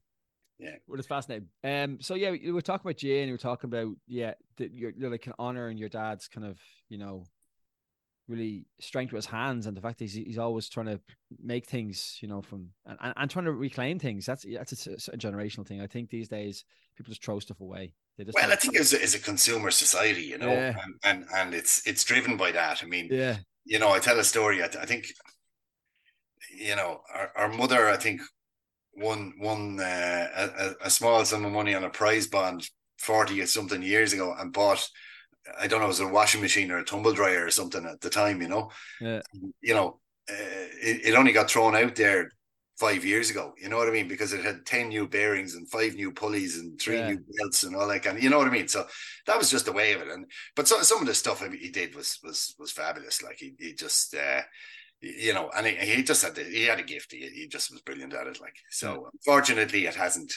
Yeah. 0.59 0.77
Well, 0.87 0.99
it's 0.99 1.09
fascinating. 1.09 1.49
Um, 1.65 1.99
so 2.01 2.15
yeah, 2.15 2.31
we 2.31 2.53
were 2.53 2.63
talking 2.63 2.89
about 2.89 2.99
Jane. 2.99 3.27
We 3.27 3.33
were 3.33 3.39
talking 3.39 3.69
about 3.69 3.95
yeah, 4.07 4.35
that 4.59 4.73
you're, 4.73 4.93
you're 4.97 5.11
like 5.11 5.29
honoring 5.39 5.79
your 5.79 5.89
dad's 5.89 6.29
kind 6.29 6.47
of 6.47 6.59
you 6.89 6.99
know 6.99 7.25
really 8.29 8.67
strength 8.81 9.13
with 9.13 9.25
his 9.25 9.31
hands 9.31 9.67
and 9.67 9.77
the 9.77 9.81
fact 9.81 9.99
that 9.99 10.05
he's, 10.05 10.15
he's 10.15 10.39
always 10.39 10.69
trying 10.69 10.87
to 10.87 11.01
make 11.43 11.67
things 11.67 12.19
you 12.21 12.29
know 12.29 12.43
from 12.43 12.69
and, 12.87 13.13
and, 13.17 13.31
trying 13.31 13.45
to 13.45 13.53
reclaim 13.53 13.99
things 13.99 14.27
that's 14.27 14.45
that's 14.53 14.87
a, 14.89 14.93
a 15.13 15.17
generational 15.17 15.67
thing 15.67 15.81
i 15.81 15.87
think 15.87 16.11
these 16.11 16.29
days 16.29 16.65
people 16.97 17.11
just 17.11 17.25
throw 17.25 17.39
stuff 17.39 17.61
away 17.61 17.93
they 18.19 18.25
just 18.25 18.35
Well, 18.35 18.51
I 18.51 18.57
think 18.57 18.75
it's 18.75 18.93
a, 18.93 19.03
it's 19.03 19.15
a 19.15 19.19
consumer 19.19 19.71
society, 19.71 20.23
you 20.23 20.39
know, 20.39 20.51
Yeah. 20.51 20.75
and, 20.83 20.95
and 21.05 21.27
and 21.35 21.55
it's 21.55 21.87
it's 21.87 22.03
driven 22.03 22.39
by 22.39 22.51
that. 22.53 22.83
I 22.83 22.87
mean, 22.87 23.09
yeah 23.11 23.37
you 23.67 23.79
know, 23.79 23.91
I 23.91 23.99
tell 23.99 24.19
a 24.19 24.25
story. 24.25 24.63
I, 24.63 24.67
I 24.67 24.87
think, 24.87 25.07
you 26.57 26.77
know, 26.77 27.01
our, 27.13 27.33
our 27.37 27.49
mother, 27.49 27.89
I 27.89 27.97
think, 27.97 28.21
won 28.97 29.35
won 29.39 29.79
uh, 29.81 30.29
a, 30.35 30.45
a- 30.65 30.87
a 30.87 30.91
small 30.91 31.25
sum 31.25 31.45
of 31.45 31.53
money 31.53 31.75
on 31.75 31.85
a 31.85 31.91
prize 31.91 32.27
bond 32.27 32.69
forty 32.99 33.41
or 33.43 33.47
something 33.47 33.83
years 33.83 34.13
ago, 34.13 34.35
and 34.39 34.53
bought. 34.53 34.89
I 35.59 35.67
don't 35.67 35.81
know, 35.81 35.87
it 35.87 35.89
was 35.89 36.01
a 36.01 36.09
washing 36.09 36.41
machine 36.41 36.71
or 36.71 36.79
a 36.79 36.85
tumble 36.85 37.13
dryer 37.13 37.45
or 37.45 37.51
something 37.51 37.85
at 37.85 38.01
the 38.01 38.11
time, 38.11 38.43
you 38.43 38.49
know. 38.49 38.71
Yeah. 39.01 39.21
You 39.61 39.75
know, 39.75 40.01
uh, 40.31 40.35
it, 40.83 41.07
it 41.07 41.15
only 41.15 41.33
got 41.33 41.51
thrown 41.51 41.77
out 41.77 41.95
there 41.95 42.31
five 42.79 43.05
years 43.05 43.31
ago. 43.31 43.55
You 43.59 43.69
know 43.69 43.77
what 43.79 43.89
I 43.89 43.93
mean? 43.93 44.09
Because 44.09 44.33
it 44.33 44.45
had 44.45 44.67
ten 44.67 44.89
new 44.89 45.09
bearings 45.09 45.55
and 45.55 45.71
five 45.71 45.95
new 45.95 46.13
pulleys 46.13 46.59
and 46.59 46.79
three 46.81 46.99
Yeah. 46.99 47.09
new 47.11 47.21
belts 47.39 47.63
and 47.63 47.75
all 47.75 47.89
that 47.89 48.03
kind. 48.03 48.19
Of, 48.19 48.23
you 48.23 48.31
know 48.31 48.39
what 48.39 48.49
I 48.49 48.51
mean? 48.51 48.69
So 48.69 48.87
that 49.27 49.39
was 49.39 49.51
just 49.51 49.65
the 49.65 49.73
way 49.73 49.93
of 49.93 50.03
it. 50.03 50.09
And 50.09 50.27
but 50.55 50.69
so, 50.69 50.83
some 50.83 51.01
of 51.01 51.07
the 51.07 51.15
stuff 51.15 51.43
he 51.43 51.71
did 51.71 51.95
was 51.95 52.19
was 52.23 52.55
was 52.59 52.73
fabulous. 52.73 53.23
Like 53.23 53.37
he 53.39 53.55
he 53.59 53.73
just. 53.75 54.15
uh 54.15 54.43
you 55.03 55.35
know, 55.35 55.51
and 55.55 55.67
he, 55.67 55.75
he 55.75 56.03
just 56.03 56.23
had 56.23 56.35
the, 56.35 56.43
he 56.43 56.65
had 56.65 56.81
a 56.81 56.83
gift. 56.83 57.13
He, 57.13 57.19
he 57.29 57.47
just 57.49 57.71
was 57.71 57.83
brilliant 57.83 58.15
at 58.15 58.27
it. 58.27 58.41
Like 58.41 58.57
so, 58.71 59.09
unfortunately, 59.13 59.85
it 59.85 59.95
hasn't 59.95 60.33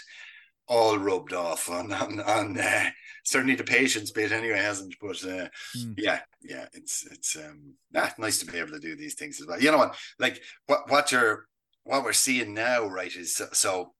all 0.69 0.97
rubbed 0.97 1.33
off 1.33 1.69
on 1.69 1.91
on, 1.91 2.19
on 2.21 2.57
uh, 2.59 2.89
certainly 3.25 3.55
the 3.55 3.63
patience 3.63 4.11
bit 4.11 4.31
anyway 4.31 4.59
hasn't. 4.59 4.95
But 5.01 5.21
uh, 5.25 5.47
Mm. 5.77 5.95
yeah, 5.97 6.21
yeah, 6.41 6.65
it's 6.73 7.05
it's 7.11 7.35
um 7.35 7.73
ah, 7.95 8.13
nice 8.17 8.39
to 8.39 8.45
be 8.45 8.57
able 8.59 8.71
to 8.71 8.79
do 8.79 8.95
these 8.95 9.15
things 9.15 9.41
as 9.41 9.47
well. 9.47 9.59
You 9.61 9.71
know 9.71 9.77
what? 9.77 9.97
Like 10.19 10.41
what 10.67 10.89
what 10.89 11.11
you're 11.11 11.45
what 11.83 12.03
we're 12.03 12.13
seeing 12.13 12.53
now, 12.53 12.85
right? 12.85 13.13
Is 13.15 13.35
so- 13.35 13.49
so. 13.51 13.93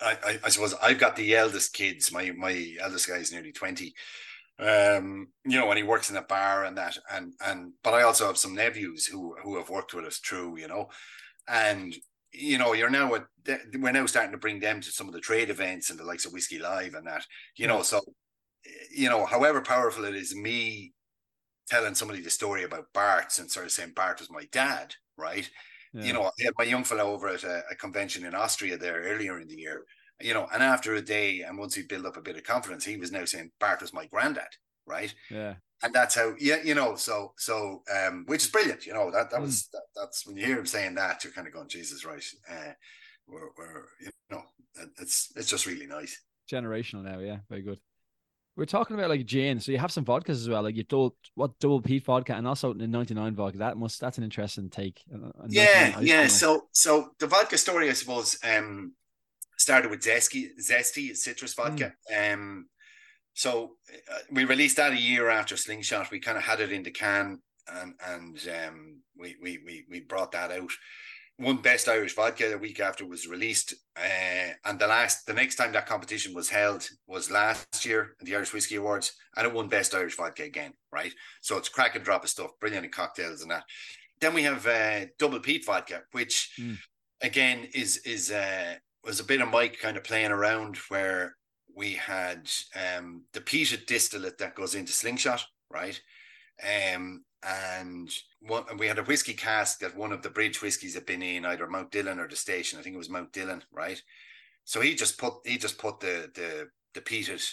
I, 0.00 0.16
I, 0.24 0.38
I 0.44 0.48
suppose 0.50 0.74
I've 0.80 1.00
got 1.00 1.16
the 1.16 1.34
eldest 1.34 1.74
kids. 1.74 2.12
My 2.12 2.30
my 2.30 2.74
eldest 2.80 3.08
guy 3.08 3.16
is 3.16 3.32
nearly 3.32 3.50
twenty, 3.52 3.92
um 4.60 5.28
you 5.44 5.58
know 5.58 5.68
and 5.68 5.76
he 5.76 5.82
works 5.82 6.10
in 6.10 6.16
a 6.16 6.22
bar 6.22 6.64
and 6.64 6.76
that 6.78 6.96
and 7.12 7.32
and 7.44 7.72
but 7.84 7.92
i 7.94 8.02
also 8.02 8.26
have 8.26 8.38
some 8.38 8.54
nephews 8.54 9.06
who 9.06 9.34
who 9.42 9.56
have 9.56 9.68
worked 9.70 9.94
with 9.94 10.04
us 10.04 10.18
through 10.18 10.58
you 10.58 10.66
know 10.66 10.88
and 11.48 11.94
you 12.32 12.58
know 12.58 12.72
you're 12.74 12.90
now 12.90 13.14
at 13.14 13.24
we're 13.78 13.92
now 13.92 14.06
starting 14.06 14.32
to 14.32 14.38
bring 14.38 14.60
them 14.60 14.80
to 14.80 14.90
some 14.90 15.08
of 15.08 15.14
the 15.14 15.20
trade 15.20 15.50
events 15.50 15.90
and 15.90 15.98
the 15.98 16.04
likes 16.04 16.26
of 16.26 16.32
whiskey 16.32 16.58
live 16.58 16.94
and 16.94 17.06
that 17.06 17.24
you 17.56 17.66
know 17.66 17.82
so 17.82 18.00
you 18.94 19.08
know 19.08 19.24
however 19.24 19.60
powerful 19.60 20.04
it 20.04 20.14
is 20.14 20.34
me 20.34 20.92
telling 21.68 21.94
somebody 21.94 22.20
the 22.20 22.30
story 22.30 22.64
about 22.64 22.86
Bart 22.92 23.38
and 23.38 23.50
sort 23.50 23.66
of 23.66 23.72
saying 23.72 23.92
bart 23.94 24.20
was 24.20 24.30
my 24.30 24.46
dad 24.52 24.94
right 25.16 25.48
yeah. 25.92 26.04
you 26.04 26.12
know, 26.12 26.24
I 26.24 26.44
had 26.44 26.54
my 26.58 26.64
young 26.64 26.84
fellow 26.84 27.12
over 27.12 27.28
at 27.28 27.44
a, 27.44 27.62
a 27.70 27.74
convention 27.74 28.24
in 28.24 28.34
Austria 28.34 28.76
there 28.76 29.02
earlier 29.02 29.40
in 29.40 29.48
the 29.48 29.56
year, 29.56 29.84
you 30.20 30.34
know, 30.34 30.46
and 30.52 30.62
after 30.62 30.94
a 30.94 31.02
day, 31.02 31.42
and 31.42 31.58
once 31.58 31.74
he 31.74 31.82
built 31.82 32.06
up 32.06 32.16
a 32.16 32.22
bit 32.22 32.36
of 32.36 32.44
confidence, 32.44 32.84
he 32.84 32.96
was 32.96 33.12
now 33.12 33.24
saying 33.24 33.50
Bart 33.60 33.80
was 33.80 33.92
my 33.92 34.06
granddad, 34.06 34.48
right? 34.86 35.14
yeah 35.30 35.54
And 35.82 35.94
that's 35.94 36.16
how, 36.16 36.34
yeah, 36.40 36.56
you 36.64 36.74
know, 36.74 36.96
so 36.96 37.32
so, 37.36 37.82
um, 37.94 38.24
which 38.26 38.44
is 38.44 38.50
brilliant, 38.50 38.84
you 38.86 38.94
know, 38.94 39.10
that 39.12 39.30
that 39.30 39.38
Mm. 39.40 39.44
was 39.44 39.68
that, 39.72 39.82
that's 39.94 40.26
when 40.26 40.36
you 40.36 40.44
hear 40.46 40.58
him 40.58 40.66
saying 40.66 40.94
that, 40.96 41.22
you're 41.22 41.32
kind 41.32 41.46
of 41.46 41.52
going, 41.52 41.68
Jesus, 41.68 42.04
right? 42.04 42.24
Uh, 42.50 42.72
we're, 43.28 43.48
we're 43.56 43.84
you 44.00 44.10
know, 44.30 44.42
it's 44.98 45.30
it's 45.36 45.48
just 45.50 45.66
really 45.66 45.86
nice. 45.86 46.20
generational 46.50 47.02
now 47.04 47.18
yeah 47.18 47.38
very 47.50 47.60
good 47.62 47.78
we're 48.56 48.64
talking 48.64 48.96
about 48.96 49.10
like 49.10 49.26
Jane 49.26 49.60
so 49.60 49.70
you 49.70 49.78
have 49.78 49.92
some 49.92 50.04
vodkas 50.04 50.30
as 50.30 50.48
well 50.48 50.62
like 50.62 50.76
you 50.76 50.82
double 50.84 51.14
what 51.34 51.58
double 51.60 51.82
peat 51.82 52.04
vodka 52.04 52.34
and 52.34 52.48
also 52.48 52.72
the 52.72 52.86
99 52.88 53.34
vodka 53.34 53.58
that 53.58 53.76
must 53.76 54.00
that's 54.00 54.18
an 54.18 54.24
interesting 54.24 54.70
take 54.70 55.02
a 55.12 55.16
99 55.16 55.50
Yeah, 55.50 56.00
yeah. 56.00 56.26
So 56.28 56.68
so 56.72 57.10
the 57.20 57.26
vodka 57.26 57.58
story, 57.58 57.90
I 57.90 57.92
suppose, 57.92 58.38
um, 58.42 58.94
started 59.58 59.90
with 59.90 60.00
zesty, 60.00 60.48
zesty 60.58 61.14
citrus 61.16 61.54
vodka. 61.54 61.92
Um, 62.16 62.66
so 63.38 63.76
uh, 64.10 64.18
we 64.32 64.44
released 64.44 64.78
that 64.78 64.92
a 64.92 65.00
year 65.00 65.28
after 65.30 65.56
Slingshot. 65.56 66.10
We 66.10 66.18
kind 66.18 66.36
of 66.36 66.42
had 66.42 66.58
it 66.58 66.72
in 66.72 66.82
the 66.82 66.90
can, 66.90 67.40
and 67.72 67.94
and 68.04 68.48
um, 68.48 69.00
we 69.16 69.36
we 69.40 69.58
we 69.64 69.84
we 69.88 70.00
brought 70.00 70.32
that 70.32 70.50
out. 70.50 70.72
Won 71.40 71.58
best 71.58 71.88
Irish 71.88 72.16
vodka 72.16 72.52
a 72.52 72.58
week 72.58 72.80
after 72.80 73.04
it 73.04 73.10
was 73.10 73.28
released, 73.28 73.72
uh, 73.96 74.48
and 74.64 74.76
the 74.76 74.88
last 74.88 75.24
the 75.24 75.32
next 75.32 75.54
time 75.54 75.70
that 75.72 75.86
competition 75.86 76.34
was 76.34 76.48
held 76.50 76.88
was 77.06 77.30
last 77.30 77.84
year 77.86 78.16
at 78.20 78.26
the 78.26 78.34
Irish 78.34 78.52
Whiskey 78.52 78.74
Awards, 78.74 79.12
and 79.36 79.46
it 79.46 79.52
won 79.54 79.68
best 79.68 79.94
Irish 79.94 80.16
vodka 80.16 80.42
again. 80.42 80.72
Right, 80.90 81.14
so 81.40 81.56
it's 81.56 81.68
crack 81.68 81.94
and 81.94 82.04
drop 82.04 82.24
of 82.24 82.30
stuff, 82.30 82.50
brilliant 82.58 82.86
in 82.86 82.90
cocktails 82.90 83.42
and 83.42 83.52
that. 83.52 83.62
Then 84.20 84.34
we 84.34 84.42
have 84.42 84.66
uh, 84.66 85.06
double 85.16 85.38
peat 85.38 85.64
vodka, 85.64 86.02
which 86.10 86.50
Mm. 86.58 86.76
again 87.20 87.68
is 87.72 87.98
is 87.98 88.32
uh, 88.32 88.74
was 89.04 89.20
a 89.20 89.24
bit 89.24 89.40
of 89.40 89.48
Mike 89.48 89.78
kind 89.78 89.96
of 89.96 90.02
playing 90.02 90.32
around 90.32 90.76
where 90.88 91.36
we 91.78 91.92
had 91.92 92.50
um, 92.74 93.22
the 93.32 93.40
peated 93.40 93.86
distillate 93.86 94.36
that 94.38 94.56
goes 94.56 94.74
into 94.74 94.92
slingshot, 94.92 95.46
right? 95.70 95.98
Um, 96.60 97.24
and 97.44 98.10
one, 98.40 98.64
we 98.78 98.88
had 98.88 98.98
a 98.98 99.04
whiskey 99.04 99.32
cask 99.32 99.78
that 99.78 99.96
one 99.96 100.10
of 100.10 100.22
the 100.22 100.28
bridge 100.28 100.60
whiskies 100.60 100.94
had 100.94 101.06
been 101.06 101.22
in 101.22 101.46
either 101.46 101.68
Mount 101.68 101.92
Dillon 101.92 102.18
or 102.18 102.26
the 102.26 102.34
station. 102.34 102.80
I 102.80 102.82
think 102.82 102.96
it 102.96 102.98
was 102.98 103.08
Mount 103.08 103.32
Dillon, 103.32 103.62
right? 103.72 104.02
So 104.64 104.80
he 104.80 104.96
just 104.96 105.18
put 105.18 105.34
he 105.44 105.56
just 105.56 105.78
put 105.78 106.00
the 106.00 106.28
the 106.34 106.68
the 106.94 107.00
peated 107.00 107.48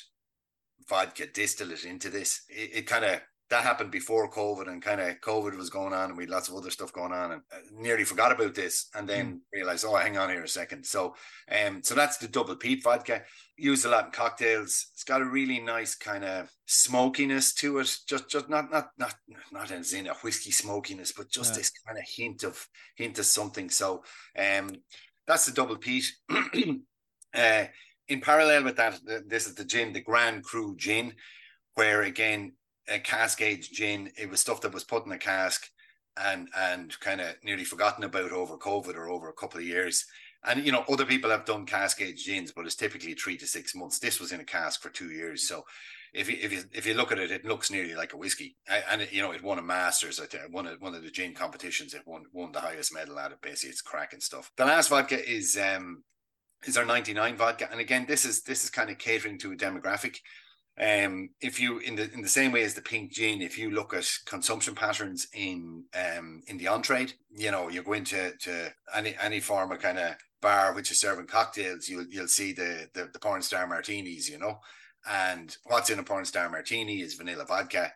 vodka 0.89 1.27
distillate 1.27 1.85
into 1.85 2.09
this. 2.09 2.41
It, 2.49 2.71
it 2.77 2.87
kind 2.87 3.05
of 3.05 3.21
that 3.49 3.63
happened 3.63 3.91
before 3.91 4.29
COVID 4.29 4.67
and 4.67 4.81
kind 4.81 4.99
of 4.99 5.21
COVID 5.21 5.55
was 5.55 5.69
going 5.69 5.93
on 5.93 6.09
and 6.09 6.17
we 6.17 6.23
had 6.23 6.31
lots 6.31 6.49
of 6.49 6.55
other 6.55 6.71
stuff 6.71 6.91
going 6.91 7.11
on 7.11 7.33
and 7.33 7.41
uh, 7.53 7.57
nearly 7.71 8.03
forgot 8.03 8.31
about 8.31 8.55
this 8.55 8.89
and 8.95 9.07
then 9.07 9.33
mm. 9.33 9.39
realized, 9.53 9.85
oh, 9.87 9.95
hang 9.95 10.17
on 10.17 10.29
here 10.29 10.43
a 10.43 10.47
second. 10.47 10.83
So, 10.83 11.15
um, 11.51 11.83
so 11.83 11.93
that's 11.93 12.17
the 12.17 12.27
double 12.27 12.55
peat 12.55 12.83
vodka. 12.83 13.21
Used 13.55 13.85
a 13.85 13.89
lot 13.89 14.05
in 14.05 14.11
cocktails. 14.11 14.87
It's 14.93 15.03
got 15.03 15.21
a 15.21 15.25
really 15.25 15.59
nice 15.59 15.93
kind 15.93 16.25
of 16.25 16.49
smokiness 16.65 17.53
to 17.55 17.77
it. 17.79 17.97
Just, 18.07 18.29
just 18.29 18.49
not, 18.49 18.71
not, 18.71 18.89
not, 18.97 19.13
not 19.51 19.71
as 19.71 19.93
in 19.93 20.07
a 20.07 20.15
whiskey 20.15 20.51
smokiness, 20.51 21.11
but 21.11 21.29
just 21.29 21.53
yeah. 21.53 21.57
this 21.57 21.71
kind 21.85 21.99
of 21.99 22.03
hint 22.07 22.43
of, 22.43 22.67
hint 22.95 23.19
of 23.19 23.25
something. 23.25 23.69
So, 23.69 24.03
um, 24.37 24.71
that's 25.27 25.45
the 25.45 25.51
double 25.51 25.77
peat. 25.77 26.11
uh, 27.33 27.65
in 28.07 28.21
parallel 28.21 28.63
with 28.63 28.77
that, 28.77 28.99
this 29.27 29.47
is 29.47 29.55
the 29.55 29.65
gin, 29.65 29.93
the 29.93 30.01
Grand 30.01 30.43
Cru 30.43 30.75
gin, 30.75 31.13
where 31.75 32.03
again 32.03 32.53
a 32.87 32.99
cask 32.99 33.41
aged 33.41 33.73
gin. 33.73 34.11
It 34.17 34.29
was 34.29 34.39
stuff 34.39 34.61
that 34.61 34.73
was 34.73 34.83
put 34.83 35.05
in 35.05 35.11
a 35.11 35.17
cask 35.17 35.67
and 36.17 36.47
and 36.55 36.97
kind 36.99 37.21
of 37.21 37.35
nearly 37.43 37.65
forgotten 37.65 38.03
about 38.03 38.31
over 38.31 38.57
COVID 38.57 38.95
or 38.95 39.09
over 39.09 39.29
a 39.29 39.33
couple 39.33 39.59
of 39.59 39.65
years. 39.65 40.05
And 40.43 40.63
you 40.63 40.71
know, 40.71 40.85
other 40.89 41.05
people 41.05 41.31
have 41.31 41.45
done 41.45 41.65
cask 41.65 41.99
gins, 41.99 42.51
but 42.51 42.65
it's 42.65 42.75
typically 42.75 43.13
three 43.13 43.37
to 43.37 43.47
six 43.47 43.73
months. 43.75 43.99
This 43.99 44.19
was 44.19 44.31
in 44.31 44.39
a 44.39 44.45
cask 44.45 44.81
for 44.81 44.89
two 44.89 45.09
years, 45.09 45.47
so 45.47 45.63
if 46.15 46.29
you 46.29 46.37
if 46.41 46.51
you 46.51 46.63
if 46.71 46.85
you 46.85 46.93
look 46.93 47.11
at 47.11 47.19
it, 47.19 47.29
it 47.29 47.45
looks 47.45 47.69
nearly 47.69 47.93
like 47.93 48.13
a 48.13 48.17
whiskey. 48.17 48.55
And 48.89 49.01
it, 49.01 49.11
you 49.11 49.21
know, 49.21 49.31
it 49.31 49.43
won 49.43 49.59
a 49.59 49.61
Masters. 49.61 50.21
One 50.49 50.65
of 50.65 50.81
one 50.81 50.95
of 50.95 51.03
the 51.03 51.11
gin 51.11 51.33
competitions. 51.33 51.93
It 51.93 52.03
won 52.05 52.23
won 52.31 52.51
the 52.51 52.61
highest 52.61 52.93
medal 52.93 53.19
out 53.19 53.33
of 53.33 53.41
Basically, 53.41 53.71
it's 53.71 53.81
cracking 53.81 54.21
stuff. 54.21 54.49
The 54.55 54.65
last 54.65 54.89
vodka 54.89 55.29
is 55.29 55.57
um 55.57 56.03
is 56.65 56.77
our 56.77 56.85
99 56.85 57.35
vodka, 57.35 57.69
and 57.69 57.79
again, 57.81 58.05
this 58.07 58.23
is 58.23 58.43
this 58.43 58.63
is 58.63 58.69
kind 58.69 58.89
of 58.89 58.97
catering 58.97 59.37
to 59.39 59.51
a 59.51 59.55
demographic. 59.55 60.17
Um, 60.77 61.29
if 61.39 61.59
you 61.59 61.79
in 61.79 61.95
the 61.95 62.11
in 62.11 62.21
the 62.21 62.27
same 62.27 62.51
way 62.51 62.63
as 62.63 62.73
the 62.73 62.81
pink 62.81 63.13
gin, 63.13 63.41
if 63.41 63.57
you 63.57 63.71
look 63.71 63.93
at 63.93 64.09
consumption 64.25 64.75
patterns 64.75 65.27
in 65.33 65.85
um 65.93 66.41
in 66.47 66.57
the 66.57 66.67
on 66.67 66.81
trade, 66.81 67.13
you 67.35 67.51
know, 67.51 67.69
you 67.69 67.81
go 67.81 67.93
into 67.93 68.33
to 68.41 68.73
any 68.93 69.15
any 69.21 69.39
form 69.39 69.71
of 69.71 69.79
kind 69.79 69.99
of 69.99 70.15
bar 70.41 70.73
which 70.73 70.91
is 70.91 70.99
serving 70.99 71.27
cocktails, 71.27 71.87
you'll 71.87 72.05
you'll 72.09 72.27
see 72.27 72.51
the 72.51 72.89
the, 72.93 73.09
the 73.13 73.19
porn 73.19 73.41
star 73.41 73.65
martinis, 73.67 74.29
you 74.29 74.37
know. 74.37 74.59
And 75.09 75.55
what's 75.65 75.89
in 75.89 75.99
a 75.99 76.03
porn 76.03 76.25
star 76.25 76.49
martini 76.49 77.01
is 77.01 77.13
vanilla 77.13 77.45
vodka. 77.45 77.93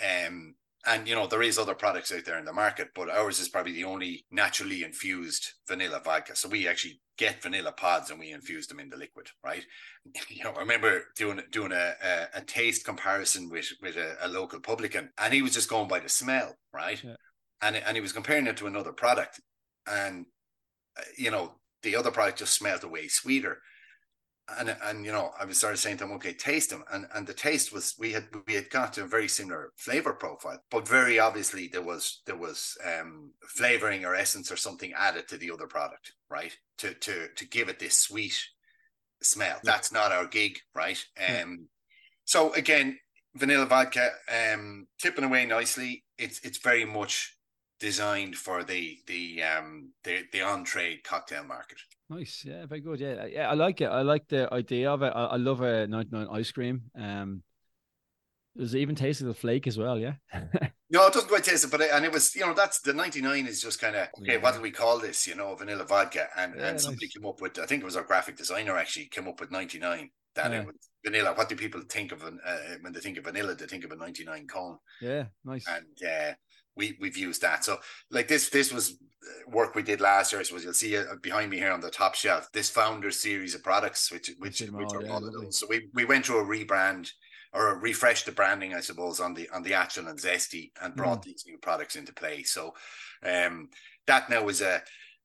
Um, 0.00 0.54
and 0.86 1.06
you 1.06 1.14
know 1.14 1.26
there 1.26 1.42
is 1.42 1.58
other 1.58 1.74
products 1.74 2.12
out 2.12 2.24
there 2.24 2.38
in 2.38 2.44
the 2.44 2.52
market 2.52 2.88
but 2.94 3.10
ours 3.10 3.38
is 3.38 3.48
probably 3.48 3.72
the 3.72 3.84
only 3.84 4.24
naturally 4.30 4.82
infused 4.82 5.52
vanilla 5.68 6.00
vodka. 6.04 6.34
So 6.34 6.48
we 6.48 6.66
actually 6.66 7.00
get 7.18 7.42
vanilla 7.42 7.72
pods 7.72 8.10
and 8.10 8.18
we 8.18 8.32
infuse 8.32 8.66
them 8.66 8.80
in 8.80 8.88
the 8.88 8.96
liquid 8.96 9.28
right? 9.44 9.64
You 10.28 10.44
know 10.44 10.52
i 10.52 10.60
remember 10.60 11.02
doing 11.16 11.40
doing 11.50 11.72
a, 11.72 11.94
a, 12.02 12.28
a 12.36 12.40
taste 12.42 12.84
comparison 12.84 13.50
with 13.50 13.70
with 13.82 13.96
a, 13.96 14.16
a, 14.22 14.28
local 14.28 14.60
publican 14.60 15.10
and 15.18 15.34
he 15.34 15.42
was 15.42 15.52
just 15.52 15.68
going 15.68 15.88
by 15.88 16.00
the 16.00 16.08
smell 16.08 16.56
right? 16.72 17.02
Yeah. 17.02 17.16
and 17.62 17.76
and 17.76 17.96
he 17.96 18.00
was 18.00 18.12
comparing 18.12 18.46
it 18.46 18.56
to 18.58 18.66
another 18.66 18.92
product 18.92 19.40
and 19.86 20.26
uh, 20.98 21.02
you 21.18 21.30
know 21.30 21.54
the 21.82 21.96
other 21.96 22.10
product 22.10 22.38
just 22.38 22.54
smelled 22.54 22.84
way 22.84 23.08
sweeter 23.08 23.58
and 24.58 24.76
and 24.84 25.04
you 25.04 25.12
know, 25.12 25.30
I 25.38 25.44
was 25.44 25.58
started 25.58 25.78
saying 25.78 25.98
to 25.98 26.04
him, 26.04 26.12
okay, 26.12 26.32
taste 26.32 26.70
them, 26.70 26.84
and 26.92 27.06
and 27.14 27.26
the 27.26 27.34
taste 27.34 27.72
was 27.72 27.94
we 27.98 28.12
had 28.12 28.26
we 28.46 28.54
had 28.54 28.70
got 28.70 28.92
to 28.94 29.04
a 29.04 29.06
very 29.06 29.28
similar 29.28 29.72
flavor 29.76 30.12
profile, 30.12 30.58
but 30.70 30.88
very 30.88 31.18
obviously 31.18 31.68
there 31.68 31.82
was 31.82 32.22
there 32.26 32.36
was 32.36 32.76
um 32.84 33.32
flavoring 33.46 34.04
or 34.04 34.14
essence 34.14 34.50
or 34.50 34.56
something 34.56 34.92
added 34.96 35.28
to 35.28 35.36
the 35.36 35.50
other 35.50 35.66
product, 35.66 36.12
right? 36.28 36.56
To 36.78 36.94
to 36.94 37.28
to 37.36 37.48
give 37.48 37.68
it 37.68 37.78
this 37.78 37.96
sweet 37.96 38.38
smell. 39.22 39.56
Yeah. 39.56 39.72
That's 39.72 39.92
not 39.92 40.12
our 40.12 40.26
gig, 40.26 40.58
right? 40.74 41.02
Um, 41.18 41.26
yeah. 41.28 41.56
so 42.24 42.52
again, 42.54 42.98
vanilla 43.34 43.66
vodka, 43.66 44.10
um, 44.28 44.86
tipping 45.00 45.24
away 45.24 45.46
nicely. 45.46 46.04
It's 46.18 46.40
it's 46.40 46.58
very 46.58 46.84
much 46.84 47.36
designed 47.80 48.36
for 48.36 48.62
the 48.62 48.98
the 49.06 49.42
um 49.42 49.90
the 50.04 50.24
the 50.32 50.42
on 50.42 50.64
trade 50.64 51.02
cocktail 51.02 51.44
market. 51.44 51.78
Nice, 52.08 52.44
yeah, 52.46 52.66
very 52.66 52.80
good. 52.80 53.00
Yeah, 53.00 53.26
yeah, 53.26 53.50
I 53.50 53.54
like 53.54 53.80
it. 53.80 53.86
I 53.86 54.02
like 54.02 54.28
the 54.28 54.52
idea 54.52 54.90
of 54.90 55.02
it. 55.02 55.12
I, 55.14 55.26
I 55.26 55.36
love 55.36 55.60
a 55.62 55.86
ninety 55.86 56.10
nine 56.12 56.28
ice 56.30 56.52
cream. 56.52 56.82
Um, 56.94 57.42
does 58.56 58.74
it 58.74 58.80
even 58.80 58.94
taste 58.94 59.20
of 59.20 59.28
the 59.28 59.34
flake 59.34 59.66
as 59.66 59.78
well? 59.78 59.98
Yeah. 59.98 60.14
no, 60.90 61.06
it 61.06 61.12
doesn't 61.12 61.28
quite 61.28 61.44
taste 61.44 61.64
it, 61.64 61.70
but 61.70 61.80
it, 61.80 61.90
and 61.92 62.04
it 62.04 62.12
was 62.12 62.34
you 62.34 62.42
know 62.42 62.52
that's 62.52 62.80
the 62.80 62.92
ninety 62.92 63.20
nine 63.20 63.46
is 63.46 63.62
just 63.62 63.80
kind 63.80 63.96
of 63.96 64.08
okay. 64.18 64.34
Yeah. 64.34 64.36
What 64.38 64.54
do 64.54 64.60
we 64.60 64.70
call 64.70 64.98
this? 64.98 65.26
You 65.26 65.34
know, 65.34 65.54
vanilla 65.54 65.84
vodka, 65.84 66.28
and 66.36 66.54
yeah, 66.56 66.68
and 66.68 66.80
somebody 66.80 67.06
nice. 67.06 67.14
came 67.14 67.26
up 67.26 67.40
with 67.40 67.58
I 67.58 67.66
think 67.66 67.82
it 67.82 67.86
was 67.86 67.96
our 67.96 68.04
graphic 68.04 68.36
designer 68.36 68.76
actually 68.76 69.06
came 69.06 69.28
up 69.28 69.40
with 69.40 69.50
ninety 69.50 69.78
nine. 69.78 70.10
That 70.34 70.52
yeah. 70.52 70.60
it 70.60 70.66
was 70.66 70.76
vanilla. 71.04 71.32
What 71.34 71.48
do 71.48 71.56
people 71.56 71.80
think 71.88 72.12
of 72.12 72.22
uh, 72.22 72.30
when 72.82 72.92
they 72.92 73.00
think 73.00 73.18
of 73.18 73.24
vanilla? 73.24 73.54
They 73.54 73.66
think 73.66 73.84
of 73.84 73.92
a 73.92 73.96
ninety 73.96 74.24
nine 74.24 74.46
cone. 74.46 74.78
Yeah, 75.00 75.26
nice. 75.44 75.66
And 75.68 76.08
uh, 76.08 76.34
we 76.76 76.96
we've 77.00 77.16
used 77.16 77.42
that. 77.42 77.64
So 77.64 77.78
like 78.10 78.28
this 78.28 78.50
this 78.50 78.72
was 78.72 78.92
uh, 78.92 79.50
work 79.50 79.74
we 79.74 79.82
did 79.82 80.00
last 80.00 80.32
year. 80.32 80.40
I 80.40 80.44
suppose 80.44 80.64
you'll 80.64 80.72
see 80.74 80.98
behind 81.22 81.50
me 81.50 81.58
here 81.58 81.72
on 81.72 81.80
the 81.80 81.90
top 81.90 82.14
shelf. 82.14 82.50
This 82.52 82.70
founder 82.70 83.10
series 83.10 83.54
of 83.54 83.62
products, 83.62 84.10
which 84.10 84.30
which, 84.38 84.60
which 84.60 84.94
are 84.94 85.02
yeah, 85.02 85.12
all 85.12 85.24
of 85.24 85.32
those. 85.32 85.58
So 85.58 85.66
we 85.68 85.88
we 85.94 86.04
went 86.04 86.26
through 86.26 86.40
a 86.40 86.44
rebrand 86.44 87.10
or 87.52 87.78
refreshed 87.80 88.26
the 88.26 88.32
branding, 88.32 88.74
I 88.74 88.80
suppose, 88.80 89.20
on 89.20 89.34
the 89.34 89.48
on 89.50 89.62
the 89.62 89.74
actual 89.74 90.08
and 90.08 90.18
zesty, 90.18 90.70
and 90.80 90.94
brought 90.94 91.22
mm. 91.22 91.24
these 91.24 91.44
new 91.46 91.58
products 91.58 91.96
into 91.96 92.12
play. 92.12 92.42
So 92.44 92.74
um, 93.24 93.68
that 94.06 94.30
now 94.30 94.48
is 94.48 94.60
a 94.60 94.82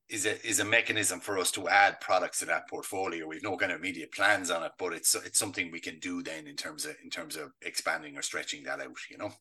is 0.10 0.26
a 0.26 0.46
is 0.48 0.60
a 0.60 0.66
mechanism 0.66 1.20
for 1.20 1.38
us 1.38 1.52
to 1.52 1.68
add 1.68 2.02
products 2.02 2.40
to 2.40 2.46
that 2.46 2.68
portfolio. 2.70 3.28
We've 3.28 3.44
no 3.44 3.58
kind 3.58 3.72
of 3.72 3.80
immediate 3.80 4.12
plans 4.12 4.50
on 4.50 4.64
it, 4.64 4.72
but 4.78 4.94
it's 4.94 5.14
it's 5.16 5.40
something 5.40 5.72
we 5.72 5.80
can 5.80 6.00
do 6.00 6.24
then 6.24 6.48
in 6.48 6.56
terms 6.56 6.86
of 6.86 6.96
in 7.04 7.10
terms 7.10 7.36
of 7.36 7.52
expanding 7.62 8.18
or 8.18 8.22
stretching 8.22 8.64
that 8.64 8.82
out. 8.82 8.98
You 9.10 9.18
know. 9.18 9.32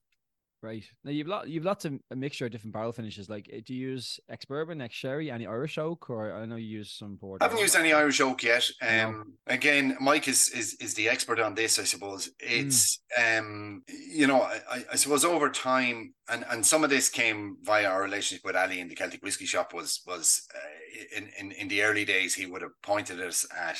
Right. 0.64 0.84
Now 1.04 1.10
you've 1.10 1.26
lot 1.26 1.46
you've 1.46 1.66
lots 1.66 1.84
of 1.84 1.92
a 2.10 2.16
mixture 2.16 2.46
of 2.46 2.52
different 2.52 2.72
barrel 2.72 2.90
finishes. 2.90 3.28
Like, 3.28 3.50
eh, 3.52 3.60
do 3.62 3.74
you 3.74 3.90
use 3.90 4.18
ex 4.30 4.46
bourbon, 4.46 4.80
ex 4.80 4.94
sherry, 4.94 5.30
any 5.30 5.46
Irish 5.46 5.76
oak, 5.76 6.08
or 6.08 6.32
I 6.32 6.46
know 6.46 6.56
you 6.56 6.78
use 6.78 6.90
some 6.90 7.18
port. 7.18 7.42
I 7.42 7.44
haven't 7.44 7.60
used 7.60 7.76
any 7.76 7.92
Irish 7.92 8.18
oak 8.22 8.42
yet. 8.42 8.66
Um, 8.80 9.34
no. 9.46 9.54
again, 9.54 9.94
Mike 10.00 10.26
is 10.26 10.48
is 10.48 10.72
is 10.80 10.94
the 10.94 11.06
expert 11.10 11.38
on 11.38 11.54
this. 11.54 11.78
I 11.78 11.84
suppose 11.84 12.30
it's 12.40 12.98
mm. 13.18 13.38
um, 13.38 13.82
you 13.86 14.26
know, 14.26 14.40
I, 14.40 14.84
I 14.90 14.96
suppose 14.96 15.22
over 15.22 15.50
time, 15.50 16.14
and 16.30 16.46
and 16.50 16.64
some 16.64 16.82
of 16.82 16.88
this 16.88 17.10
came 17.10 17.58
via 17.60 17.86
our 17.86 18.00
relationship 18.00 18.46
with 18.46 18.56
Ali 18.56 18.80
in 18.80 18.88
the 18.88 18.94
Celtic 18.94 19.22
Whiskey 19.22 19.44
Shop. 19.44 19.74
Was 19.74 20.00
was 20.06 20.46
uh, 20.54 21.18
in 21.18 21.28
in 21.38 21.52
in 21.52 21.68
the 21.68 21.82
early 21.82 22.06
days, 22.06 22.32
he 22.32 22.46
would 22.46 22.62
have 22.62 22.80
pointed 22.82 23.20
us 23.20 23.46
at 23.54 23.78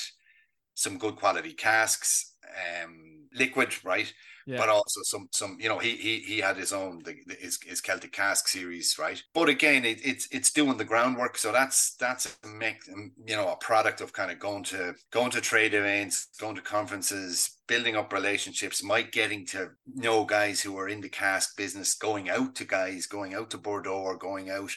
some 0.74 0.98
good 0.98 1.16
quality 1.16 1.54
casks, 1.54 2.34
um, 2.44 3.26
liquid, 3.32 3.72
right 3.84 4.12
yeah. 4.46 4.58
but 4.58 4.68
also 4.68 5.00
some 5.02 5.28
some 5.32 5.56
you 5.60 5.68
know 5.68 5.78
he 5.78 5.96
he 5.96 6.18
he 6.20 6.38
had 6.38 6.56
his 6.56 6.72
own 6.72 7.02
the, 7.04 7.14
his, 7.38 7.58
his 7.62 7.80
Celtic 7.80 8.12
Cask 8.12 8.48
series, 8.48 8.98
right? 8.98 9.22
But 9.32 9.48
again, 9.48 9.84
it, 9.84 10.00
it's 10.04 10.28
it's 10.30 10.52
doing 10.52 10.76
the 10.76 10.84
groundwork, 10.84 11.38
so 11.38 11.52
that's 11.52 11.94
that's 11.94 12.36
a 12.44 12.46
make 12.46 12.78
you 12.86 13.36
know 13.36 13.48
a 13.48 13.56
product 13.56 14.00
of 14.00 14.12
kind 14.12 14.30
of 14.30 14.38
going 14.38 14.64
to 14.64 14.94
going 15.10 15.30
to 15.30 15.40
trade 15.40 15.74
events, 15.74 16.28
going 16.38 16.56
to 16.56 16.62
conferences, 16.62 17.58
building 17.66 17.96
up 17.96 18.12
relationships, 18.12 18.82
Mike 18.82 19.12
getting 19.12 19.46
to 19.46 19.70
know 19.94 20.24
guys 20.24 20.60
who 20.60 20.76
are 20.78 20.88
in 20.88 21.00
the 21.00 21.08
cask 21.08 21.56
business, 21.56 21.94
going 21.94 22.28
out 22.28 22.54
to 22.56 22.64
guys, 22.64 23.06
going 23.06 23.34
out 23.34 23.50
to 23.50 23.58
Bordeaux 23.58 24.02
or 24.02 24.16
going 24.16 24.50
out 24.50 24.70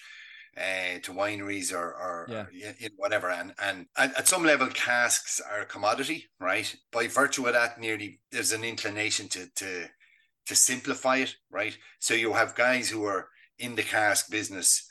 uh, 0.57 0.99
to 1.03 1.11
wineries 1.11 1.73
or, 1.73 1.93
or, 1.93 2.27
yeah. 2.29 2.43
or 2.43 2.49
you 2.51 2.65
know, 2.65 2.95
whatever. 2.97 3.29
And, 3.29 3.53
and 3.61 3.87
at 3.97 4.27
some 4.27 4.43
level, 4.43 4.67
casks 4.67 5.39
are 5.39 5.61
a 5.61 5.65
commodity, 5.65 6.25
right? 6.39 6.73
By 6.91 7.07
virtue 7.07 7.45
of 7.45 7.53
that, 7.53 7.79
nearly 7.79 8.19
there's 8.31 8.51
an 8.51 8.63
inclination 8.63 9.27
to 9.29 9.47
to 9.55 9.87
to 10.47 10.55
simplify 10.55 11.17
it, 11.17 11.35
right? 11.51 11.77
So 11.99 12.13
you 12.13 12.33
have 12.33 12.55
guys 12.55 12.89
who 12.89 13.03
are 13.03 13.27
in 13.59 13.75
the 13.75 13.83
cask 13.83 14.29
business 14.31 14.87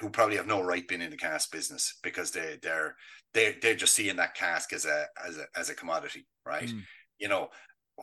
who 0.00 0.10
probably 0.10 0.36
have 0.36 0.46
no 0.46 0.62
right 0.62 0.86
being 0.86 1.02
in 1.02 1.10
the 1.10 1.16
cask 1.16 1.50
business 1.50 1.98
because 2.02 2.30
they 2.30 2.58
they're 2.62 2.96
they 3.34 3.56
they're 3.60 3.74
just 3.74 3.94
seeing 3.94 4.16
that 4.16 4.34
cask 4.34 4.72
as 4.72 4.84
a 4.84 5.06
as 5.26 5.38
a 5.38 5.46
as 5.56 5.70
a 5.70 5.74
commodity, 5.74 6.26
right? 6.44 6.68
Mm. 6.68 6.82
You 7.18 7.28
know, 7.28 7.48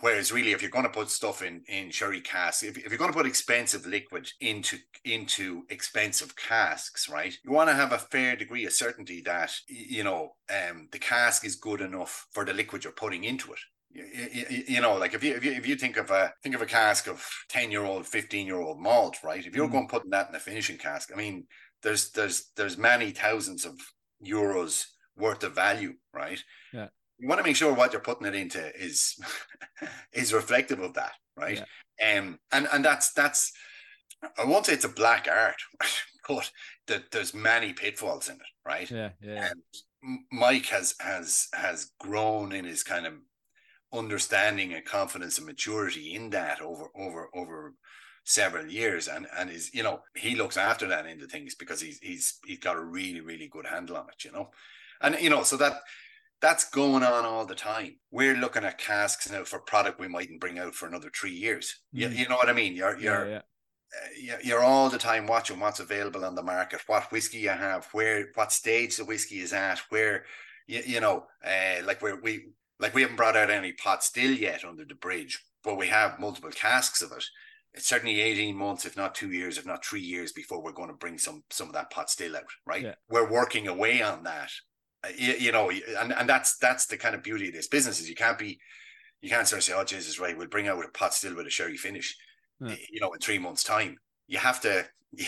Whereas 0.01 0.31
really, 0.31 0.51
if 0.51 0.61
you're 0.61 0.71
going 0.71 0.83
to 0.83 0.89
put 0.89 1.09
stuff 1.09 1.41
in 1.41 1.63
in 1.69 1.89
sherry 1.89 2.19
casks, 2.19 2.63
if, 2.63 2.77
if 2.77 2.89
you're 2.89 2.97
going 2.97 3.11
to 3.11 3.17
put 3.17 3.25
expensive 3.25 3.85
liquid 3.85 4.29
into 4.41 4.77
into 5.05 5.63
expensive 5.69 6.35
casks, 6.35 7.07
right, 7.07 7.33
you 7.43 7.51
want 7.51 7.69
to 7.69 7.75
have 7.75 7.93
a 7.93 7.97
fair 7.97 8.35
degree 8.35 8.65
of 8.65 8.73
certainty 8.73 9.21
that 9.21 9.53
you 9.67 10.03
know 10.03 10.33
um, 10.49 10.89
the 10.91 10.99
cask 10.99 11.45
is 11.45 11.55
good 11.55 11.79
enough 11.79 12.27
for 12.33 12.43
the 12.43 12.53
liquid 12.53 12.83
you're 12.83 12.91
putting 12.91 13.23
into 13.23 13.53
it. 13.53 13.59
You, 13.89 14.63
you, 14.67 14.81
know, 14.81 14.97
like 14.97 15.13
if 15.13 15.23
you, 15.23 15.33
if 15.33 15.45
you 15.45 15.53
if 15.53 15.65
you 15.65 15.77
think 15.77 15.95
of 15.95 16.11
a 16.11 16.33
think 16.43 16.55
of 16.55 16.61
a 16.61 16.65
cask 16.65 17.07
of 17.07 17.25
ten 17.47 17.71
year 17.71 17.85
old, 17.85 18.05
fifteen 18.05 18.47
year 18.47 18.59
old 18.59 18.81
malt, 18.81 19.19
right? 19.23 19.45
If 19.45 19.55
you're 19.55 19.69
mm. 19.69 19.71
going 19.71 19.87
putting 19.87 20.11
that 20.11 20.27
in 20.27 20.35
a 20.35 20.39
finishing 20.39 20.77
cask, 20.77 21.09
I 21.13 21.15
mean, 21.15 21.47
there's 21.83 22.11
there's 22.11 22.51
there's 22.57 22.77
many 22.77 23.11
thousands 23.11 23.63
of 23.63 23.79
euros 24.21 24.87
worth 25.15 25.43
of 25.45 25.55
value, 25.55 25.93
right? 26.13 26.43
Yeah 26.73 26.87
you 27.17 27.27
want 27.27 27.39
to 27.39 27.43
make 27.43 27.55
sure 27.55 27.73
what 27.73 27.93
you're 27.93 28.01
putting 28.01 28.27
it 28.27 28.35
into 28.35 28.75
is 28.75 29.17
is 30.13 30.33
reflective 30.33 30.79
of 30.79 30.93
that, 30.95 31.13
right? 31.37 31.63
Yeah. 31.99 32.17
Um, 32.17 32.39
and 32.51 32.67
and 32.71 32.83
that's 32.83 33.13
that's 33.13 33.51
I 34.37 34.45
won't 34.45 34.65
say 34.65 34.73
it's 34.73 34.85
a 34.85 34.89
black 34.89 35.27
art, 35.31 35.61
but 36.27 36.51
that 36.87 37.11
there's 37.11 37.33
many 37.33 37.73
pitfalls 37.73 38.29
in 38.29 38.35
it, 38.35 38.41
right? 38.65 38.89
Yeah, 38.89 39.09
yeah. 39.21 39.49
And 39.49 40.19
Mike 40.31 40.67
has 40.67 40.95
has 40.99 41.47
has 41.53 41.91
grown 41.99 42.51
in 42.51 42.65
his 42.65 42.83
kind 42.83 43.05
of 43.05 43.13
understanding 43.93 44.73
and 44.73 44.83
confidence 44.83 45.37
and 45.37 45.47
maturity 45.47 46.15
in 46.15 46.29
that 46.31 46.61
over 46.61 46.89
over 46.95 47.29
over 47.33 47.73
several 48.25 48.67
years, 48.67 49.07
and 49.07 49.27
and 49.37 49.49
is 49.49 49.73
you 49.73 49.83
know 49.83 50.01
he 50.15 50.35
looks 50.35 50.57
after 50.57 50.87
that 50.87 51.05
of 51.05 51.31
things 51.31 51.55
because 51.55 51.79
he's 51.79 51.99
he's 51.99 52.39
he's 52.45 52.59
got 52.59 52.77
a 52.77 52.83
really 52.83 53.21
really 53.21 53.47
good 53.47 53.65
handle 53.65 53.97
on 53.97 54.07
it, 54.09 54.25
you 54.25 54.31
know, 54.31 54.49
and 55.01 55.15
you 55.19 55.29
know 55.29 55.43
so 55.43 55.55
that 55.57 55.75
that's 56.45 56.69
going 56.69 57.01
on 57.01 57.25
all 57.25 57.45
the 57.45 57.55
time. 57.55 57.95
We're 58.11 58.35
looking 58.35 58.63
at 58.63 58.77
casks 58.77 59.31
now 59.31 59.43
for 59.43 59.59
product 59.59 59.99
we 59.99 60.07
mightn't 60.07 60.39
bring 60.39 60.59
out 60.59 60.75
for 60.75 60.87
another 60.87 61.09
three 61.09 61.33
years. 61.33 61.79
Mm. 61.93 61.99
You, 61.99 62.09
you 62.09 62.29
know 62.29 62.35
what 62.35 62.49
I 62.49 62.53
mean? 62.53 62.75
You're 62.75 62.99
you're 62.99 63.27
yeah, 63.27 63.41
yeah. 64.21 64.35
Uh, 64.35 64.37
you're 64.43 64.63
all 64.63 64.89
the 64.89 64.99
time 64.99 65.25
watching 65.25 65.59
what's 65.59 65.79
available 65.79 66.23
on 66.23 66.35
the 66.35 66.43
market, 66.43 66.81
what 66.85 67.11
whiskey 67.11 67.39
you 67.39 67.49
have, 67.49 67.87
where 67.93 68.27
what 68.35 68.51
stage 68.51 68.97
the 68.97 69.05
whiskey 69.05 69.39
is 69.39 69.53
at, 69.53 69.79
where 69.89 70.25
you, 70.67 70.81
you 70.85 70.99
know, 70.99 71.25
uh, 71.43 71.83
like 71.83 72.01
where 72.03 72.17
we 72.21 72.49
like 72.79 72.93
we 72.93 73.01
haven't 73.01 73.17
brought 73.17 73.37
out 73.37 73.49
any 73.49 73.71
pot 73.71 74.03
still 74.03 74.31
yet 74.31 74.63
under 74.63 74.85
the 74.85 74.95
bridge, 74.95 75.41
but 75.63 75.77
we 75.77 75.87
have 75.87 76.19
multiple 76.19 76.51
casks 76.51 77.01
of 77.01 77.11
it. 77.11 77.23
It's 77.73 77.87
certainly 77.87 78.21
18 78.21 78.55
months, 78.55 78.85
if 78.85 78.95
not 78.95 79.15
two 79.15 79.31
years, 79.31 79.57
if 79.57 79.65
not 79.65 79.83
three 79.83 80.01
years 80.01 80.31
before 80.31 80.61
we're 80.61 80.71
going 80.73 80.89
to 80.89 80.95
bring 80.95 81.17
some 81.17 81.43
some 81.49 81.67
of 81.69 81.73
that 81.73 81.89
pot 81.89 82.11
still 82.11 82.35
out, 82.35 82.43
right? 82.67 82.83
Yeah. 82.83 82.95
We're 83.09 83.31
working 83.31 83.67
away 83.67 84.03
on 84.03 84.23
that 84.25 84.51
Uh, 85.05 85.09
you, 85.17 85.33
you, 85.33 85.51
know, 85.51 85.69
and, 85.99 86.13
and 86.13 86.27
that's 86.29 86.57
that's 86.57 86.85
the 86.85 86.97
kind 86.97 87.15
of 87.15 87.23
beauty 87.23 87.47
of 87.47 87.53
this 87.53 87.67
business 87.67 87.99
is 87.99 88.09
you 88.09 88.15
can't 88.15 88.37
be, 88.37 88.59
you 89.21 89.29
can't 89.29 89.47
sort 89.47 89.59
of 89.59 89.63
say, 89.63 89.73
oh 89.73 89.83
Jesus, 89.83 90.19
right, 90.19 90.37
we'll 90.37 90.47
bring 90.47 90.67
out 90.67 90.83
a 90.83 90.87
pot 90.89 91.13
still 91.13 91.35
with 91.35 91.47
a 91.47 91.49
sherry 91.49 91.77
finish, 91.77 92.15
yeah. 92.59 92.75
you 92.89 92.99
know, 92.99 93.11
in 93.11 93.19
three 93.19 93.39
months' 93.39 93.63
time. 93.63 93.97
You 94.27 94.37
have 94.37 94.61
to, 94.61 94.85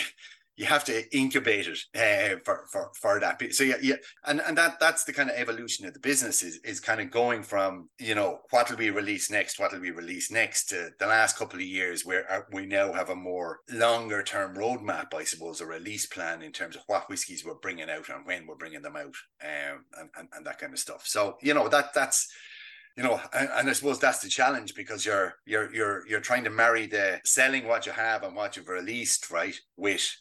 you 0.58 0.66
have 0.66 0.84
to 0.86 1.16
incubate 1.16 1.68
it 1.68 1.80
uh, 1.96 2.40
for, 2.44 2.66
for 2.72 2.92
for 3.00 3.20
that. 3.20 3.42
So 3.54 3.64
yeah, 3.64 3.76
yeah, 3.82 3.96
and 4.26 4.42
and 4.42 4.58
that 4.58 4.80
that's 4.80 5.04
the 5.04 5.14
kind 5.14 5.30
of 5.30 5.36
evolution 5.36 5.86
of 5.86 5.94
the 5.94 6.00
business 6.00 6.42
is 6.42 6.60
is 6.64 6.80
kind 6.80 7.00
of 7.00 7.12
going 7.12 7.44
from 7.44 7.90
you 8.00 8.16
know 8.16 8.40
what 8.50 8.70
will 8.70 8.78
be 8.78 8.90
released 8.90 9.30
next, 9.30 9.60
what 9.60 9.72
will 9.72 9.80
be 9.80 9.92
released 9.92 10.32
next 10.32 10.66
to 10.70 10.90
the 11.00 11.06
last 11.06 11.38
couple 11.38 11.60
of 11.60 11.66
years 11.66 12.06
where 12.06 12.30
uh, 12.32 12.42
we 12.52 12.66
now 12.66 12.92
have 12.92 13.10
a 13.10 13.16
more 13.16 13.60
longer 13.72 14.24
term 14.24 14.56
roadmap, 14.56 15.14
I 15.14 15.24
suppose, 15.24 15.62
a 15.62 15.66
release 15.68 16.08
plan 16.08 16.42
in 16.42 16.52
terms 16.52 16.76
of 16.76 16.82
what 16.88 17.08
whiskies 17.08 17.46
we're 17.46 17.54
bringing 17.54 17.90
out 17.90 18.10
and 18.10 18.26
when 18.26 18.48
we're 18.48 18.56
bringing 18.56 18.82
them 18.82 18.96
out, 18.96 19.16
um, 19.44 19.86
and, 20.00 20.10
and 20.18 20.28
and 20.36 20.46
that 20.46 20.58
kind 20.58 20.74
of 20.74 20.80
stuff. 20.80 21.04
So 21.06 21.38
you 21.42 21.54
know 21.54 21.70
that 21.70 21.94
that's 21.94 22.28
you 22.96 23.04
know 23.04 23.22
and, 23.32 23.48
and, 23.54 23.70
i 23.70 23.74
suppose 23.74 24.00
that's 24.00 24.20
the 24.20 24.28
challenge 24.28 24.74
because 24.74 25.06
you're 25.06 25.36
you're 25.46 25.72
you're 25.72 26.08
you're 26.08 26.20
trying 26.20 26.44
to 26.44 26.50
marry 26.50 26.88
the 26.88 27.22
selling 27.24 27.68
what 27.68 27.86
you 27.86 27.92
have 27.92 28.24
and 28.24 28.36
what 28.36 28.58
you've 28.58 28.68
released 28.68 29.30
right 29.30 29.56
with 29.76 30.18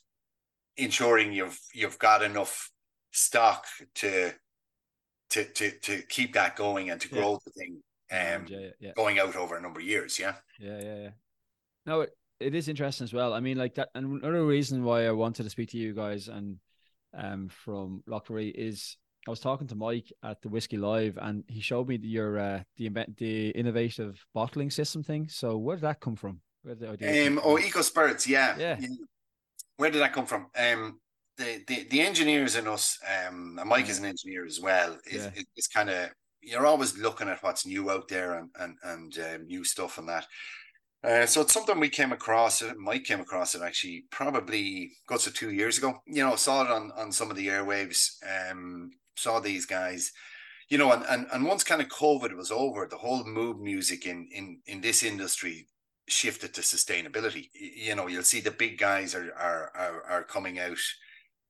ensuring 0.77 1.33
you've 1.33 1.59
you've 1.73 1.99
got 1.99 2.23
enough 2.23 2.71
stock 3.13 3.67
to 3.95 4.33
to 5.31 5.45
to 5.45 5.71
to 5.81 6.03
keep 6.09 6.35
that 6.35 6.57
going 6.57 6.91
and 6.91 7.01
to 7.01 7.09
grow 7.09 7.33
yeah. 7.33 7.39
the 7.45 7.51
thing 7.53 7.83
um 8.13 8.47
yeah, 8.49 8.69
yeah, 8.79 8.93
going 8.95 9.19
out 9.19 9.37
over 9.37 9.57
a 9.57 9.61
number 9.61 9.81
of 9.81 9.87
years 9.87 10.19
yeah 10.19 10.35
yeah 10.61 10.81
yeah 10.81 10.97
yeah 10.97 11.11
no 11.87 12.03
it, 12.03 12.11
it 12.39 12.55
is 12.55 12.69
interesting 12.69 13.05
as 13.05 13.13
well 13.13 13.33
i 13.33 13.41
mean 13.41 13.57
like 13.57 13.75
that 13.75 13.89
and 13.95 14.23
another 14.23 14.45
reason 14.45 14.85
why 14.85 15.07
i 15.07 15.11
wanted 15.11 15.43
to 15.43 15.51
speak 15.51 15.71
to 15.71 15.79
you 15.79 15.95
guys 15.95 16.29
and 16.29 16.59
um 17.17 17.49
from 17.49 18.03
Lough 18.07 18.23
is 18.37 18.97
I 19.27 19.31
was 19.31 19.41
talking 19.41 19.67
to 19.69 19.75
Mike 19.75 20.13
at 20.23 20.41
the 20.41 20.49
Whiskey 20.49 20.77
Live, 20.77 21.19
and 21.21 21.43
he 21.49 21.61
showed 21.61 21.89
me 21.89 21.99
your 22.01 22.39
uh, 22.39 22.63
the 22.77 22.89
the 23.17 23.49
innovative 23.51 24.25
bottling 24.33 24.71
system 24.71 25.03
thing. 25.03 25.27
So 25.29 25.57
where 25.57 25.75
did 25.75 25.83
that 25.83 25.99
come 25.99 26.15
from? 26.15 26.41
Where 26.63 26.77
did 26.77 26.85
the 26.85 26.91
idea? 26.93 27.27
Um, 27.27 27.41
oh, 27.43 27.59
Eco 27.59 27.83
Spirits, 27.83 28.29
yeah, 28.29 28.57
yeah 28.57 28.79
where 29.77 29.91
did 29.91 30.01
that 30.03 30.13
come 30.13 30.27
from? 30.27 30.47
Um, 30.57 31.01
the, 31.37 31.63
the 31.67 31.87
the 31.91 32.01
engineers 32.01 32.57
in 32.57 32.67
us, 32.67 32.99
um, 33.05 33.59
and 33.61 33.69
Mike 33.69 33.89
is 33.89 33.99
an 33.99 34.07
engineer 34.07 34.47
as 34.47 34.61
well. 34.61 34.97
Is 35.07 35.25
yeah. 35.25 35.43
is, 35.57 35.67
kind 35.67 35.91
of 35.91 36.11
you're 36.41 36.67
always 36.67 36.97
looking 36.97 37.29
at 37.29 37.43
what's 37.43 37.67
new 37.67 37.91
out 37.91 38.09
there 38.09 38.39
and 38.39 38.51
and 38.59 38.77
and 38.85 39.19
um, 39.19 39.47
new 39.47 39.65
stuff 39.65 39.99
and 39.99 40.09
that. 40.09 40.27
Uh, 41.05 41.27
so 41.27 41.43
it's 41.43 41.53
something 41.53 41.79
we 41.79 41.91
came 41.91 42.13
across. 42.13 42.63
Mike 42.79 43.05
came 43.05 43.21
across 43.21 43.55
it 43.55 43.63
actually 43.63 44.05
probably 44.11 44.93
got 45.07 45.21
to 45.21 45.31
two 45.31 45.51
years 45.51 45.79
ago. 45.79 46.01
You 46.07 46.25
know, 46.25 46.37
saw 46.37 46.65
it 46.65 46.71
on 46.71 46.91
on 46.97 47.13
some 47.13 47.31
of 47.31 47.37
the 47.37 47.49
airwaves. 47.49 48.13
Um, 48.51 48.91
saw 49.17 49.41
these 49.41 49.67
guys 49.67 50.13
you 50.69 50.79
know, 50.79 50.93
and, 50.93 51.05
and 51.09 51.27
and 51.33 51.45
once 51.45 51.63
kind 51.63 51.81
of 51.81 51.89
COVID 51.89 52.35
was 52.37 52.51
over, 52.51 52.87
the 52.87 52.97
whole 52.97 53.25
mood 53.25 53.61
music 53.61 54.07
in 54.07 54.29
in 54.33 54.61
in 54.67 54.81
this 54.81 55.03
industry 55.03 55.69
shifted 56.09 56.55
to 56.55 56.61
sustainability. 56.61 57.49
You 57.55 57.95
know, 57.95 58.07
you'll 58.07 58.23
see 58.23 58.41
the 58.41 58.51
big 58.51 58.79
guys 58.79 59.15
are 59.15 59.33
are 59.35 59.73
are, 59.75 60.03
are 60.09 60.23
coming 60.25 60.59
out. 60.59 60.79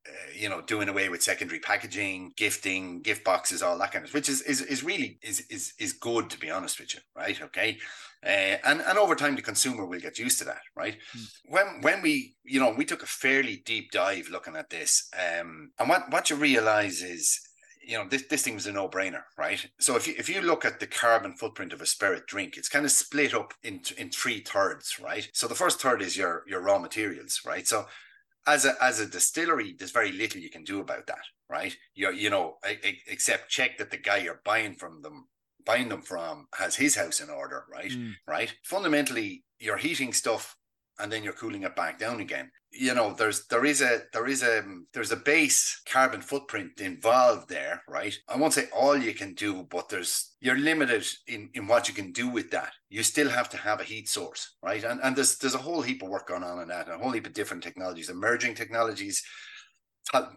Uh, 0.07 0.31
you 0.33 0.47
know, 0.47 0.61
doing 0.61 0.87
away 0.87 1.09
with 1.09 1.21
secondary 1.21 1.59
packaging, 1.59 2.31
gifting, 2.37 3.01
gift 3.01 3.25
boxes, 3.25 3.61
all 3.61 3.77
that 3.77 3.91
kind 3.91 4.05
of, 4.05 4.13
which 4.13 4.29
is 4.29 4.41
is 4.43 4.61
is 4.61 4.81
really 4.81 5.19
is 5.21 5.41
is 5.49 5.73
is 5.79 5.91
good 5.91 6.29
to 6.29 6.39
be 6.39 6.49
honest 6.49 6.79
with 6.79 6.93
you, 6.93 7.01
right? 7.13 7.41
Okay, 7.41 7.77
uh, 8.25 8.55
and 8.65 8.81
and 8.81 8.97
over 8.97 9.15
time 9.15 9.35
the 9.35 9.41
consumer 9.41 9.85
will 9.85 9.99
get 9.99 10.17
used 10.17 10.39
to 10.39 10.45
that, 10.45 10.61
right? 10.77 10.97
Mm. 11.17 11.27
When 11.45 11.81
when 11.81 12.01
we 12.01 12.35
you 12.45 12.57
know 12.57 12.71
we 12.71 12.85
took 12.85 13.03
a 13.03 13.07
fairly 13.07 13.61
deep 13.65 13.91
dive 13.91 14.29
looking 14.29 14.55
at 14.55 14.69
this, 14.69 15.09
um, 15.13 15.71
and 15.77 15.89
what 15.89 16.09
what 16.09 16.29
you 16.29 16.37
realize 16.37 17.01
is 17.01 17.46
you 17.87 17.97
know, 17.97 18.05
this, 18.05 18.23
this 18.29 18.43
thing 18.43 18.55
was 18.55 18.67
a 18.67 18.71
no 18.73 18.89
brainer, 18.89 19.21
right? 19.37 19.65
So 19.79 19.95
if 19.95 20.07
you, 20.07 20.13
if 20.17 20.27
you 20.27 20.41
look 20.41 20.65
at 20.65 20.81
the 20.81 20.87
carbon 20.87 21.33
footprint 21.33 21.71
of 21.71 21.81
a 21.81 21.85
spirit 21.85 22.27
drink, 22.27 22.57
it's 22.57 22.67
kind 22.67 22.83
of 22.83 22.91
split 22.91 23.33
up 23.33 23.53
in, 23.63 23.81
in 23.97 24.09
three 24.09 24.41
thirds, 24.41 24.99
right? 24.99 25.29
So 25.33 25.47
the 25.47 25.55
first 25.55 25.79
third 25.79 26.01
is 26.01 26.17
your, 26.17 26.43
your 26.47 26.59
raw 26.59 26.79
materials, 26.79 27.41
right? 27.45 27.65
So 27.65 27.85
as 28.45 28.65
a, 28.65 28.73
as 28.83 28.99
a 28.99 29.05
distillery, 29.05 29.73
there's 29.77 29.91
very 29.91 30.11
little 30.11 30.41
you 30.41 30.49
can 30.49 30.65
do 30.65 30.81
about 30.81 31.07
that, 31.07 31.23
right? 31.49 31.75
You, 31.95 32.11
you 32.11 32.29
know, 32.29 32.57
except 33.07 33.49
check 33.49 33.77
that 33.77 33.89
the 33.89 33.97
guy 33.97 34.17
you're 34.17 34.41
buying 34.43 34.75
from 34.75 35.01
them, 35.01 35.27
buying 35.65 35.87
them 35.87 36.01
from 36.01 36.47
has 36.55 36.75
his 36.75 36.95
house 36.95 37.21
in 37.21 37.29
order, 37.29 37.63
right? 37.71 37.91
Mm. 37.91 38.15
Right. 38.27 38.53
Fundamentally, 38.63 39.45
you're 39.59 39.77
heating 39.77 40.11
stuff 40.11 40.56
and 40.99 41.11
then 41.11 41.23
you're 41.23 41.33
cooling 41.33 41.63
it 41.63 41.75
back 41.75 41.99
down 41.99 42.19
again. 42.19 42.49
You 42.71 42.93
know 42.93 43.13
there's 43.13 43.47
there 43.47 43.65
is 43.65 43.81
a 43.81 44.01
there 44.13 44.27
is 44.27 44.43
a 44.43 44.63
there's 44.93 45.11
a 45.11 45.17
base 45.17 45.81
carbon 45.89 46.21
footprint 46.21 46.79
involved 46.79 47.49
there 47.49 47.81
right? 47.87 48.15
I 48.27 48.37
won't 48.37 48.53
say 48.53 48.67
all 48.75 48.97
you 48.97 49.13
can 49.13 49.33
do 49.33 49.65
but 49.69 49.89
there's 49.89 50.35
you're 50.41 50.57
limited 50.57 51.05
in 51.27 51.49
in 51.53 51.67
what 51.67 51.87
you 51.87 51.93
can 51.93 52.11
do 52.11 52.27
with 52.27 52.51
that. 52.51 52.73
You 52.89 53.03
still 53.03 53.29
have 53.29 53.49
to 53.49 53.57
have 53.57 53.79
a 53.79 53.85
heat 53.85 54.09
source 54.09 54.55
right? 54.61 54.83
And 54.83 54.99
and 55.01 55.15
there's 55.15 55.37
there's 55.37 55.55
a 55.55 55.59
whole 55.59 55.81
heap 55.81 56.03
of 56.03 56.09
work 56.09 56.27
going 56.27 56.43
on 56.43 56.61
in 56.61 56.67
that 56.67 56.87
and 56.87 56.95
a 56.95 57.03
whole 57.03 57.11
heap 57.11 57.25
of 57.25 57.33
different 57.33 57.63
technologies 57.63 58.09
emerging 58.09 58.55
technologies 58.55 59.23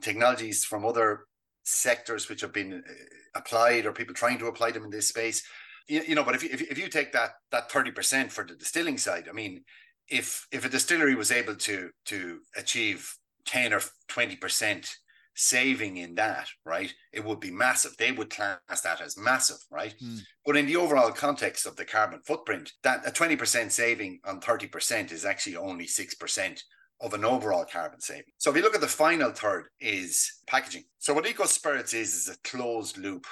technologies 0.01 0.65
from 0.65 0.85
other 0.85 1.27
sectors 1.65 2.29
which 2.29 2.41
have 2.41 2.53
been 2.53 2.75
uh, 2.75 2.93
applied 3.35 3.87
or 3.87 3.93
people 3.93 4.15
trying 4.15 4.39
to 4.39 4.47
apply 4.47 4.71
them 4.71 4.85
in 4.85 4.91
this 4.91 5.09
space. 5.09 5.43
You, 5.89 6.03
you 6.07 6.15
know 6.15 6.25
but 6.25 6.37
if 6.37 6.45
you, 6.45 6.51
if, 6.53 6.63
if 6.63 6.79
you 6.79 6.89
take 6.89 7.13
that 7.13 7.33
that 7.51 7.71
30% 7.71 8.31
for 8.31 8.45
the 8.45 8.55
distilling 8.55 8.99
side 8.99 9.27
i 9.29 9.33
mean 9.33 9.65
if 10.11 10.47
if 10.53 10.65
a 10.65 10.69
distillery 10.69 11.15
was 11.15 11.33
able 11.33 11.55
to 11.55 11.91
to 12.07 12.41
achieve 12.57 13.15
10 13.47 13.73
or 13.73 13.81
20 14.09 14.37
percent 14.37 14.89
saving 15.37 15.97
in 15.97 16.15
that 16.17 16.49
right 16.67 16.93
it 17.13 17.25
would 17.25 17.41
be 17.41 17.51
massive. 17.51 17.97
They 17.97 18.13
would 18.13 18.31
class 18.31 18.83
that 18.83 19.01
as 19.01 19.17
massive 19.17 19.59
right? 19.71 19.95
Mm. 20.03 20.21
but 20.45 20.57
in 20.57 20.67
the 20.67 20.77
overall 20.77 21.13
context 21.13 21.67
of 21.67 21.77
the 21.77 21.85
carbon 21.85 22.21
footprint 22.27 22.73
that 22.83 23.07
a 23.07 23.11
20% 23.11 23.71
saving 23.71 24.21
on 24.25 24.41
30% 24.41 25.13
is 25.13 25.25
actually 25.25 25.57
only 25.57 25.87
6% 25.87 26.61
of 27.03 27.15
an 27.15 27.25
overall 27.25 27.65
carbon 27.65 28.01
saving. 28.01 28.33
So 28.37 28.51
if 28.51 28.57
you 28.57 28.63
look 28.63 28.75
at 28.75 28.83
the 28.83 28.87
final 28.87 29.31
third 29.31 29.69
is 29.81 30.31
packaging. 30.47 30.85
So 30.99 31.15
what 31.15 31.27
eco 31.27 31.47
spirits 31.47 31.95
is 31.95 32.15
is 32.15 32.29
a 32.29 32.49
closed 32.49 32.99
loop 32.99 33.27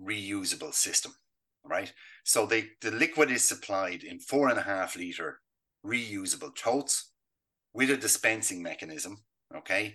reusable 0.00 0.72
system 0.72 1.12
right? 1.64 1.92
So 2.24 2.46
they 2.46 2.66
the 2.80 2.90
liquid 2.90 3.30
is 3.30 3.44
supplied 3.44 4.04
in 4.04 4.18
four 4.18 4.48
and 4.48 4.58
a 4.58 4.62
half 4.62 4.96
liter 4.96 5.40
reusable 5.84 6.54
totes 6.54 7.10
with 7.72 7.90
a 7.90 7.96
dispensing 7.96 8.62
mechanism. 8.62 9.18
Okay. 9.54 9.94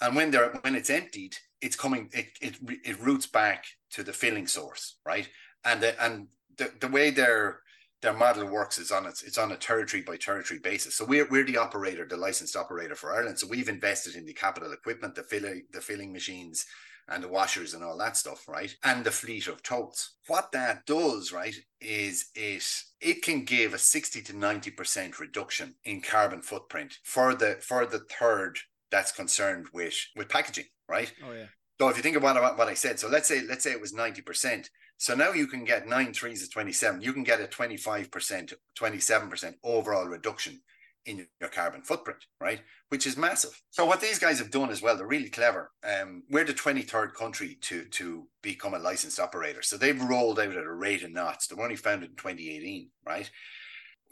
And 0.00 0.14
when 0.14 0.30
they're 0.30 0.50
when 0.62 0.74
it's 0.74 0.90
emptied, 0.90 1.36
it's 1.60 1.76
coming, 1.76 2.08
it 2.12 2.26
it, 2.40 2.56
it 2.84 3.00
roots 3.00 3.26
back 3.26 3.64
to 3.90 4.02
the 4.02 4.12
filling 4.12 4.46
source, 4.46 4.98
right? 5.04 5.28
And 5.64 5.82
the, 5.82 6.04
and 6.04 6.28
the, 6.56 6.72
the 6.80 6.88
way 6.88 7.10
their 7.10 7.60
their 8.00 8.12
model 8.12 8.46
works 8.46 8.78
is 8.78 8.92
on 8.92 9.06
its 9.06 9.22
it's 9.22 9.38
on 9.38 9.50
a 9.50 9.56
territory 9.56 10.02
by 10.02 10.16
territory 10.16 10.60
basis. 10.60 10.94
So 10.94 11.04
we're 11.04 11.28
we're 11.28 11.44
the 11.44 11.58
operator, 11.58 12.06
the 12.06 12.16
licensed 12.16 12.56
operator 12.56 12.94
for 12.94 13.12
Ireland. 13.12 13.38
So 13.38 13.48
we've 13.48 13.68
invested 13.68 14.14
in 14.14 14.24
the 14.24 14.34
capital 14.34 14.72
equipment, 14.72 15.16
the 15.16 15.24
filling 15.24 15.64
the 15.72 15.80
filling 15.80 16.12
machines, 16.12 16.64
and 17.08 17.22
the 17.22 17.28
washers 17.28 17.74
and 17.74 17.82
all 17.82 17.96
that 17.98 18.16
stuff, 18.16 18.46
right? 18.48 18.74
And 18.84 19.04
the 19.04 19.10
fleet 19.10 19.46
of 19.46 19.62
totes. 19.62 20.16
What 20.26 20.52
that 20.52 20.86
does, 20.86 21.32
right, 21.32 21.54
is 21.80 22.26
it 22.34 22.64
it 23.00 23.22
can 23.22 23.44
give 23.44 23.74
a 23.74 23.78
60 23.78 24.22
to 24.22 24.32
90% 24.32 25.18
reduction 25.18 25.74
in 25.84 26.02
carbon 26.02 26.42
footprint 26.42 26.98
for 27.04 27.34
the 27.34 27.56
for 27.60 27.86
the 27.86 28.00
third 28.00 28.58
that's 28.90 29.12
concerned 29.12 29.66
with 29.72 29.94
with 30.16 30.28
packaging, 30.28 30.66
right? 30.88 31.12
Oh 31.24 31.32
yeah. 31.32 31.46
So 31.80 31.88
if 31.88 31.96
you 31.96 32.02
think 32.02 32.16
about 32.16 32.58
what 32.58 32.68
I 32.68 32.74
said, 32.74 32.98
so 32.98 33.08
let's 33.08 33.28
say 33.28 33.42
let's 33.42 33.64
say 33.64 33.72
it 33.72 33.80
was 33.80 33.92
90%. 33.92 34.68
So 35.00 35.14
now 35.14 35.30
you 35.30 35.46
can 35.46 35.64
get 35.64 35.86
nine 35.86 36.12
threes 36.12 36.42
of 36.42 36.52
27. 36.52 37.02
You 37.02 37.12
can 37.12 37.22
get 37.22 37.40
a 37.40 37.44
25%, 37.44 38.52
27% 38.76 39.54
overall 39.62 40.06
reduction 40.06 40.60
in 41.08 41.26
your 41.40 41.50
carbon 41.50 41.82
footprint, 41.82 42.24
right? 42.40 42.60
Which 42.88 43.06
is 43.06 43.16
massive. 43.16 43.60
So 43.70 43.84
what 43.84 44.00
these 44.00 44.18
guys 44.18 44.38
have 44.38 44.50
done 44.50 44.70
as 44.70 44.82
well, 44.82 44.96
they're 44.96 45.06
really 45.06 45.30
clever. 45.30 45.70
Um, 45.82 46.22
we're 46.30 46.44
the 46.44 46.54
23rd 46.54 47.14
country 47.14 47.58
to 47.62 47.84
to 47.84 48.28
become 48.42 48.74
a 48.74 48.78
licensed 48.78 49.20
operator. 49.20 49.62
So 49.62 49.76
they've 49.76 50.00
rolled 50.00 50.38
out 50.38 50.56
at 50.56 50.64
a 50.64 50.72
rate 50.72 51.02
of 51.02 51.12
knots. 51.12 51.46
They 51.46 51.54
were 51.54 51.64
only 51.64 51.76
founded 51.76 52.10
in 52.10 52.16
2018, 52.16 52.90
right? 53.06 53.30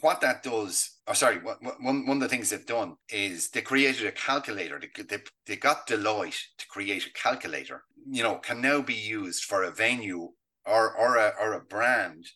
what 0.00 0.20
that 0.20 0.42
does, 0.42 0.98
or 1.06 1.14
sorry, 1.14 1.38
one, 1.38 2.06
one 2.06 2.16
of 2.16 2.20
the 2.20 2.28
things 2.28 2.50
they've 2.50 2.66
done 2.66 2.96
is 3.08 3.50
they 3.50 3.62
created 3.62 4.06
a 4.06 4.12
calculator. 4.12 4.80
They, 4.80 5.02
they, 5.02 5.22
they 5.46 5.56
got 5.56 5.86
Deloitte 5.86 6.38
to 6.58 6.66
create 6.68 7.06
a 7.06 7.12
calculator, 7.12 7.84
you 8.08 8.22
know, 8.22 8.36
can 8.36 8.60
now 8.60 8.82
be 8.82 8.94
used 8.94 9.44
for 9.44 9.62
a 9.62 9.70
venue 9.70 10.30
or, 10.66 10.94
or, 10.94 11.16
a, 11.16 11.32
or 11.40 11.54
a 11.54 11.60
brand 11.60 12.26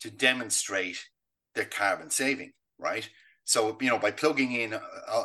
to 0.00 0.10
demonstrate 0.10 0.98
their 1.54 1.66
carbon 1.66 2.10
saving, 2.10 2.52
right? 2.78 3.08
So, 3.48 3.78
you 3.80 3.88
know, 3.88 3.98
by 3.98 4.10
plugging 4.10 4.52
in 4.52 4.74
a, 4.74 4.80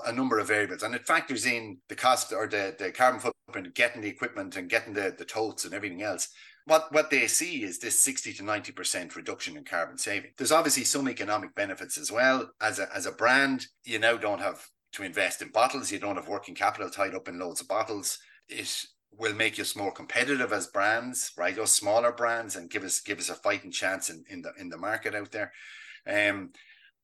a, 0.05 0.13
number 0.13 0.39
of 0.39 0.47
variables 0.47 0.81
and 0.81 0.95
it 0.95 1.05
factors 1.05 1.45
in 1.45 1.79
the 1.89 1.95
cost 1.95 2.31
or 2.31 2.47
the, 2.47 2.73
the 2.79 2.89
carbon 2.89 3.19
footprint, 3.19 3.75
getting 3.75 4.01
the 4.01 4.07
equipment 4.07 4.55
and 4.55 4.69
getting 4.69 4.93
the, 4.93 5.13
the 5.17 5.25
totes 5.25 5.65
and 5.65 5.73
everything 5.73 6.01
else, 6.01 6.29
what 6.63 6.87
what 6.93 7.09
they 7.09 7.27
see 7.27 7.63
is 7.63 7.79
this 7.79 7.99
60 7.99 8.31
to 8.35 8.43
90% 8.43 9.17
reduction 9.17 9.57
in 9.57 9.65
carbon 9.65 9.97
saving. 9.97 10.31
There's 10.37 10.53
obviously 10.53 10.85
some 10.85 11.09
economic 11.09 11.53
benefits 11.53 11.97
as 11.97 12.13
well. 12.13 12.49
As 12.61 12.79
a 12.79 12.87
as 12.95 13.05
a 13.05 13.11
brand, 13.11 13.67
you 13.83 13.99
now 13.99 14.15
don't 14.15 14.39
have 14.39 14.65
to 14.93 15.03
invest 15.03 15.41
in 15.41 15.49
bottles, 15.49 15.91
you 15.91 15.99
don't 15.99 16.15
have 16.15 16.29
working 16.29 16.55
capital 16.55 16.89
tied 16.89 17.15
up 17.15 17.27
in 17.27 17.37
loads 17.37 17.59
of 17.59 17.67
bottles. 17.67 18.19
It 18.47 18.73
will 19.11 19.33
make 19.33 19.59
us 19.59 19.75
more 19.75 19.91
competitive 19.91 20.53
as 20.53 20.67
brands, 20.67 21.33
right? 21.37 21.59
Us 21.59 21.73
smaller 21.73 22.13
brands 22.13 22.55
and 22.55 22.69
give 22.69 22.85
us 22.85 23.01
give 23.01 23.19
us 23.19 23.29
a 23.29 23.35
fighting 23.35 23.71
chance 23.71 24.09
in, 24.09 24.23
in 24.29 24.43
the 24.43 24.53
in 24.57 24.69
the 24.69 24.77
market 24.77 25.13
out 25.13 25.33
there. 25.33 25.51
Um 26.07 26.51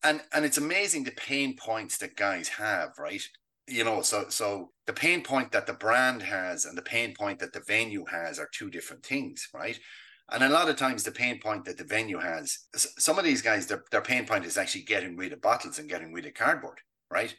and 0.04 0.22
and 0.34 0.46
it's 0.46 0.58
amazing 0.58 1.04
the 1.04 1.12
pain 1.12 1.56
points 1.56 1.98
that 1.98 2.16
guys 2.16 2.48
have, 2.50 2.92
right? 2.98 3.24
you 3.70 3.84
know 3.84 4.02
so 4.02 4.26
so 4.30 4.72
the 4.88 4.94
pain 4.94 5.22
point 5.22 5.52
that 5.52 5.68
the 5.68 5.74
brand 5.74 6.22
has 6.22 6.66
and 6.66 6.78
the 6.78 6.82
pain 6.82 7.14
point 7.14 7.40
that 7.40 7.54
the 7.54 7.62
venue 7.68 8.04
has 8.06 8.40
are 8.40 8.50
two 8.52 8.70
different 8.70 9.06
things 9.06 9.48
right 9.54 9.80
and 10.32 10.44
a 10.44 10.50
lot 10.50 10.70
of 10.70 10.76
times 10.76 11.04
the 11.04 11.12
pain 11.12 11.40
point 11.40 11.66
that 11.66 11.78
the 11.78 11.84
venue 11.84 12.20
has 12.20 12.66
some 12.76 13.18
of 13.18 13.26
these 13.26 13.42
guys 13.42 13.68
their, 13.68 13.84
their 13.92 14.02
pain 14.02 14.26
point 14.26 14.46
is 14.46 14.58
actually 14.58 14.84
getting 14.84 15.16
rid 15.16 15.32
of 15.32 15.42
bottles 15.42 15.80
and 15.80 15.90
getting 15.90 16.12
rid 16.12 16.26
of 16.26 16.34
cardboard 16.34 16.80
right 17.12 17.36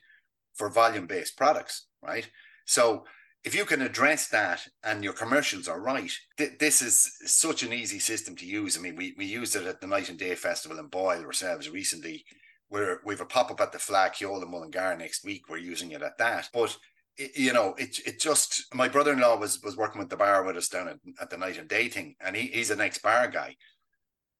for 0.54 0.70
volume 0.70 1.06
based 1.06 1.36
products 1.36 1.86
right 2.02 2.30
so 2.64 3.04
if 3.42 3.54
you 3.54 3.64
can 3.64 3.80
address 3.82 4.28
that 4.28 4.68
and 4.84 5.02
your 5.02 5.14
commercials 5.14 5.66
are 5.66 5.80
right, 5.80 6.12
th- 6.36 6.58
this 6.58 6.82
is 6.82 7.10
such 7.24 7.62
an 7.62 7.72
easy 7.72 7.98
system 7.98 8.36
to 8.36 8.44
use. 8.44 8.76
I 8.76 8.82
mean, 8.82 8.96
we, 8.96 9.14
we 9.16 9.24
used 9.24 9.56
it 9.56 9.66
at 9.66 9.80
the 9.80 9.86
Night 9.86 10.10
and 10.10 10.18
Day 10.18 10.34
Festival 10.34 10.78
in 10.78 10.88
Boyle 10.88 11.24
ourselves 11.24 11.70
recently 11.70 12.22
we're 12.70 13.00
we've 13.04 13.20
a 13.20 13.26
pop 13.26 13.50
up 13.50 13.60
at 13.60 13.72
the 13.72 13.78
Cheoil 13.78 14.42
in 14.42 14.50
Mullingar 14.50 14.96
next 14.96 15.24
week. 15.24 15.48
We're 15.48 15.58
using 15.58 15.90
it 15.90 16.02
at 16.02 16.18
that, 16.18 16.48
but 16.52 16.76
you 17.18 17.52
know, 17.52 17.74
it 17.78 17.98
it 18.06 18.20
just 18.20 18.72
my 18.74 18.88
brother 18.88 19.12
in 19.12 19.20
law 19.20 19.36
was 19.36 19.60
was 19.62 19.76
working 19.76 19.98
with 19.98 20.08
the 20.08 20.16
bar 20.16 20.44
with 20.44 20.56
us 20.56 20.68
down 20.68 20.88
at, 20.88 20.98
at 21.20 21.30
the 21.30 21.36
night 21.36 21.58
and 21.58 21.68
day 21.68 21.88
thing, 21.88 22.14
and 22.20 22.36
he, 22.36 22.46
he's 22.46 22.70
an 22.70 22.80
ex 22.80 22.98
bar 22.98 23.28
guy, 23.28 23.56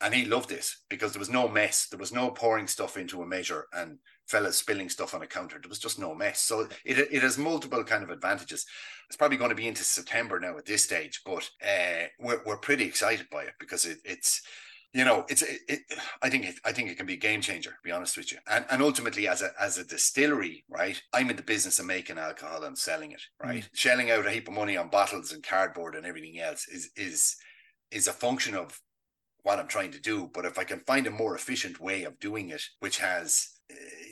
and 0.01 0.15
he 0.15 0.25
loved 0.25 0.49
this 0.49 0.83
because 0.89 1.13
there 1.13 1.21
was 1.21 1.29
no 1.29 1.49
mess, 1.49 1.89
there 1.89 1.99
was 1.99 2.13
no 2.13 2.31
pouring 2.31 2.67
stuff 2.67 2.97
into 2.97 3.23
a 3.23 3.27
measure 3.27 3.67
and 3.73 3.99
fellas 4.29 4.57
spilling 4.57 4.89
stuff 4.89 5.15
on 5.15 5.23
a 5.23 5.27
counter. 5.27 5.59
There 5.61 5.69
was 5.69 5.79
just 5.81 5.99
no 5.99 6.15
mess. 6.15 6.41
So 6.41 6.69
it 6.85 6.99
it 7.11 7.23
has 7.23 7.37
multiple 7.37 7.85
kind 7.85 8.05
of 8.05 8.11
advantages. 8.11 8.65
It's 9.09 9.17
probably 9.17 9.39
going 9.39 9.51
to 9.51 9.57
be 9.57 9.69
into 9.69 9.83
September 9.83 10.39
now 10.39 10.57
at 10.57 10.65
this 10.65 10.85
stage, 10.85 11.23
but 11.27 11.51
uh, 11.63 12.07
we're 12.21 12.43
we're 12.47 12.59
pretty 12.59 12.85
excited 12.85 13.29
by 13.31 13.43
it 13.43 13.55
because 13.59 13.85
it, 13.85 13.99
it's 14.05 14.43
you 14.93 15.05
know, 15.05 15.25
it's 15.29 15.43
it, 15.43 15.61
it, 15.69 15.81
I 16.21 16.29
think 16.29 16.45
it, 16.47 16.57
I 16.65 16.73
think 16.73 16.91
it 16.91 16.97
can 16.97 17.07
be 17.07 17.15
a 17.15 17.19
game 17.19 17.41
changer. 17.41 17.71
To 17.71 17.77
be 17.85 17.93
honest 17.93 18.17
with 18.17 18.33
you, 18.33 18.39
and 18.49 18.65
and 18.71 18.83
ultimately, 18.83 19.29
as 19.29 19.41
a 19.41 19.51
as 19.59 19.79
a 19.79 19.85
distillery, 19.85 20.65
right? 20.69 21.01
I'm 21.13 21.31
in 21.31 21.37
the 21.37 21.43
business 21.43 21.79
of 21.79 21.87
making 21.87 22.19
alcohol 22.19 22.65
and 22.65 22.77
selling 22.77 23.13
it, 23.13 23.23
right? 23.43 23.63
Mm. 23.63 23.69
Shelling 23.73 24.11
out 24.11 24.27
a 24.27 24.31
heap 24.31 24.49
of 24.49 24.55
money 24.55 24.77
on 24.77 24.89
bottles 24.89 25.33
and 25.33 25.43
cardboard 25.43 25.95
and 25.95 26.05
everything 26.05 26.41
else 26.41 26.67
is 26.67 26.91
is 26.97 27.37
is 27.93 28.09
a 28.09 28.13
function 28.13 28.57
of 28.57 28.81
what 29.43 29.59
I'm 29.59 29.69
trying 29.69 29.93
to 29.93 30.01
do. 30.01 30.29
But 30.33 30.45
if 30.45 30.59
I 30.59 30.65
can 30.65 30.81
find 30.81 31.07
a 31.07 31.11
more 31.11 31.35
efficient 31.35 31.81
way 31.81 32.05
of 32.05 32.19
doing 32.19 32.51
it, 32.51 32.63
which 32.81 32.99
has 32.99 33.49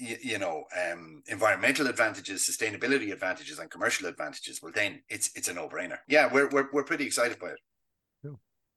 you, 0.01 0.17
you 0.23 0.39
know 0.39 0.65
um, 0.81 1.23
environmental 1.27 1.89
advantages, 1.89 2.49
sustainability 2.49 3.13
advantages, 3.13 3.59
and 3.59 3.71
commercial 3.71 4.07
advantages, 4.07 4.61
well, 4.63 4.73
then 4.73 5.03
it's 5.09 5.31
it's 5.35 5.49
a 5.49 5.55
no 5.55 5.69
brainer. 5.69 5.99
Yeah, 6.09 6.33
we're 6.33 6.49
we're 6.49 6.69
we're 6.73 6.85
pretty 6.85 7.05
excited 7.05 7.39
by 7.39 7.49
it. 7.49 7.61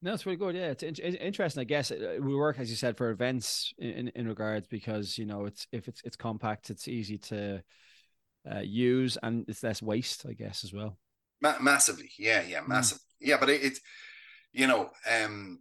No, 0.01 0.13
it's 0.13 0.25
really 0.25 0.37
good. 0.37 0.55
Yeah, 0.55 0.73
it's, 0.79 0.83
it's 0.83 1.17
interesting. 1.17 1.61
I 1.61 1.65
guess 1.65 1.91
uh, 1.91 2.17
we 2.19 2.35
work, 2.35 2.59
as 2.59 2.69
you 2.69 2.75
said, 2.75 2.97
for 2.97 3.11
events 3.11 3.71
in, 3.77 4.11
in 4.15 4.27
regards 4.27 4.67
because 4.67 5.17
you 5.17 5.25
know 5.25 5.45
it's 5.45 5.67
if 5.71 5.87
it's 5.87 6.01
it's 6.03 6.15
compact, 6.15 6.69
it's 6.71 6.87
easy 6.87 7.17
to 7.19 7.61
uh, 8.51 8.59
use, 8.59 9.17
and 9.21 9.45
it's 9.47 9.63
less 9.63 9.81
waste, 9.81 10.25
I 10.27 10.33
guess, 10.33 10.63
as 10.63 10.73
well. 10.73 10.97
Ma- 11.41 11.59
massively, 11.61 12.09
yeah, 12.17 12.41
yeah, 12.41 12.61
massive, 12.65 12.97
mm. 12.97 13.01
yeah. 13.19 13.37
But 13.39 13.49
it's 13.49 13.77
it, 13.77 13.83
you 14.53 14.67
know, 14.67 14.89
um, 15.09 15.59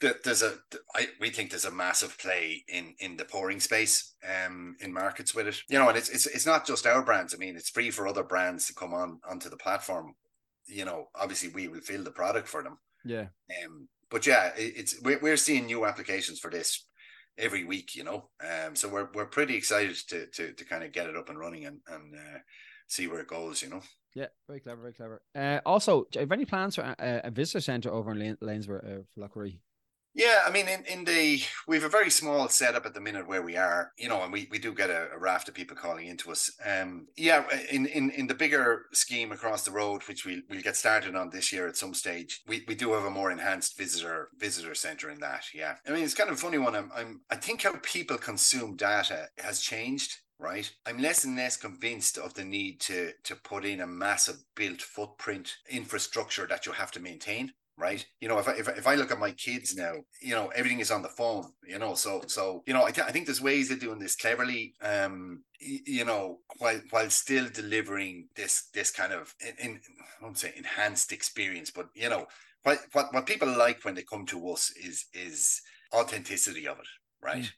there's 0.00 0.42
a 0.42 0.54
I, 0.94 1.08
we 1.20 1.30
think 1.30 1.50
there's 1.50 1.64
a 1.64 1.70
massive 1.70 2.18
play 2.18 2.64
in 2.68 2.94
in 3.00 3.16
the 3.16 3.24
pouring 3.24 3.60
space 3.60 4.14
um 4.28 4.76
in 4.80 4.92
markets 4.92 5.34
with 5.34 5.46
it 5.46 5.56
you 5.68 5.78
know 5.78 5.88
and 5.88 5.96
it's 5.96 6.10
it's 6.10 6.26
it's 6.26 6.46
not 6.46 6.66
just 6.66 6.86
our 6.86 7.02
brands 7.02 7.34
i 7.34 7.38
mean 7.38 7.56
it's 7.56 7.70
free 7.70 7.90
for 7.90 8.06
other 8.06 8.22
brands 8.22 8.66
to 8.66 8.74
come 8.74 8.92
on 8.92 9.20
onto 9.28 9.48
the 9.48 9.56
platform 9.56 10.14
you 10.66 10.84
know, 10.84 11.08
obviously 11.14 11.48
we 11.50 11.68
will 11.68 11.80
fill 11.80 12.04
the 12.04 12.10
product 12.10 12.48
for 12.48 12.62
them. 12.62 12.78
Yeah. 13.04 13.26
Um, 13.64 13.88
but 14.10 14.26
yeah, 14.26 14.52
it, 14.56 14.74
it's 14.76 15.00
we're 15.02 15.18
we're 15.20 15.36
seeing 15.36 15.66
new 15.66 15.86
applications 15.86 16.38
for 16.38 16.50
this 16.50 16.86
every 17.38 17.64
week, 17.64 17.94
you 17.94 18.04
know. 18.04 18.30
Um, 18.42 18.74
so 18.76 18.88
we're 18.88 19.08
we're 19.14 19.26
pretty 19.26 19.56
excited 19.56 19.96
to 20.08 20.26
to 20.26 20.52
to 20.52 20.64
kind 20.64 20.84
of 20.84 20.92
get 20.92 21.08
it 21.08 21.16
up 21.16 21.28
and 21.28 21.38
running 21.38 21.66
and 21.66 21.80
and 21.88 22.14
uh, 22.14 22.38
see 22.88 23.06
where 23.06 23.20
it 23.20 23.28
goes, 23.28 23.62
you 23.62 23.68
know. 23.68 23.82
Yeah, 24.14 24.26
very 24.46 24.60
clever, 24.60 24.80
very 24.80 24.94
clever. 24.94 25.22
Uh, 25.34 25.60
also, 25.66 26.06
do 26.10 26.18
you 26.18 26.20
have 26.20 26.32
any 26.32 26.46
plans 26.46 26.76
for 26.76 26.82
a, 26.82 27.20
a 27.24 27.30
visitor 27.30 27.60
centre 27.60 27.92
over 27.92 28.12
in 28.12 28.36
Lanesborough 28.36 29.00
uh, 29.00 29.02
Lough 29.16 29.30
Ree? 29.34 29.60
Yeah, 30.16 30.44
I 30.46 30.50
mean, 30.50 30.66
in, 30.66 30.82
in 30.86 31.04
the 31.04 31.42
we 31.68 31.76
have 31.76 31.84
a 31.84 31.90
very 31.90 32.08
small 32.08 32.48
setup 32.48 32.86
at 32.86 32.94
the 32.94 33.02
minute 33.02 33.28
where 33.28 33.42
we 33.42 33.58
are, 33.58 33.92
you 33.98 34.08
know, 34.08 34.22
and 34.22 34.32
we, 34.32 34.48
we 34.50 34.58
do 34.58 34.72
get 34.72 34.88
a, 34.88 35.10
a 35.14 35.18
raft 35.18 35.46
of 35.46 35.54
people 35.54 35.76
calling 35.76 36.06
into 36.06 36.30
us. 36.30 36.50
Um, 36.64 37.08
yeah, 37.18 37.44
in, 37.70 37.84
in 37.84 38.08
in 38.10 38.26
the 38.26 38.34
bigger 38.34 38.86
scheme 38.94 39.30
across 39.30 39.66
the 39.66 39.72
road, 39.72 40.02
which 40.08 40.24
we 40.24 40.42
we'll 40.48 40.62
get 40.62 40.74
started 40.74 41.14
on 41.16 41.28
this 41.28 41.52
year 41.52 41.68
at 41.68 41.76
some 41.76 41.92
stage, 41.92 42.40
we, 42.48 42.64
we 42.66 42.74
do 42.74 42.94
have 42.94 43.04
a 43.04 43.10
more 43.10 43.30
enhanced 43.30 43.76
visitor 43.76 44.30
visitor 44.38 44.74
center 44.74 45.10
in 45.10 45.20
that. 45.20 45.44
Yeah, 45.54 45.74
I 45.86 45.90
mean, 45.90 46.02
it's 46.02 46.14
kind 46.14 46.30
of 46.30 46.40
funny 46.40 46.58
one. 46.58 46.74
I'm, 46.74 46.90
I'm 46.96 47.20
I 47.30 47.36
think 47.36 47.60
how 47.60 47.74
people 47.82 48.16
consume 48.16 48.74
data 48.76 49.28
has 49.38 49.60
changed 49.60 50.16
right? 50.38 50.70
I'm 50.84 50.98
less 50.98 51.24
and 51.24 51.34
less 51.34 51.56
convinced 51.56 52.18
of 52.18 52.34
the 52.34 52.44
need 52.44 52.80
to 52.82 53.12
to 53.24 53.36
put 53.36 53.64
in 53.64 53.80
a 53.80 53.86
massive 53.86 54.44
built 54.54 54.82
footprint 54.82 55.56
infrastructure 55.68 56.46
that 56.46 56.66
you 56.66 56.72
have 56.72 56.92
to 56.92 57.00
maintain 57.00 57.52
right? 57.78 58.04
You 58.20 58.28
know, 58.28 58.38
if 58.38 58.48
I, 58.48 58.52
if 58.52 58.68
if 58.68 58.86
I 58.86 58.94
look 58.94 59.10
at 59.10 59.18
my 59.18 59.32
kids 59.32 59.76
now, 59.76 59.94
you 60.20 60.34
know, 60.34 60.48
everything 60.48 60.80
is 60.80 60.90
on 60.90 61.02
the 61.02 61.08
phone, 61.08 61.52
you 61.66 61.78
know, 61.78 61.94
so 61.94 62.22
so 62.26 62.62
you 62.66 62.72
know, 62.72 62.84
I, 62.84 62.90
th- 62.90 63.06
I 63.06 63.10
think 63.10 63.26
there's 63.26 63.40
ways 63.40 63.70
of 63.70 63.80
doing 63.80 63.98
this 63.98 64.16
cleverly, 64.16 64.74
um, 64.82 65.42
you 65.60 66.04
know, 66.04 66.38
while 66.58 66.80
while 66.90 67.10
still 67.10 67.48
delivering 67.52 68.28
this 68.34 68.68
this 68.72 68.90
kind 68.90 69.12
of 69.12 69.34
in, 69.40 69.70
in 69.70 69.80
I 70.00 70.24
won't 70.24 70.38
say 70.38 70.52
enhanced 70.56 71.12
experience, 71.12 71.70
but 71.70 71.88
you 71.94 72.08
know, 72.08 72.26
what 72.62 72.80
what 72.92 73.12
what 73.12 73.26
people 73.26 73.48
like 73.48 73.84
when 73.84 73.94
they 73.94 74.02
come 74.02 74.26
to 74.26 74.50
us 74.50 74.70
is 74.70 75.06
is 75.12 75.60
authenticity 75.94 76.66
of 76.66 76.78
it, 76.78 76.88
right? 77.22 77.44
Mm. 77.44 77.50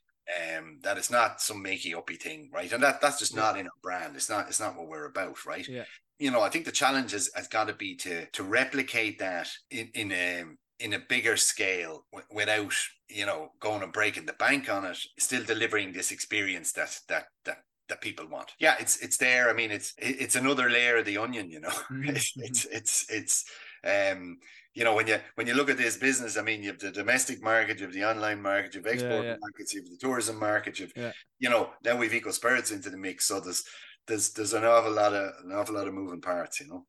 Um, 0.58 0.78
that 0.82 0.98
it's 0.98 1.10
not 1.10 1.40
some 1.40 1.64
makey 1.64 1.96
uppy 1.96 2.16
thing, 2.16 2.50
right? 2.52 2.70
And 2.70 2.82
that 2.82 3.00
that's 3.00 3.18
just 3.18 3.34
yeah. 3.34 3.40
not 3.40 3.58
in 3.58 3.66
our 3.66 3.72
brand. 3.82 4.14
It's 4.14 4.28
not 4.28 4.48
it's 4.48 4.60
not 4.60 4.76
what 4.76 4.88
we're 4.88 5.06
about, 5.06 5.46
right? 5.46 5.66
Yeah 5.66 5.84
you 6.18 6.30
know, 6.30 6.42
I 6.42 6.48
think 6.48 6.64
the 6.64 6.72
challenge 6.72 7.12
has, 7.12 7.30
has 7.34 7.48
got 7.48 7.68
to 7.68 7.74
be 7.74 7.94
to 7.96 8.26
to 8.26 8.42
replicate 8.42 9.18
that 9.18 9.48
in 9.70 9.90
in 9.94 10.12
a 10.12 10.44
in 10.80 10.92
a 10.92 10.98
bigger 10.98 11.36
scale 11.36 12.06
w- 12.12 12.28
without 12.30 12.74
you 13.08 13.26
know 13.26 13.50
going 13.60 13.82
and 13.82 13.92
breaking 13.92 14.26
the 14.26 14.32
bank 14.34 14.68
on 14.68 14.84
it, 14.84 14.98
still 15.18 15.44
delivering 15.44 15.92
this 15.92 16.10
experience 16.10 16.72
that 16.72 16.98
that 17.08 17.26
that 17.44 17.58
that 17.88 18.00
people 18.00 18.26
want. 18.28 18.52
Yeah, 18.58 18.74
it's 18.80 18.98
it's 18.98 19.16
there. 19.16 19.48
I 19.48 19.52
mean, 19.52 19.70
it's 19.70 19.94
it's 19.98 20.36
another 20.36 20.68
layer 20.68 20.98
of 20.98 21.04
the 21.06 21.18
onion. 21.18 21.50
You 21.50 21.60
know, 21.60 21.68
mm-hmm. 21.90 22.08
it's, 22.08 22.32
it's 22.36 22.64
it's 22.66 23.06
it's 23.10 23.44
um 23.84 24.38
you 24.74 24.84
know 24.84 24.94
when 24.94 25.06
you 25.06 25.18
when 25.36 25.46
you 25.46 25.54
look 25.54 25.70
at 25.70 25.76
this 25.76 25.96
business 25.96 26.36
i 26.36 26.42
mean 26.42 26.62
you 26.62 26.70
have 26.70 26.80
the 26.80 26.90
domestic 26.90 27.42
market 27.42 27.78
you 27.78 27.84
have 27.84 27.94
the 27.94 28.04
online 28.04 28.42
market 28.42 28.74
you 28.74 28.80
have 28.80 28.92
export 28.92 29.24
yeah, 29.24 29.30
yeah. 29.30 29.36
markets 29.40 29.72
you 29.72 29.80
have 29.80 29.88
the 29.88 29.96
tourism 29.96 30.38
market 30.38 30.78
you 30.78 30.86
have 30.86 30.92
yeah. 30.96 31.12
you 31.38 31.48
know 31.48 31.70
now 31.84 31.96
we've 31.96 32.12
eco 32.12 32.30
spirits 32.30 32.72
into 32.72 32.90
the 32.90 32.96
mix 32.96 33.26
so 33.26 33.38
there's 33.38 33.64
there's 34.08 34.30
there's 34.30 34.54
an 34.54 34.64
awful 34.64 34.92
lot 34.92 35.12
of 35.12 35.32
an 35.44 35.52
awful 35.52 35.74
lot 35.74 35.86
of 35.86 35.94
moving 35.94 36.20
parts, 36.20 36.60
you 36.60 36.68
know. 36.68 36.86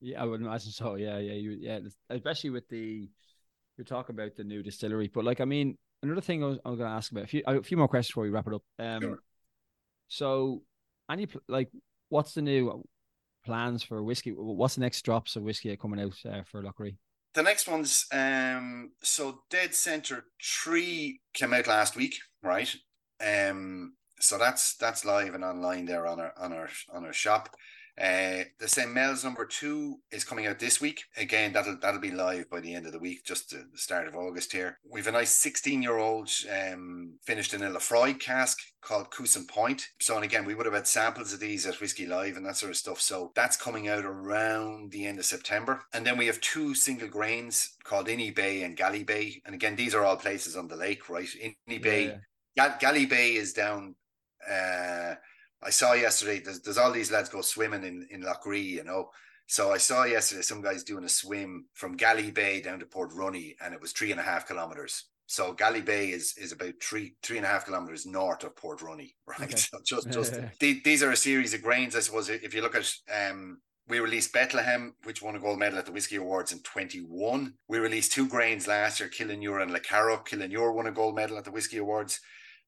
Yeah, 0.00 0.20
I 0.20 0.26
would 0.26 0.40
imagine 0.40 0.72
so. 0.72 0.96
Yeah, 0.96 1.18
yeah, 1.18 1.34
you, 1.34 1.56
yeah, 1.60 1.78
especially 2.10 2.50
with 2.50 2.68
the 2.68 3.08
you're 3.76 3.84
talking 3.84 4.14
about 4.14 4.36
the 4.36 4.44
new 4.44 4.62
distillery, 4.62 5.10
but 5.12 5.24
like, 5.24 5.40
I 5.40 5.44
mean, 5.44 5.78
another 6.02 6.20
thing 6.20 6.42
I 6.42 6.48
was, 6.48 6.58
I 6.64 6.70
was 6.70 6.78
going 6.78 6.90
to 6.90 6.96
ask 6.96 7.10
about 7.12 7.24
a 7.24 7.28
few 7.28 7.42
a 7.46 7.62
few 7.62 7.76
more 7.76 7.88
questions 7.88 8.10
before 8.10 8.24
we 8.24 8.30
wrap 8.30 8.46
it 8.46 8.54
up. 8.54 8.62
Um, 8.78 9.00
sure. 9.00 9.18
so 10.08 10.62
any 11.10 11.28
like, 11.48 11.70
what's 12.08 12.34
the 12.34 12.42
new 12.42 12.84
plans 13.44 13.82
for 13.82 14.02
whiskey? 14.02 14.30
What's 14.30 14.74
the 14.74 14.80
next 14.80 15.02
drops 15.02 15.36
of 15.36 15.42
whiskey 15.42 15.76
coming 15.76 16.00
out 16.00 16.14
uh, 16.28 16.42
for 16.42 16.62
Lough 16.62 16.74
Ree? 16.78 16.96
The 17.34 17.42
next 17.42 17.66
one's 17.66 18.06
um, 18.12 18.92
so 19.02 19.42
Dead 19.50 19.74
Center 19.74 20.24
Three 20.42 21.20
came 21.32 21.54
out 21.54 21.66
last 21.66 21.96
week, 21.96 22.16
right? 22.42 22.74
Um, 23.24 23.94
so 24.22 24.38
that's 24.38 24.74
that's 24.76 25.04
live 25.04 25.34
and 25.34 25.44
online 25.44 25.84
there 25.84 26.06
on 26.06 26.20
our 26.20 26.32
on 26.38 26.52
our 26.52 26.68
on 26.92 27.04
our 27.04 27.12
shop. 27.12 27.48
Uh, 28.00 28.44
the 28.58 28.66
St. 28.66 28.90
Mel's 28.90 29.22
number 29.22 29.44
two 29.44 29.98
is 30.10 30.24
coming 30.24 30.46
out 30.46 30.58
this 30.58 30.80
week. 30.80 31.04
Again, 31.16 31.52
that'll 31.52 31.76
that'll 31.78 32.00
be 32.00 32.10
live 32.10 32.48
by 32.48 32.60
the 32.60 32.72
end 32.72 32.86
of 32.86 32.92
the 32.92 32.98
week, 32.98 33.22
just 33.24 33.50
the 33.50 33.66
start 33.74 34.08
of 34.08 34.14
August 34.14 34.50
here. 34.52 34.78
We've 34.88 35.06
a 35.06 35.12
nice 35.12 35.32
16 35.32 35.82
year 35.82 35.98
old 35.98 36.30
um, 36.50 37.14
finished 37.22 37.52
in 37.52 37.62
a 37.62 37.68
Laphroaig 37.68 38.18
cask 38.18 38.58
called 38.80 39.10
Coosan 39.10 39.46
Point. 39.46 39.88
So, 40.00 40.14
and 40.14 40.24
again, 40.24 40.46
we 40.46 40.54
would 40.54 40.66
have 40.66 40.74
had 40.74 40.86
samples 40.86 41.34
of 41.34 41.40
these 41.40 41.66
at 41.66 41.80
Whiskey 41.80 42.06
Live 42.06 42.36
and 42.36 42.46
that 42.46 42.56
sort 42.56 42.70
of 42.70 42.76
stuff. 42.76 43.00
So 43.00 43.32
that's 43.34 43.56
coming 43.56 43.88
out 43.88 44.06
around 44.06 44.92
the 44.92 45.04
end 45.04 45.18
of 45.18 45.26
September. 45.26 45.82
And 45.92 46.06
then 46.06 46.16
we 46.16 46.26
have 46.26 46.40
two 46.40 46.74
single 46.74 47.08
grains 47.08 47.74
called 47.84 48.08
Inny 48.08 48.30
Bay 48.30 48.62
and 48.62 48.76
Galley 48.76 49.04
Bay. 49.04 49.42
And 49.44 49.54
again, 49.54 49.76
these 49.76 49.94
are 49.94 50.04
all 50.04 50.16
places 50.16 50.56
on 50.56 50.68
the 50.68 50.76
lake, 50.76 51.10
right? 51.10 51.28
Inny 51.66 51.78
Bay, 51.78 52.16
yeah. 52.56 52.78
Galley 52.78 53.06
Bay 53.06 53.34
is 53.34 53.52
down. 53.52 53.96
Uh, 54.50 55.14
I 55.62 55.70
saw 55.70 55.92
yesterday. 55.92 56.40
There's, 56.40 56.60
there's 56.60 56.78
all 56.78 56.92
these 56.92 57.12
lads 57.12 57.28
go 57.28 57.40
swimming 57.40 57.84
in 57.84 58.06
in 58.10 58.22
Lough 58.22 58.40
Ree, 58.44 58.60
you 58.60 58.84
know. 58.84 59.10
So 59.46 59.72
I 59.72 59.78
saw 59.78 60.04
yesterday 60.04 60.42
some 60.42 60.62
guys 60.62 60.82
doing 60.82 61.04
a 61.04 61.08
swim 61.08 61.66
from 61.74 61.96
Galley 61.96 62.30
Bay 62.30 62.60
down 62.60 62.78
to 62.80 62.86
Portrunny, 62.86 63.54
and 63.60 63.74
it 63.74 63.80
was 63.80 63.92
three 63.92 64.10
and 64.10 64.20
a 64.20 64.24
half 64.24 64.46
kilometers. 64.46 65.04
So 65.26 65.52
Galley 65.52 65.82
Bay 65.82 66.10
is 66.10 66.34
is 66.36 66.52
about 66.52 66.74
three 66.82 67.14
three 67.22 67.36
and 67.36 67.46
a 67.46 67.48
half 67.48 67.66
kilometers 67.66 68.06
north 68.06 68.44
of 68.44 68.54
Portrunny, 68.54 69.14
right? 69.26 69.42
Okay. 69.42 69.56
So 69.56 69.78
just 69.84 70.10
just 70.10 70.40
these 70.58 71.02
are 71.02 71.12
a 71.12 71.16
series 71.16 71.54
of 71.54 71.62
grains, 71.62 71.96
I 71.96 72.00
suppose. 72.00 72.28
If 72.28 72.54
you 72.54 72.62
look 72.62 72.74
at 72.74 72.92
um, 73.14 73.60
we 73.88 74.00
released 74.00 74.32
Bethlehem, 74.32 74.94
which 75.04 75.22
won 75.22 75.36
a 75.36 75.40
gold 75.40 75.58
medal 75.58 75.78
at 75.78 75.86
the 75.86 75.92
Whiskey 75.92 76.16
Awards 76.16 76.52
in 76.52 76.60
21. 76.60 77.52
We 77.68 77.78
released 77.78 78.12
two 78.12 78.28
grains 78.28 78.68
last 78.68 79.00
year, 79.00 79.08
Killinure 79.08 79.62
and 79.62 79.72
Lecarrow. 79.72 80.24
Killinure 80.24 80.72
won 80.72 80.86
a 80.86 80.92
gold 80.92 81.16
medal 81.16 81.36
at 81.36 81.44
the 81.44 81.50
Whiskey 81.50 81.78
Awards. 81.78 82.20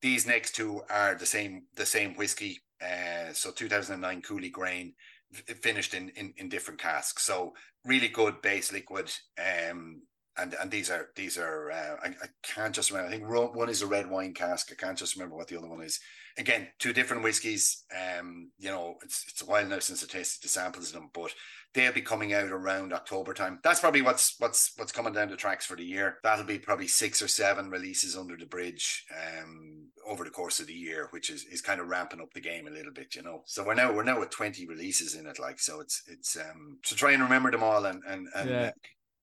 These 0.02 0.26
next 0.26 0.54
two 0.54 0.82
are 0.90 1.14
the 1.14 1.26
same 1.26 1.64
the 1.76 1.86
same 1.86 2.14
whiskey. 2.14 2.60
Uh, 2.82 3.32
so 3.32 3.50
2009 3.50 4.22
Cooley 4.22 4.50
grain 4.50 4.94
finished 5.32 5.94
in, 5.94 6.10
in 6.10 6.34
in 6.36 6.48
different 6.48 6.80
casks. 6.80 7.24
So 7.24 7.54
really 7.84 8.08
good 8.08 8.42
base 8.42 8.72
liquid. 8.72 9.10
Um, 9.38 10.02
and 10.36 10.54
and 10.60 10.70
these 10.70 10.90
are 10.90 11.10
these 11.14 11.38
are 11.38 11.70
uh, 11.70 11.96
I, 12.02 12.08
I 12.08 12.26
can't 12.42 12.74
just 12.74 12.90
remember. 12.90 13.08
I 13.08 13.18
think 13.18 13.28
one 13.28 13.68
is 13.68 13.82
a 13.82 13.86
red 13.86 14.10
wine 14.10 14.34
cask. 14.34 14.70
I 14.72 14.74
can't 14.74 14.98
just 14.98 15.14
remember 15.14 15.36
what 15.36 15.48
the 15.48 15.56
other 15.56 15.68
one 15.68 15.82
is. 15.82 16.00
Again, 16.36 16.68
two 16.80 16.92
different 16.92 17.22
whiskies. 17.22 17.84
Um, 17.94 18.50
you 18.58 18.70
know, 18.70 18.96
it's 19.02 19.24
it's 19.28 19.42
a 19.42 19.46
while 19.46 19.66
now 19.66 19.78
since 19.78 20.02
I 20.02 20.06
tasted 20.06 20.42
the 20.42 20.48
samples 20.48 20.88
of 20.88 20.94
them, 20.94 21.10
but 21.14 21.32
they'll 21.74 21.92
be 21.92 22.00
coming 22.00 22.32
out 22.32 22.50
around 22.50 22.92
October 22.92 23.34
time. 23.34 23.58
That's 23.62 23.80
probably 23.80 24.02
what's 24.02 24.36
what's 24.38 24.72
what's 24.76 24.92
coming 24.92 25.12
down 25.12 25.28
the 25.28 25.36
tracks 25.36 25.66
for 25.66 25.76
the 25.76 25.84
year. 25.84 26.18
That'll 26.22 26.44
be 26.44 26.58
probably 26.58 26.86
six 26.86 27.20
or 27.20 27.28
seven 27.28 27.68
releases 27.68 28.16
under 28.16 28.36
the 28.36 28.46
bridge 28.46 29.04
um, 29.12 29.88
over 30.08 30.24
the 30.24 30.30
course 30.30 30.60
of 30.60 30.68
the 30.68 30.74
year, 30.74 31.08
which 31.10 31.30
is 31.30 31.44
is 31.44 31.60
kind 31.60 31.80
of 31.80 31.88
ramping 31.88 32.20
up 32.20 32.32
the 32.32 32.40
game 32.40 32.66
a 32.66 32.70
little 32.70 32.92
bit, 32.92 33.14
you 33.14 33.22
know. 33.22 33.42
So 33.46 33.64
we're 33.64 33.74
now 33.74 33.92
we're 33.92 34.04
now 34.04 34.22
at 34.22 34.30
twenty 34.30 34.66
releases 34.66 35.16
in 35.16 35.26
it, 35.26 35.38
like 35.38 35.58
so. 35.58 35.80
It's 35.80 36.02
it's 36.06 36.36
um 36.36 36.78
to 36.84 36.94
try 36.94 37.12
and 37.12 37.22
remember 37.22 37.50
them 37.50 37.64
all 37.64 37.84
and 37.84 38.02
and 38.08 38.28
and 38.34 38.50
yeah. 38.50 38.60
Uh, 38.66 38.70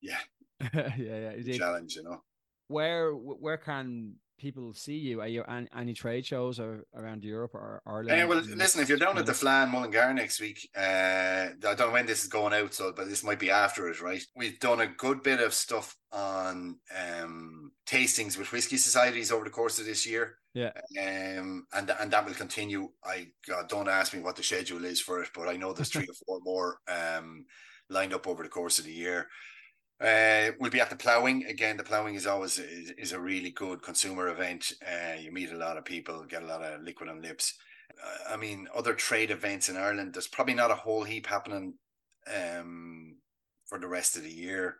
yeah. 0.00 0.92
yeah, 0.96 1.32
yeah, 1.36 1.56
challenge, 1.56 1.96
you 1.96 2.04
know. 2.04 2.22
Where 2.68 3.12
where 3.12 3.56
can 3.56 4.14
people 4.42 4.74
see 4.74 4.96
you? 4.96 5.20
Are 5.20 5.28
you 5.28 5.44
any, 5.44 5.68
any 5.74 5.94
trade 5.94 6.26
shows 6.26 6.58
or 6.58 6.84
around 6.94 7.24
Europe 7.24 7.54
or 7.54 7.80
Ireland? 7.86 8.22
Uh, 8.22 8.26
well, 8.26 8.40
listen, 8.40 8.82
if 8.82 8.88
you're 8.88 8.98
down 8.98 9.16
at 9.16 9.24
the 9.24 9.32
Fleadh 9.32 9.70
Mullingar 9.70 10.12
next 10.12 10.40
week, 10.40 10.68
uh, 10.76 10.80
I 10.80 11.52
don't 11.60 11.78
know 11.78 11.90
when 11.90 12.06
this 12.06 12.24
is 12.24 12.28
going 12.28 12.52
out, 12.52 12.74
so 12.74 12.92
but 12.94 13.08
this 13.08 13.22
might 13.22 13.38
be 13.38 13.50
after 13.50 13.88
it, 13.88 14.02
right? 14.02 14.22
We've 14.36 14.58
done 14.58 14.80
a 14.80 14.88
good 14.88 15.22
bit 15.22 15.40
of 15.40 15.54
stuff 15.54 15.96
on 16.10 16.80
um, 16.94 17.70
tastings 17.86 18.36
with 18.36 18.52
whiskey 18.52 18.76
societies 18.76 19.30
over 19.30 19.44
the 19.44 19.50
course 19.50 19.78
of 19.78 19.86
this 19.86 20.04
year. 20.06 20.36
Yeah. 20.54 20.72
Um, 21.00 21.66
and 21.72 21.90
and 22.00 22.10
that 22.10 22.26
will 22.26 22.34
continue. 22.34 22.90
I 23.04 23.28
God, 23.48 23.68
don't 23.68 23.88
ask 23.88 24.12
me 24.12 24.20
what 24.20 24.36
the 24.36 24.42
schedule 24.42 24.84
is 24.84 25.00
for 25.00 25.22
it, 25.22 25.30
but 25.34 25.48
I 25.48 25.56
know 25.56 25.72
there's 25.72 25.88
three 25.88 26.08
or 26.08 26.14
four 26.26 26.40
more 26.42 26.78
um 26.88 27.46
lined 27.88 28.12
up 28.12 28.26
over 28.26 28.42
the 28.42 28.48
course 28.48 28.78
of 28.78 28.84
the 28.84 28.92
year. 28.92 29.28
Uh, 30.02 30.50
we'll 30.58 30.70
be 30.70 30.80
at 30.80 30.90
the 30.90 30.96
ploughing 30.96 31.44
again. 31.44 31.76
The 31.76 31.84
ploughing 31.84 32.16
is 32.16 32.26
always 32.26 32.58
is, 32.58 32.90
is 32.98 33.12
a 33.12 33.20
really 33.20 33.50
good 33.50 33.82
consumer 33.82 34.28
event. 34.28 34.72
Uh, 34.84 35.14
you 35.20 35.30
meet 35.30 35.52
a 35.52 35.56
lot 35.56 35.78
of 35.78 35.84
people, 35.84 36.24
get 36.24 36.42
a 36.42 36.46
lot 36.46 36.62
of 36.62 36.82
liquid 36.82 37.08
on 37.08 37.22
lips. 37.22 37.54
Uh, 38.02 38.34
I 38.34 38.36
mean, 38.36 38.66
other 38.74 38.94
trade 38.94 39.30
events 39.30 39.68
in 39.68 39.76
Ireland. 39.76 40.14
There's 40.14 40.26
probably 40.26 40.54
not 40.54 40.72
a 40.72 40.76
whole 40.76 41.04
heap 41.04 41.26
happening 41.26 41.74
um, 42.26 43.16
for 43.66 43.78
the 43.78 43.86
rest 43.86 44.16
of 44.16 44.24
the 44.24 44.30
year 44.30 44.78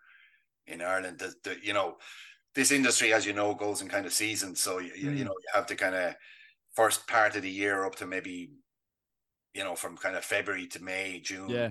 in 0.66 0.82
Ireland. 0.82 1.20
The, 1.20 1.34
the, 1.44 1.56
you 1.62 1.72
know, 1.72 1.98
this 2.54 2.72
industry, 2.72 3.12
as 3.12 3.24
you 3.24 3.32
know, 3.32 3.54
goes 3.54 3.80
in 3.80 3.88
kind 3.88 4.06
of 4.06 4.12
seasons. 4.12 4.60
So 4.60 4.78
you, 4.78 4.90
mm. 4.92 5.16
you 5.18 5.24
know 5.24 5.30
you 5.32 5.50
have 5.54 5.66
to 5.66 5.76
kind 5.76 5.94
of 5.94 6.14
first 6.74 7.06
part 7.06 7.36
of 7.36 7.42
the 7.42 7.50
year 7.50 7.84
up 7.84 7.94
to 7.96 8.06
maybe 8.06 8.50
you 9.54 9.62
know 9.62 9.76
from 9.76 9.96
kind 9.96 10.16
of 10.16 10.24
February 10.24 10.66
to 10.68 10.82
May, 10.82 11.20
June. 11.20 11.48
Yeah. 11.48 11.70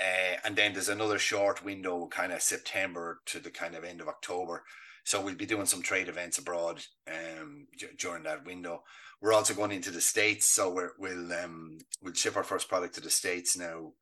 Uh, 0.00 0.36
and 0.44 0.56
then 0.56 0.72
there's 0.72 0.88
another 0.88 1.18
short 1.18 1.64
window, 1.64 2.06
kind 2.08 2.32
of 2.32 2.42
September 2.42 3.20
to 3.26 3.38
the 3.38 3.50
kind 3.50 3.74
of 3.74 3.84
end 3.84 4.00
of 4.00 4.08
October. 4.08 4.64
So 5.04 5.20
we'll 5.20 5.34
be 5.34 5.46
doing 5.46 5.66
some 5.66 5.82
trade 5.82 6.08
events 6.08 6.38
abroad 6.38 6.82
um, 7.08 7.66
d- 7.78 7.86
during 7.98 8.22
that 8.22 8.46
window. 8.46 8.82
We're 9.20 9.32
also 9.32 9.54
going 9.54 9.72
into 9.72 9.90
the 9.90 10.00
states, 10.00 10.46
so 10.48 10.70
we 10.70 10.84
will 10.98 11.32
um, 11.32 11.78
we'll 12.02 12.14
ship 12.14 12.36
our 12.36 12.44
first 12.44 12.68
product 12.68 12.94
to 12.94 13.00
the 13.00 13.10
states 13.10 13.56
now 13.56 13.92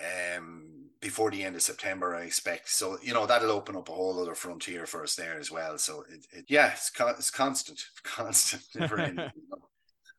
um, 0.00 0.90
before 1.00 1.30
the 1.30 1.42
end 1.42 1.56
of 1.56 1.62
September, 1.62 2.14
I 2.14 2.22
expect. 2.22 2.68
So 2.68 2.98
you 3.02 3.14
know 3.14 3.26
that'll 3.26 3.50
open 3.50 3.76
up 3.76 3.88
a 3.88 3.92
whole 3.92 4.20
other 4.20 4.34
frontier 4.34 4.86
for 4.86 5.02
us 5.02 5.14
there 5.14 5.38
as 5.38 5.50
well. 5.50 5.78
So 5.78 6.04
it, 6.10 6.26
it 6.32 6.44
yeah, 6.48 6.72
it's, 6.72 6.90
it's 7.18 7.30
constant, 7.30 7.82
constant, 8.02 8.62
never 8.74 8.98
ending. 8.98 9.30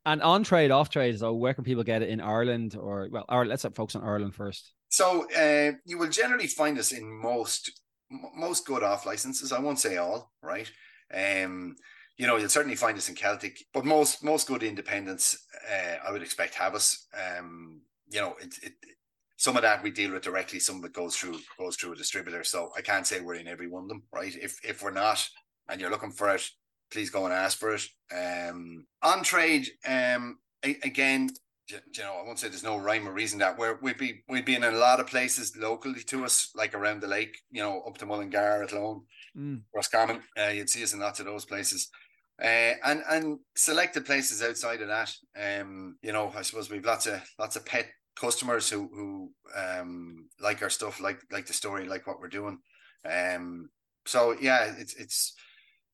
And 0.05 0.21
on 0.21 0.45
trade, 0.45 0.71
off 0.71 0.89
trade, 0.89 1.19
so 1.19 1.33
where 1.33 1.53
can 1.53 1.65
people 1.65 1.83
get 1.83 2.01
it 2.01 2.07
in 2.07 2.21
Ireland 2.21 2.77
or 2.79 3.09
well, 3.11 3.25
or 3.27 3.45
let's 3.45 3.63
have 3.63 3.75
focus 3.75 3.97
on 3.97 4.05
Ireland 4.05 4.35
first. 4.35 4.71
So 4.89 5.27
uh, 5.31 5.73
you 5.85 5.97
will 5.97 6.09
generally 6.09 6.47
find 6.47 6.77
us 6.77 6.91
in 6.91 7.09
most 7.09 7.81
most 8.09 8.65
good 8.65 8.83
off 8.83 9.05
licenses. 9.05 9.51
I 9.51 9.59
won't 9.59 9.79
say 9.79 9.97
all, 9.97 10.31
right? 10.41 10.71
Um, 11.13 11.75
you 12.17 12.25
know, 12.25 12.37
you'll 12.37 12.49
certainly 12.49 12.77
find 12.77 12.97
us 12.97 13.09
in 13.09 13.15
Celtic, 13.15 13.63
but 13.73 13.85
most 13.85 14.23
most 14.23 14.47
good 14.47 14.63
independents, 14.63 15.45
uh, 15.69 15.97
I 16.07 16.11
would 16.11 16.23
expect 16.23 16.55
have 16.55 16.73
us. 16.73 17.07
Um, 17.13 17.81
you 18.09 18.21
know, 18.21 18.35
it, 18.41 18.55
it 18.63 18.73
some 19.35 19.55
of 19.55 19.61
that 19.61 19.83
we 19.83 19.91
deal 19.91 20.11
with 20.11 20.23
directly, 20.23 20.59
some 20.59 20.77
of 20.77 20.85
it 20.85 20.93
goes 20.93 21.15
through 21.15 21.39
goes 21.59 21.75
through 21.75 21.93
a 21.93 21.97
distributor. 21.97 22.43
So 22.43 22.71
I 22.75 22.81
can't 22.81 23.05
say 23.05 23.19
we're 23.21 23.35
in 23.35 23.47
every 23.47 23.67
one 23.67 23.83
of 23.83 23.89
them, 23.89 24.03
right? 24.11 24.35
If 24.35 24.57
if 24.63 24.81
we're 24.81 24.91
not, 24.91 25.27
and 25.69 25.79
you're 25.79 25.91
looking 25.91 26.11
for 26.11 26.33
it, 26.33 26.43
please 26.91 27.09
go 27.09 27.25
and 27.25 27.33
ask 27.33 27.57
for 27.57 27.75
it. 27.75 27.83
Um, 28.11 28.87
on 29.03 29.23
trade, 29.23 29.67
um, 29.85 30.39
a- 30.63 30.79
again, 30.83 31.29
you 31.69 32.03
know, 32.03 32.13
I 32.13 32.23
won't 32.23 32.39
say 32.39 32.47
there's 32.47 32.63
no 32.63 32.77
rhyme 32.77 33.07
or 33.07 33.13
reason 33.13 33.39
that 33.39 33.57
where 33.57 33.79
we'd 33.81 33.97
be 33.97 34.23
we'd 34.29 34.45
be 34.45 34.55
in 34.55 34.63
a 34.63 34.71
lot 34.71 34.99
of 34.99 35.07
places 35.07 35.55
locally 35.57 36.01
to 36.03 36.25
us, 36.25 36.51
like 36.55 36.73
around 36.73 37.01
the 37.01 37.07
lake, 37.07 37.37
you 37.51 37.61
know, 37.61 37.81
up 37.81 37.97
to 37.97 38.05
Mullingar, 38.05 38.63
Athlone, 38.63 39.03
mm. 39.37 39.61
Roscommon. 39.73 40.21
Uh, 40.39 40.49
you'd 40.49 40.69
see 40.69 40.83
us 40.83 40.93
in 40.93 40.99
lots 40.99 41.19
of 41.19 41.25
those 41.25 41.45
places. 41.45 41.89
Uh, 42.41 42.73
and 42.85 43.01
and 43.09 43.39
selected 43.55 44.05
places 44.05 44.43
outside 44.43 44.81
of 44.81 44.87
that. 44.87 45.11
Um, 45.39 45.97
you 46.01 46.13
know, 46.13 46.31
I 46.35 46.43
suppose 46.43 46.69
we've 46.69 46.85
lots 46.85 47.07
of 47.07 47.21
lots 47.39 47.55
of 47.55 47.65
pet 47.65 47.87
customers 48.15 48.69
who 48.69 48.89
who 48.93 49.31
um 49.55 50.27
like 50.39 50.61
our 50.61 50.69
stuff, 50.69 51.01
like 51.01 51.19
like 51.31 51.47
the 51.47 51.53
story, 51.53 51.87
like 51.87 52.05
what 52.07 52.19
we're 52.19 52.27
doing. 52.27 52.59
Um, 53.05 53.69
so 54.05 54.35
yeah, 54.39 54.73
it's 54.77 54.93
it's 54.95 55.33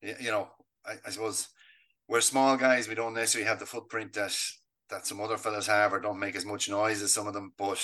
you 0.01 0.32
know, 0.32 0.49
I, 0.86 0.93
I 1.05 1.09
suppose 1.09 1.47
we're 2.09 2.21
small 2.21 2.57
guys. 2.57 2.88
We 2.88 2.95
don't 2.95 3.13
necessarily 3.13 3.47
have 3.47 3.59
the 3.59 3.65
footprint 3.65 4.13
that 4.13 4.36
that 4.94 5.08
some 5.08 5.20
other 5.20 5.38
fellas 5.38 5.68
have 5.68 5.91
or 5.94 6.00
don't 6.00 6.20
make 6.20 6.36
as 6.36 6.46
much 6.46 6.70
noise 6.70 7.02
as 7.02 7.14
some 7.14 7.28
of 7.28 7.34
them. 7.34 7.54
But 7.58 7.80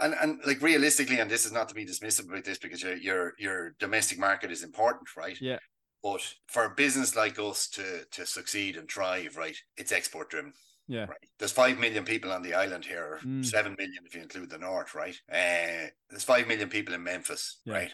and 0.00 0.14
and 0.20 0.40
like 0.46 0.62
realistically, 0.62 1.20
and 1.20 1.30
this 1.30 1.46
is 1.46 1.52
not 1.52 1.68
to 1.68 1.74
be 1.74 1.86
dismissive 1.86 2.28
about 2.28 2.44
this 2.44 2.58
because 2.58 2.82
your 2.82 2.96
your 2.96 3.34
your 3.38 3.74
domestic 3.78 4.18
market 4.18 4.50
is 4.50 4.62
important, 4.62 5.08
right? 5.16 5.40
Yeah. 5.40 5.58
But 6.02 6.22
for 6.46 6.64
a 6.64 6.74
business 6.74 7.16
like 7.16 7.38
us 7.38 7.68
to 7.70 8.04
to 8.10 8.26
succeed 8.26 8.76
and 8.76 8.90
thrive, 8.90 9.36
right, 9.36 9.56
it's 9.76 9.92
export 9.92 10.30
driven. 10.30 10.52
Yeah. 10.86 11.04
Right. 11.04 11.28
There's 11.38 11.52
five 11.52 11.78
million 11.78 12.04
people 12.04 12.32
on 12.32 12.42
the 12.42 12.54
island 12.54 12.86
here, 12.86 13.20
mm. 13.22 13.44
seven 13.44 13.76
million 13.78 14.04
if 14.06 14.14
you 14.14 14.22
include 14.22 14.48
the 14.48 14.56
north, 14.56 14.94
right? 14.94 15.14
Uh, 15.30 15.90
there's 16.08 16.24
five 16.24 16.48
million 16.48 16.70
people 16.70 16.94
in 16.94 17.02
Memphis, 17.02 17.60
yeah. 17.66 17.74
right? 17.74 17.92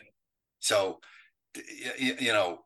So, 0.61 1.01
you, 1.99 2.15
you 2.21 2.33
know, 2.33 2.61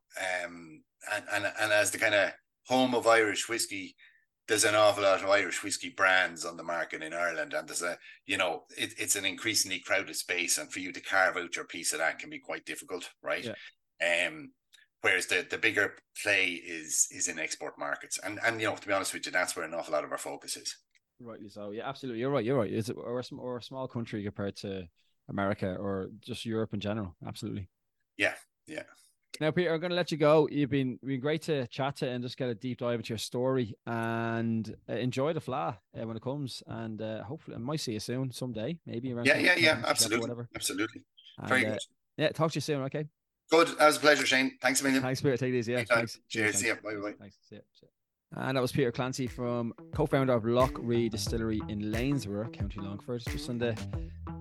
um, 0.44 0.82
and 1.14 1.24
and 1.32 1.52
and 1.60 1.72
as 1.72 1.90
the 1.90 1.98
kind 1.98 2.14
of 2.14 2.32
home 2.66 2.94
of 2.94 3.06
Irish 3.06 3.48
whiskey, 3.48 3.96
there's 4.48 4.64
an 4.64 4.74
awful 4.74 5.02
lot 5.02 5.22
of 5.22 5.28
Irish 5.28 5.62
whiskey 5.62 5.90
brands 5.90 6.44
on 6.44 6.56
the 6.56 6.62
market 6.62 7.02
in 7.02 7.12
Ireland, 7.12 7.52
and 7.52 7.68
there's 7.68 7.82
a 7.82 7.98
you 8.26 8.36
know 8.38 8.64
it, 8.76 8.94
it's 8.98 9.14
an 9.16 9.24
increasingly 9.24 9.80
crowded 9.80 10.16
space, 10.16 10.58
and 10.58 10.72
for 10.72 10.80
you 10.80 10.90
to 10.92 11.00
carve 11.00 11.36
out 11.36 11.54
your 11.54 11.66
piece 11.66 11.92
of 11.92 11.98
that 11.98 12.18
can 12.18 12.30
be 12.30 12.38
quite 12.38 12.64
difficult, 12.64 13.10
right? 13.22 13.44
Yeah. 13.44 14.26
Um, 14.26 14.52
whereas 15.02 15.26
the 15.26 15.46
the 15.48 15.58
bigger 15.58 15.94
play 16.22 16.46
is 16.46 17.06
is 17.10 17.28
in 17.28 17.38
export 17.38 17.78
markets, 17.78 18.18
and 18.24 18.40
and 18.44 18.60
you 18.60 18.66
know 18.66 18.76
to 18.76 18.86
be 18.86 18.92
honest 18.92 19.12
with 19.12 19.26
you, 19.26 19.32
that's 19.32 19.54
where 19.54 19.66
an 19.66 19.74
awful 19.74 19.92
lot 19.92 20.04
of 20.04 20.12
our 20.12 20.18
focus 20.18 20.56
is. 20.56 20.74
Rightly 21.20 21.48
so, 21.48 21.70
yeah, 21.72 21.88
absolutely. 21.88 22.20
You're 22.20 22.30
right. 22.30 22.44
You're 22.44 22.58
right. 22.58 22.72
Is 22.72 22.88
it 22.88 22.96
or 22.96 23.20
a, 23.20 23.34
or 23.36 23.58
a 23.58 23.62
small 23.62 23.88
country 23.88 24.22
compared 24.22 24.56
to 24.58 24.88
America 25.28 25.74
or 25.74 26.10
just 26.20 26.46
Europe 26.46 26.72
in 26.72 26.80
general? 26.80 27.16
Absolutely. 27.26 27.68
Yeah, 28.16 28.34
yeah. 28.66 28.84
Now, 29.40 29.50
Peter, 29.52 29.72
I'm 29.72 29.80
going 29.80 29.90
to 29.90 29.96
let 29.96 30.10
you 30.10 30.18
go. 30.18 30.48
You've 30.50 30.70
been 30.70 30.98
been 31.04 31.20
great 31.20 31.42
to 31.42 31.66
chat 31.68 31.96
to 31.96 32.08
and 32.08 32.24
just 32.24 32.36
get 32.36 32.48
a 32.48 32.54
deep 32.54 32.78
dive 32.78 32.98
into 32.98 33.10
your 33.10 33.18
story 33.18 33.74
and 33.86 34.74
uh, 34.88 34.94
enjoy 34.94 35.32
the 35.32 35.40
fla 35.40 35.78
uh, 35.96 36.06
when 36.06 36.16
it 36.16 36.22
comes. 36.22 36.62
And 36.66 37.00
uh, 37.00 37.22
hopefully, 37.22 37.56
I 37.56 37.60
might 37.60 37.80
see 37.80 37.92
you 37.92 38.00
soon 38.00 38.32
someday, 38.32 38.78
maybe 38.86 39.12
around. 39.12 39.26
Yeah, 39.26 39.38
yeah, 39.38 39.54
yeah, 39.56 39.82
absolutely, 39.86 40.22
whatever. 40.22 40.48
absolutely. 40.56 41.02
And, 41.38 41.48
Very 41.48 41.66
uh, 41.66 41.70
good. 41.70 41.80
Yeah, 42.16 42.28
talk 42.30 42.50
to 42.52 42.56
you 42.56 42.60
soon. 42.60 42.82
Okay. 42.82 43.06
Good. 43.50 43.68
That 43.78 43.86
was 43.86 43.96
a 43.96 44.00
pleasure, 44.00 44.26
Shane. 44.26 44.58
Thanks 44.60 44.80
a 44.80 44.84
million. 44.84 45.02
Thanks, 45.02 45.20
Peter. 45.20 45.36
Take 45.36 45.54
it 45.54 45.58
easy. 45.58 45.72
Yeah. 45.72 45.84
Thanks. 45.84 46.18
Cheers. 46.28 46.56
See 46.56 46.66
you. 46.66 46.74
Bye 46.74 46.96
bye. 46.96 47.14
Thanks. 47.18 47.38
See 47.48 47.56
you. 47.56 47.62
See 47.72 47.86
you. 47.86 47.88
And 48.36 48.56
that 48.56 48.60
was 48.60 48.72
Peter 48.72 48.92
Clancy 48.92 49.26
from 49.26 49.72
co-founder 49.94 50.34
of 50.34 50.44
Lough 50.44 50.68
Ree 50.80 51.08
Distillery 51.08 51.62
in 51.68 51.80
Lanesborough, 51.80 52.52
County 52.52 52.80
Longford. 52.80 53.22
Just 53.30 53.48
on 53.48 53.56
the, 53.56 53.74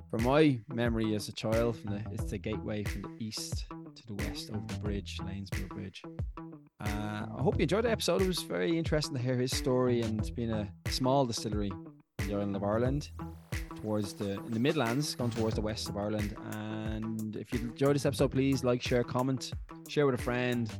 from 0.09 0.23
my 0.23 0.59
memory 0.73 1.15
as 1.15 1.27
a 1.27 1.33
child, 1.33 1.77
the, 1.85 2.01
it's 2.11 2.31
the 2.31 2.37
gateway 2.37 2.83
from 2.83 3.03
the 3.03 3.15
east 3.19 3.65
to 3.95 4.07
the 4.07 4.13
west 4.13 4.49
over 4.49 4.65
the 4.67 4.79
bridge, 4.79 5.17
Lanesborough 5.19 5.69
Bridge. 5.69 6.03
Uh, 6.79 7.25
I 7.37 7.41
hope 7.41 7.55
you 7.57 7.63
enjoyed 7.63 7.85
the 7.85 7.91
episode. 7.91 8.21
It 8.21 8.27
was 8.27 8.43
very 8.43 8.77
interesting 8.77 9.15
to 9.15 9.21
hear 9.21 9.35
his 9.35 9.55
story 9.55 10.01
and 10.01 10.33
being 10.35 10.51
a 10.51 10.67
small 10.89 11.25
distillery 11.25 11.71
in 12.19 12.27
the 12.27 12.35
island 12.35 12.55
of 12.55 12.63
Ireland, 12.63 13.11
towards 13.75 14.13
the 14.13 14.33
in 14.33 14.51
the 14.51 14.59
Midlands, 14.59 15.15
going 15.15 15.31
towards 15.31 15.55
the 15.55 15.61
west 15.61 15.89
of 15.89 15.97
Ireland. 15.97 16.35
And 16.51 17.35
if 17.35 17.51
you 17.53 17.59
enjoyed 17.59 17.95
this 17.95 18.05
episode, 18.05 18.31
please 18.31 18.63
like, 18.63 18.81
share, 18.81 19.03
comment, 19.03 19.51
share 19.87 20.05
with 20.05 20.15
a 20.15 20.23
friend 20.23 20.71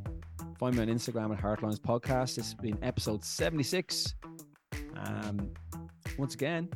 Find 0.59 0.75
me 0.75 0.81
on 0.81 0.87
Instagram 0.87 1.31
at 1.31 1.43
Hartelines 1.43 1.79
Podcast. 1.79 2.35
This 2.35 2.45
has 2.45 2.53
been 2.55 2.79
episode 2.81 3.23
76. 3.23 4.15
Um, 4.95 5.51
once 6.17 6.33
again, 6.33 6.69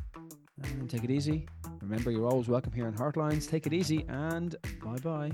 and 0.62 0.88
take 0.88 1.04
it 1.04 1.10
easy. 1.10 1.46
Remember, 1.80 2.10
you're 2.10 2.28
always 2.28 2.48
welcome 2.48 2.72
here 2.72 2.86
on 2.86 2.94
Hartelines. 2.94 3.48
Take 3.48 3.66
it 3.66 3.72
easy 3.72 4.04
and 4.08 4.56
bye 4.82 4.98
bye. 4.98 5.30